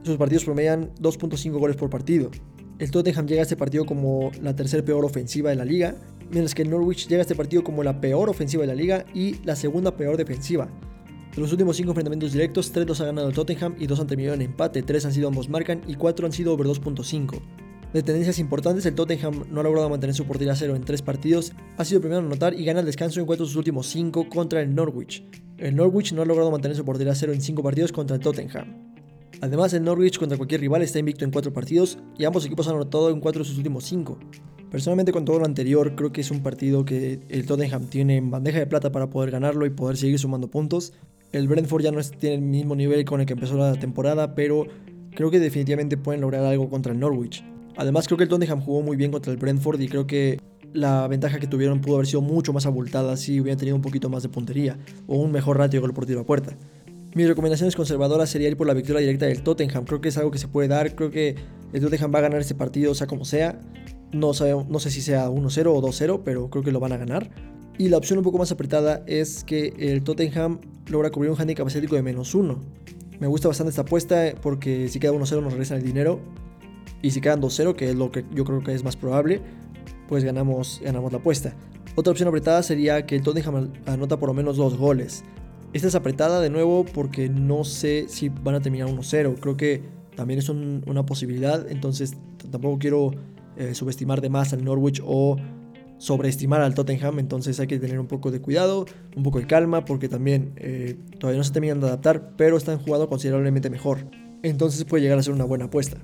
Sus 0.03 0.17
partidos 0.17 0.43
promedian 0.43 0.93
2.5 0.95 1.51
goles 1.57 1.77
por 1.77 1.89
partido. 1.89 2.29
El 2.77 2.91
Tottenham 2.91 3.25
llega 3.25 3.41
a 3.41 3.43
este 3.43 3.55
partido 3.55 3.85
como 3.85 4.31
la 4.41 4.53
tercera 4.55 4.83
peor 4.83 5.05
ofensiva 5.05 5.49
de 5.49 5.55
la 5.55 5.65
liga 5.65 5.95
mientras 6.29 6.55
que 6.55 6.63
el 6.63 6.69
Norwich 6.69 7.07
llega 7.07 7.19
a 7.19 7.21
este 7.21 7.35
partido 7.35 7.63
como 7.63 7.83
la 7.83 7.99
peor 8.01 8.29
ofensiva 8.29 8.61
de 8.61 8.67
la 8.67 8.75
liga 8.75 9.05
y 9.13 9.35
la 9.43 9.55
segunda 9.55 9.95
peor 9.95 10.17
defensiva. 10.17 10.69
De 11.35 11.41
los 11.41 11.51
últimos 11.51 11.77
5 11.77 11.91
enfrentamientos 11.91 12.31
directos, 12.31 12.71
3 12.71 12.87
los 12.87 12.99
ha 13.01 13.05
ganado 13.05 13.27
el 13.27 13.33
Tottenham 13.35 13.75
y 13.77 13.87
2 13.87 13.99
han 13.99 14.07
terminado 14.07 14.35
en 14.35 14.41
empate, 14.41 14.81
3 14.81 15.05
han 15.05 15.13
sido 15.13 15.27
ambos 15.27 15.49
marcan 15.49 15.81
y 15.87 15.95
4 15.95 16.25
han 16.25 16.31
sido 16.33 16.53
over 16.53 16.67
2.5. 16.67 17.39
De 17.93 18.03
tendencias 18.03 18.39
importantes, 18.39 18.85
el 18.85 18.95
Tottenham 18.95 19.45
no 19.49 19.61
ha 19.61 19.63
logrado 19.63 19.89
mantener 19.89 20.15
su 20.15 20.25
portería 20.25 20.53
a 20.53 20.55
cero 20.55 20.75
en 20.75 20.83
3 20.83 21.01
partidos, 21.01 21.53
ha 21.77 21.85
sido 21.85 22.01
primero 22.01 22.19
en 22.19 22.25
anotar 22.25 22.53
y 22.53 22.65
gana 22.65 22.81
el 22.81 22.85
descanso 22.85 23.19
en 23.19 23.25
cuanto 23.25 23.43
a 23.43 23.47
sus 23.47 23.55
últimos 23.55 23.87
5 23.87 24.27
contra 24.29 24.61
el 24.61 24.75
Norwich. 24.75 25.23
El 25.57 25.75
Norwich 25.75 26.13
no 26.13 26.21
ha 26.21 26.25
logrado 26.25 26.51
mantener 26.51 26.75
su 26.75 26.83
portería 26.83 27.13
a 27.13 27.15
cero 27.15 27.33
en 27.33 27.41
5 27.41 27.63
partidos 27.63 27.91
contra 27.91 28.15
el 28.15 28.21
Tottenham. 28.21 28.87
Además, 29.41 29.73
el 29.73 29.83
Norwich 29.83 30.17
contra 30.17 30.37
cualquier 30.37 30.61
rival 30.61 30.81
está 30.81 30.99
invicto 30.99 31.23
en 31.23 31.31
4 31.31 31.53
partidos 31.53 31.97
y 32.17 32.25
ambos 32.25 32.45
equipos 32.45 32.67
han 32.67 32.75
anotado 32.75 33.09
en 33.09 33.19
4 33.19 33.43
de 33.43 33.47
sus 33.47 33.57
últimos 33.57 33.83
5. 33.85 34.19
Personalmente 34.71 35.13
con 35.13 35.23
todo 35.23 35.39
lo 35.39 35.45
anterior 35.45 35.95
creo 35.95 36.11
que 36.11 36.21
es 36.21 36.29
un 36.29 36.41
partido 36.41 36.83
que 36.83 37.21
el 37.29 37.45
Tottenham 37.45 37.85
tiene 37.85 38.17
en 38.17 38.29
bandeja 38.29 38.59
de 38.59 38.67
plata 38.67 38.91
para 38.91 39.09
poder 39.09 39.31
ganarlo 39.31 39.65
y 39.65 39.69
poder 39.69 39.95
seguir 39.95 40.19
sumando 40.19 40.49
puntos. 40.49 40.93
El 41.31 41.47
Brentford 41.47 41.83
ya 41.83 41.91
no 41.91 42.01
tiene 42.01 42.35
el 42.35 42.41
mismo 42.41 42.75
nivel 42.75 43.05
con 43.05 43.21
el 43.21 43.25
que 43.25 43.33
empezó 43.33 43.57
la 43.57 43.73
temporada, 43.75 44.35
pero 44.35 44.67
creo 45.15 45.31
que 45.31 45.39
definitivamente 45.39 45.97
pueden 45.97 46.21
lograr 46.21 46.43
algo 46.43 46.69
contra 46.69 46.91
el 46.91 46.99
Norwich. 46.99 47.43
Además 47.77 48.07
creo 48.07 48.17
que 48.17 48.23
el 48.23 48.29
Tottenham 48.29 48.61
jugó 48.61 48.81
muy 48.81 48.97
bien 48.97 49.11
contra 49.11 49.31
el 49.31 49.37
Brentford 49.37 49.79
y 49.79 49.87
creo 49.87 50.05
que 50.05 50.39
la 50.73 51.07
ventaja 51.07 51.39
que 51.39 51.47
tuvieron 51.47 51.79
pudo 51.79 51.95
haber 51.95 52.07
sido 52.07 52.21
mucho 52.21 52.51
más 52.51 52.65
abultada 52.65 53.15
si 53.15 53.39
hubieran 53.39 53.57
tenido 53.57 53.75
un 53.75 53.81
poquito 53.81 54.09
más 54.09 54.23
de 54.23 54.29
puntería 54.29 54.77
o 55.07 55.17
un 55.17 55.31
mejor 55.31 55.57
ratio 55.57 55.79
gol 55.79 55.93
por 55.93 56.05
tiro 56.05 56.21
a 56.21 56.25
puerta. 56.25 56.57
Mis 57.13 57.27
recomendaciones 57.27 57.75
conservadoras 57.75 58.29
sería 58.29 58.49
ir 58.49 58.57
por 58.57 58.67
la 58.67 58.73
victoria 58.73 58.99
directa 58.99 59.25
del 59.25 59.41
Tottenham. 59.41 59.85
Creo 59.85 60.01
que 60.01 60.09
es 60.09 60.17
algo 60.17 60.29
que 60.29 60.37
se 60.37 60.47
puede 60.47 60.67
dar. 60.67 60.93
Creo 60.93 61.09
que 61.09 61.35
el 61.73 61.81
Tottenham 61.81 62.13
va 62.13 62.19
a 62.19 62.23
ganar 62.23 62.41
este 62.41 62.53
partido, 62.53 62.93
sea 62.93 63.07
como 63.07 63.25
sea. 63.25 63.59
No, 64.11 64.31
no 64.69 64.79
sé 64.79 64.91
si 64.91 65.01
sea 65.01 65.29
1-0 65.29 65.67
o 65.67 65.81
2-0, 65.81 66.21
pero 66.23 66.49
creo 66.49 66.63
que 66.63 66.71
lo 66.71 66.79
van 66.79 66.93
a 66.93 66.97
ganar. 66.97 67.29
Y 67.77 67.89
la 67.89 67.97
opción 67.97 68.17
un 68.17 68.23
poco 68.23 68.37
más 68.37 68.51
apretada 68.51 69.03
es 69.05 69.43
que 69.43 69.73
el 69.77 70.03
Tottenham 70.03 70.59
logra 70.87 71.11
cubrir 71.11 71.31
un 71.31 71.39
handicap 71.39 71.67
asiático 71.67 71.95
de 71.95 72.01
menos 72.01 72.33
1. 72.33 72.59
Me 73.19 73.27
gusta 73.27 73.47
bastante 73.47 73.69
esta 73.69 73.81
apuesta 73.81 74.33
porque 74.41 74.87
si 74.87 74.99
queda 74.99 75.11
1-0 75.11 75.41
nos 75.41 75.53
regresan 75.53 75.77
el 75.77 75.83
dinero. 75.83 76.19
Y 77.01 77.11
si 77.11 77.21
quedan 77.21 77.41
2-0, 77.41 77.75
que 77.75 77.89
es 77.89 77.95
lo 77.95 78.11
que 78.11 78.25
yo 78.33 78.45
creo 78.45 78.63
que 78.63 78.73
es 78.73 78.83
más 78.83 78.95
probable, 78.95 79.41
pues 80.07 80.23
ganamos, 80.23 80.81
ganamos 80.83 81.11
la 81.11 81.19
apuesta. 81.19 81.53
Otra 81.95 82.11
opción 82.11 82.29
apretada 82.29 82.63
sería 82.63 83.05
que 83.05 83.15
el 83.15 83.21
Tottenham 83.21 83.71
anota 83.85 84.17
por 84.17 84.29
lo 84.29 84.33
menos 84.33 84.57
dos 84.57 84.77
goles. 84.77 85.23
Esta 85.73 85.87
es 85.87 85.95
apretada 85.95 86.41
de 86.41 86.49
nuevo 86.49 86.85
porque 86.85 87.29
no 87.29 87.63
sé 87.63 88.05
si 88.07 88.29
van 88.29 88.55
a 88.55 88.61
terminar 88.61 88.87
1-0. 88.87 89.35
Creo 89.39 89.57
que 89.57 89.83
también 90.15 90.39
es 90.39 90.49
una 90.49 91.05
posibilidad. 91.05 91.69
Entonces 91.69 92.15
tampoco 92.49 92.79
quiero 92.79 93.11
eh, 93.57 93.73
subestimar 93.75 94.21
de 94.21 94.29
más 94.29 94.53
al 94.53 94.63
Norwich 94.63 95.01
o 95.05 95.37
sobreestimar 95.97 96.61
al 96.61 96.75
Tottenham, 96.75 97.19
entonces 97.19 97.59
hay 97.59 97.67
que 97.67 97.79
tener 97.79 97.99
un 97.99 98.07
poco 98.07 98.29
de 98.31 98.39
cuidado, 98.39 98.85
un 99.15 99.23
poco 99.23 99.39
de 99.39 99.47
calma, 99.47 99.85
porque 99.85 100.07
también 100.07 100.53
eh, 100.57 100.95
todavía 101.19 101.39
no 101.39 101.43
se 101.43 101.51
terminan 101.51 101.79
de 101.79 101.87
adaptar, 101.87 102.35
pero 102.37 102.57
están 102.57 102.77
jugando 102.77 103.09
considerablemente 103.09 103.69
mejor. 103.69 104.07
Entonces 104.43 104.83
puede 104.85 105.03
llegar 105.03 105.17
a 105.17 105.23
ser 105.23 105.33
una 105.33 105.45
buena 105.45 105.65
apuesta. 105.65 105.97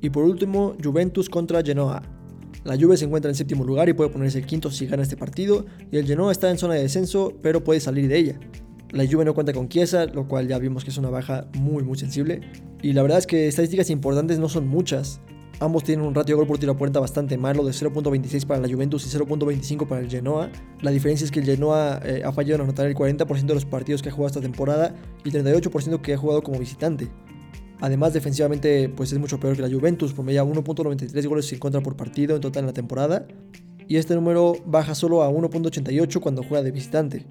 Y 0.00 0.10
por 0.10 0.24
último, 0.24 0.74
Juventus 0.82 1.28
contra 1.28 1.62
Genoa. 1.62 2.02
La 2.64 2.78
Juve 2.78 2.96
se 2.96 3.04
encuentra 3.04 3.30
en 3.30 3.34
séptimo 3.34 3.64
lugar 3.64 3.90
y 3.90 3.92
puede 3.92 4.08
ponerse 4.08 4.38
el 4.38 4.46
quinto 4.46 4.70
si 4.70 4.86
gana 4.86 5.02
este 5.02 5.18
partido, 5.18 5.66
y 5.90 5.98
el 5.98 6.06
Genoa 6.06 6.32
está 6.32 6.50
en 6.50 6.56
zona 6.56 6.74
de 6.74 6.82
descenso, 6.82 7.34
pero 7.42 7.62
puede 7.62 7.80
salir 7.80 8.08
de 8.08 8.18
ella. 8.18 8.40
La 8.90 9.06
Juve 9.06 9.24
no 9.24 9.34
cuenta 9.34 9.52
con 9.52 9.68
Chiesa, 9.68 10.06
lo 10.06 10.26
cual 10.28 10.48
ya 10.48 10.58
vimos 10.58 10.84
que 10.84 10.90
es 10.90 10.96
una 10.96 11.10
baja 11.10 11.46
muy 11.58 11.82
muy 11.82 11.98
sensible. 11.98 12.40
Y 12.80 12.92
la 12.92 13.02
verdad 13.02 13.18
es 13.18 13.26
que 13.26 13.48
estadísticas 13.48 13.90
importantes 13.90 14.38
no 14.38 14.48
son 14.48 14.68
muchas. 14.68 15.20
Ambos 15.60 15.84
tienen 15.84 16.04
un 16.04 16.14
ratio 16.14 16.34
de 16.34 16.40
gol 16.40 16.46
por 16.48 16.58
tiro 16.58 16.72
a 16.72 16.76
puerta 16.76 16.98
bastante 16.98 17.38
malo, 17.38 17.64
de 17.64 17.70
0.26 17.70 18.44
para 18.46 18.60
la 18.60 18.68
Juventus 18.68 19.06
y 19.06 19.16
0.25 19.16 19.86
para 19.86 20.00
el 20.00 20.10
Genoa. 20.10 20.50
La 20.80 20.90
diferencia 20.90 21.24
es 21.24 21.30
que 21.30 21.40
el 21.40 21.46
Genoa 21.46 22.00
eh, 22.04 22.22
ha 22.24 22.32
fallado 22.32 22.56
en 22.56 22.60
anotar 22.62 22.86
el 22.86 22.94
40% 22.94 23.46
de 23.46 23.54
los 23.54 23.64
partidos 23.64 24.02
que 24.02 24.08
ha 24.08 24.12
jugado 24.12 24.28
esta 24.28 24.40
temporada 24.40 24.94
y 25.24 25.30
38% 25.30 26.00
que 26.00 26.14
ha 26.14 26.16
jugado 26.16 26.42
como 26.42 26.58
visitante. 26.58 27.08
Además, 27.80 28.12
defensivamente, 28.12 28.88
pues 28.88 29.12
es 29.12 29.18
mucho 29.18 29.38
peor 29.38 29.56
que 29.56 29.62
la 29.62 29.70
Juventus, 29.70 30.12
promedia 30.12 30.44
1.93 30.44 31.28
goles 31.28 31.52
en 31.52 31.58
contra 31.58 31.80
por 31.80 31.96
partido 31.96 32.34
en 32.34 32.40
total 32.40 32.62
en 32.62 32.66
la 32.68 32.72
temporada. 32.72 33.26
Y 33.86 33.96
este 33.96 34.14
número 34.14 34.56
baja 34.66 34.94
solo 34.94 35.22
a 35.22 35.30
1.88 35.30 36.20
cuando 36.20 36.42
juega 36.42 36.64
de 36.64 36.70
visitante. 36.72 37.26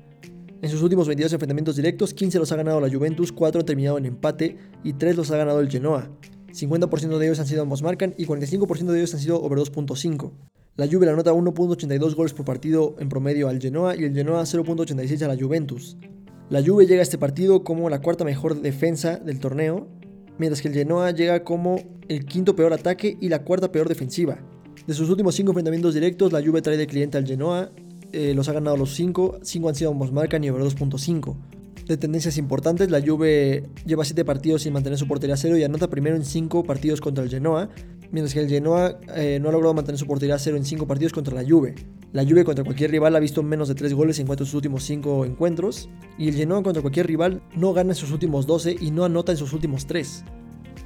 En 0.62 0.70
sus 0.70 0.82
últimos 0.82 1.08
22 1.08 1.34
enfrentamientos 1.34 1.76
directos, 1.76 2.14
15 2.14 2.40
los 2.40 2.52
ha 2.52 2.56
ganado 2.56 2.80
la 2.80 2.90
Juventus, 2.90 3.34
4 3.34 3.60
han 3.60 3.66
terminado 3.66 3.98
en 3.98 4.06
empate 4.06 4.58
y 4.84 4.94
3 4.94 5.18
los 5.18 5.32
ha 5.32 5.38
ganado 5.38 5.60
el 5.60 5.70
Genoa. 5.70 6.10
50% 6.54 7.18
de 7.18 7.26
ellos 7.26 7.39
han 7.39 7.47
sido 7.47 7.64
ambos 7.64 7.82
marcan 7.82 8.14
y 8.18 8.26
45% 8.26 8.86
de 8.86 8.97
ellos 8.99 9.14
han 9.14 9.20
sido 9.20 9.41
over 9.41 9.58
2.5. 9.58 10.32
La 10.76 10.88
Juve 10.88 11.06
la 11.06 11.16
nota 11.16 11.34
1.82 11.34 12.16
goles 12.16 12.34
por 12.34 12.45
partido 12.45 12.95
en 12.99 13.10
promedio 13.10 13.47
al 13.47 13.60
Genoa 13.60 13.95
y 13.95 14.04
el 14.04 14.14
Genoa 14.14 14.43
0.86 14.43 15.22
a 15.24 15.28
la 15.28 15.38
Juventus. 15.38 15.97
La 16.49 16.64
Juve 16.64 16.86
llega 16.86 16.99
a 16.99 17.04
este 17.04 17.18
partido 17.18 17.64
como 17.64 17.89
la 17.89 18.01
cuarta 18.01 18.24
mejor 18.24 18.62
defensa 18.62 19.18
del 19.18 19.39
torneo, 19.39 19.88
mientras 20.38 20.62
que 20.62 20.68
el 20.68 20.74
Genoa 20.76 21.12
llega 21.12 21.43
como 21.43 21.80
el 22.08 22.26
quinto 22.26 22.56
peor 22.56 22.74
ataque 22.74 23.18
y 23.20 23.30
la 23.30 23.43
cuarta 23.43 23.72
peor 23.72 23.89
defensiva. 23.89 24.39
De 24.86 24.93
sus 24.93 25.10
últimos 25.10 25.36
5 25.36 25.51
enfrentamientos 25.51 25.93
directos, 25.93 26.32
la 26.32 26.43
Juve 26.43 26.62
trae 26.62 26.78
de 26.78 26.86
cliente 26.86 27.18
al 27.18 27.26
Genoa, 27.26 27.72
eh, 28.12 28.34
los 28.36 28.47
ha 28.49 28.54
ganado 28.54 28.78
los 28.78 28.93
5, 28.93 29.39
5 29.41 29.70
han 29.70 29.76
sido 29.76 29.91
ambos 29.91 30.12
marcan 30.12 30.43
y 30.43 30.49
over 30.49 30.64
2.5 30.64 31.36
de 31.88 31.98
tendencias 31.98 32.38
importantes. 32.38 32.90
La 32.90 33.02
Juve 33.02 33.64
lleva 33.86 34.06
7 34.06 34.26
partidos 34.26 34.64
sin 34.64 34.74
mantener 34.74 34.98
su 34.98 35.08
portería 35.08 35.36
a 35.36 35.38
cero 35.38 35.58
y 35.58 35.64
anota 35.64 35.90
primero 35.90 36.16
en 36.16 36.26
5 36.26 36.64
partidos 36.64 37.02
contra 37.02 37.24
el 37.24 37.30
Genoa, 37.30 37.70
mientras 38.12 38.34
que 38.34 38.42
el 38.42 38.50
Genoa 38.50 39.00
eh, 39.16 39.40
no 39.42 39.50
ha 39.50 39.52
logrado 39.52 39.74
mantener 39.74 40.00
su 40.00 40.08
portería 40.08 40.36
a 40.36 40.40
cero 40.40 40.58
en 40.58 40.66
5 40.66 40.88
partidos 40.88 41.14
contra 41.14 41.34
la 41.34 41.48
Juve. 41.48 41.76
La 42.12 42.24
Juve 42.24 42.44
contra 42.44 42.64
cualquier 42.64 42.92
rival 42.92 43.16
ha 43.16 43.20
visto 43.20 43.44
menos 43.44 43.68
de 43.68 43.76
3 43.76 43.94
goles 43.94 44.20
en 44.20 44.28
cuanto 44.28 44.44
a 44.44 44.46
sus 44.46 44.56
últimos 44.56 44.84
5 44.84 45.26
encuentros, 45.26 45.90
y 46.18 46.30
el 46.30 46.36
Genoa 46.36 46.64
contra 46.64 46.82
cualquier 46.82 47.08
rival 47.08 47.42
no 47.56 47.74
gana 47.74 47.92
en 47.92 47.96
sus 47.96 48.12
últimos 48.12 48.46
12 48.46 48.78
y 48.80 48.92
no 48.92 49.04
anota 49.04 49.32
en 49.32 49.38
sus 49.38 49.54
últimos 49.54 49.88
3. 49.88 50.24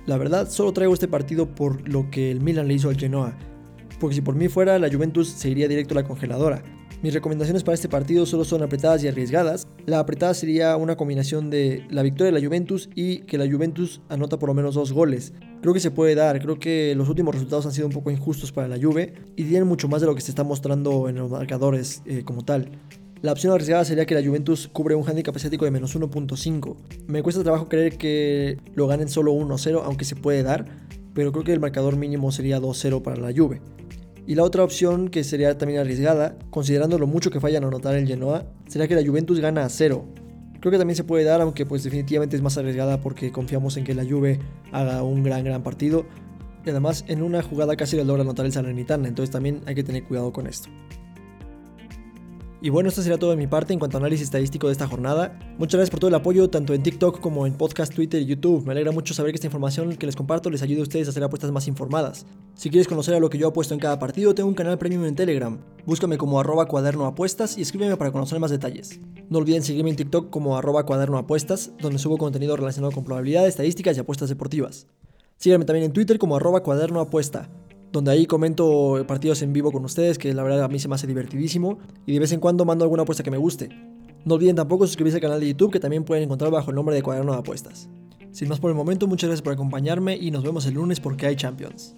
La 0.06 0.18
verdad, 0.18 0.50
solo 0.50 0.72
traigo 0.72 0.94
este 0.94 1.08
partido 1.08 1.54
por 1.54 1.88
lo 1.88 2.10
que 2.10 2.32
el 2.32 2.40
Milan 2.40 2.68
le 2.68 2.76
hizo 2.76 2.90
al 2.90 2.98
Genoa, 2.98 3.38
porque 4.00 4.16
si 4.16 4.22
por 4.22 4.36
mí 4.36 4.48
fuera, 4.48 4.80
la 4.80 4.90
Juventus 4.92 5.28
se 5.28 5.50
iría 5.50 5.68
directo 5.68 5.94
a 5.94 6.02
la 6.02 6.08
congeladora. 6.08 6.64
Mis 7.04 7.14
recomendaciones 7.14 7.64
para 7.64 7.76
este 7.76 7.90
partido 7.90 8.26
solo 8.26 8.44
son 8.44 8.64
apretadas 8.64 9.04
y 9.04 9.08
arriesgadas. 9.08 9.68
La 9.86 10.00
apretada 10.00 10.34
sería 10.34 10.76
una 10.78 10.98
combinación 10.98 11.52
de 11.52 11.86
la 11.92 12.02
victoria 12.02 12.34
de 12.34 12.40
la 12.40 12.46
Juventus 12.46 12.90
y 12.96 13.20
que 13.20 13.38
la 13.38 13.50
Juventus 13.50 14.02
anota 14.10 14.40
por 14.40 14.50
lo 14.50 14.56
menos 14.56 14.74
dos 14.74 14.92
goles. 14.94 15.34
Creo 15.62 15.76
que 15.76 15.80
se 15.80 15.92
puede 15.92 16.16
dar, 16.16 16.42
creo 16.42 16.58
que 16.58 16.96
los 16.96 17.08
últimos 17.08 17.36
resultados 17.36 17.68
han 17.68 17.72
sido 17.72 17.86
un 17.86 17.94
poco 17.94 18.10
injustos 18.10 18.52
para 18.52 18.68
la 18.68 18.78
Juve 18.82 19.14
y 19.36 19.44
tienen 19.44 19.68
mucho 19.68 19.88
más 19.88 20.02
de 20.02 20.08
lo 20.08 20.16
que 20.16 20.22
se 20.22 20.32
está 20.32 20.44
mostrando 20.44 21.08
en 21.08 21.18
los 21.18 21.30
marcadores 21.30 22.02
eh, 22.08 22.24
como 22.26 22.44
tal. 22.44 22.72
La 23.22 23.32
opción 23.32 23.54
arriesgada 23.54 23.86
sería 23.86 24.08
que 24.08 24.16
la 24.16 24.28
Juventus 24.28 24.68
cubre 24.68 24.96
un 24.96 25.08
handicap 25.08 25.36
asiático 25.36 25.66
de 25.66 25.72
menos 25.72 25.96
1.5. 25.96 26.76
Me 27.08 27.22
cuesta 27.22 27.44
trabajo 27.44 27.70
creer 27.70 27.98
que 27.98 28.58
lo 28.74 28.88
ganen 28.88 29.08
solo 29.08 29.34
1-0, 29.34 29.82
aunque 29.84 30.06
se 30.06 30.16
puede 30.16 30.42
dar, 30.42 30.66
pero 31.14 31.32
creo 31.32 31.44
que 31.44 31.54
el 31.54 31.60
marcador 31.60 31.96
mínimo 31.96 32.32
sería 32.32 32.60
2-0 32.60 33.04
para 33.04 33.18
la 33.18 33.32
Juve. 33.36 33.62
Y 34.28 34.36
la 34.36 34.44
otra 34.44 34.66
opción, 34.66 35.08
que 35.08 35.24
sería 35.24 35.58
también 35.58 35.80
arriesgada, 35.80 36.38
considerando 36.50 37.00
lo 37.00 37.08
mucho 37.08 37.32
que 37.32 37.40
fallan 37.40 37.64
a 37.64 37.68
anotar 37.68 37.96
el 37.96 38.06
Genoa, 38.06 38.46
sería 38.68 38.86
que 38.86 38.94
la 38.94 39.08
Juventus 39.08 39.40
gana 39.40 39.64
a 39.64 39.70
cero. 39.70 40.06
Creo 40.60 40.70
que 40.70 40.78
también 40.78 40.98
se 40.98 41.06
puede 41.06 41.24
dar, 41.24 41.40
aunque 41.40 41.66
pues 41.66 41.84
definitivamente 41.84 42.36
es 42.36 42.42
más 42.42 42.58
arriesgada 42.58 43.00
porque 43.00 43.32
confiamos 43.32 43.78
en 43.78 43.86
que 43.86 43.96
la 43.96 44.04
Juve 44.04 44.40
haga 44.74 45.02
un 45.02 45.24
gran 45.24 45.46
gran 45.46 45.64
partido. 45.64 46.06
Y 46.66 46.70
además 46.70 47.06
en 47.08 47.24
una 47.24 47.42
jugada 47.42 47.78
casi 47.78 47.96
logra 48.04 48.24
anotar 48.24 48.46
el 48.46 48.52
Salernitana, 48.52 49.08
entonces 49.08 49.32
también 49.32 49.62
hay 49.66 49.76
que 49.76 49.84
tener 49.84 50.04
cuidado 50.04 50.34
con 50.34 50.46
esto. 50.46 50.68
Y 52.60 52.70
bueno, 52.70 52.90
esto 52.90 53.04
sería 53.04 53.20
todo 53.20 53.30
de 53.30 53.36
mi 53.38 53.46
parte 53.46 53.74
en 53.74 53.80
cuanto 53.80 53.98
a 53.98 54.00
análisis 54.00 54.26
estadístico 54.26 54.68
de 54.68 54.74
esta 54.74 54.88
jornada. 54.88 55.38
Muchas 55.60 55.76
gracias 55.78 55.92
por 55.92 56.00
todo 56.00 56.10
el 56.10 56.16
apoyo, 56.16 56.50
tanto 56.50 56.74
en 56.74 56.82
TikTok 56.82 57.20
como 57.20 57.46
en 57.46 57.54
podcast, 57.54 57.94
Twitter 57.94 58.20
y 58.22 58.26
YouTube. 58.26 58.66
Me 58.66 58.72
alegra 58.72 58.92
mucho 58.92 59.14
saber 59.14 59.32
que 59.32 59.36
esta 59.36 59.46
información 59.48 59.96
que 59.96 60.08
les 60.08 60.16
comparto 60.16 60.50
les 60.50 60.64
ayude 60.64 60.80
a 60.80 60.84
ustedes 60.84 61.08
a 61.08 61.12
hacer 61.12 61.24
apuestas 61.24 61.52
más 61.52 61.68
informadas. 61.68 62.26
Si 62.56 62.72
quieres 62.72 62.88
conocer 62.88 63.14
a 63.14 63.20
lo 63.20 63.30
que 63.30 63.38
yo 63.38 63.50
apuesto 63.50 63.76
en 63.76 63.80
cada 63.80 64.00
partido, 64.00 64.34
tengo 64.34 64.50
un 64.50 64.56
canal 64.56 64.80
premium 64.80 65.06
en 65.06 65.16
Telegram. 65.16 65.60
Búscame 65.86 66.18
como 66.18 66.40
arroba 66.40 66.66
cuaderno 66.66 67.06
apuestas 67.06 67.60
y 67.60 67.62
escríbeme 67.62 67.96
para 67.96 68.12
conocer 68.12 68.40
más 68.40 68.50
detalles. 68.50 69.00
No 69.30 69.38
olviden 69.38 69.62
seguirme 69.62 69.92
en 69.92 69.96
TikTok 69.96 70.32
como 70.32 70.58
arroba 70.58 70.86
cuaderno 70.86 71.24
donde 71.80 72.00
subo 72.00 72.18
contenido 72.18 72.58
relacionado 72.58 72.92
con 72.92 73.04
probabilidades, 73.04 73.50
estadísticas 73.50 73.98
y 73.98 74.00
apuestas 74.00 74.30
deportivas. 74.30 74.88
Síganme 75.38 75.66
también 75.66 75.86
en 75.86 75.94
Twitter 75.94 76.18
como 76.18 76.36
arroba 76.36 76.64
cuaderno 76.64 77.00
donde 77.98 78.12
ahí 78.12 78.26
comento 78.26 79.04
partidos 79.08 79.42
en 79.42 79.54
vivo 79.54 79.72
con 79.72 79.84
ustedes, 79.84 80.18
que 80.18 80.34
la 80.34 80.44
verdad 80.44 80.64
a 80.64 80.68
mí 80.68 80.80
se 80.80 80.88
me 80.88 80.96
hace 80.96 81.08
divertidísimo, 81.08 81.80
y 82.06 82.14
de 82.14 82.20
vez 82.20 82.32
en 82.32 82.40
cuando 82.40 82.64
mando 82.64 82.86
alguna 82.86 83.04
apuesta 83.04 83.24
que 83.24 83.32
me 83.32 83.38
guste. 83.38 83.70
No 84.24 84.36
olviden 84.36 84.56
tampoco 84.56 84.86
suscribirse 84.86 85.18
al 85.18 85.22
canal 85.22 85.40
de 85.40 85.48
YouTube, 85.48 85.72
que 85.72 85.80
también 85.80 86.04
pueden 86.04 86.26
encontrar 86.26 86.52
bajo 86.52 86.70
el 86.70 86.76
nombre 86.76 86.96
de 86.96 87.02
Cuaderno 87.02 87.34
de 87.34 87.40
Apuestas. 87.40 87.90
Sin 88.32 88.50
más 88.50 88.60
por 88.60 88.70
el 88.70 88.78
momento, 88.78 89.08
muchas 89.08 89.30
gracias 89.30 89.42
por 89.42 89.54
acompañarme 89.54 90.16
y 90.16 90.32
nos 90.32 90.44
vemos 90.44 90.66
el 90.68 90.76
lunes 90.76 91.00
porque 91.00 91.26
hay 91.26 91.36
Champions. 91.36 91.96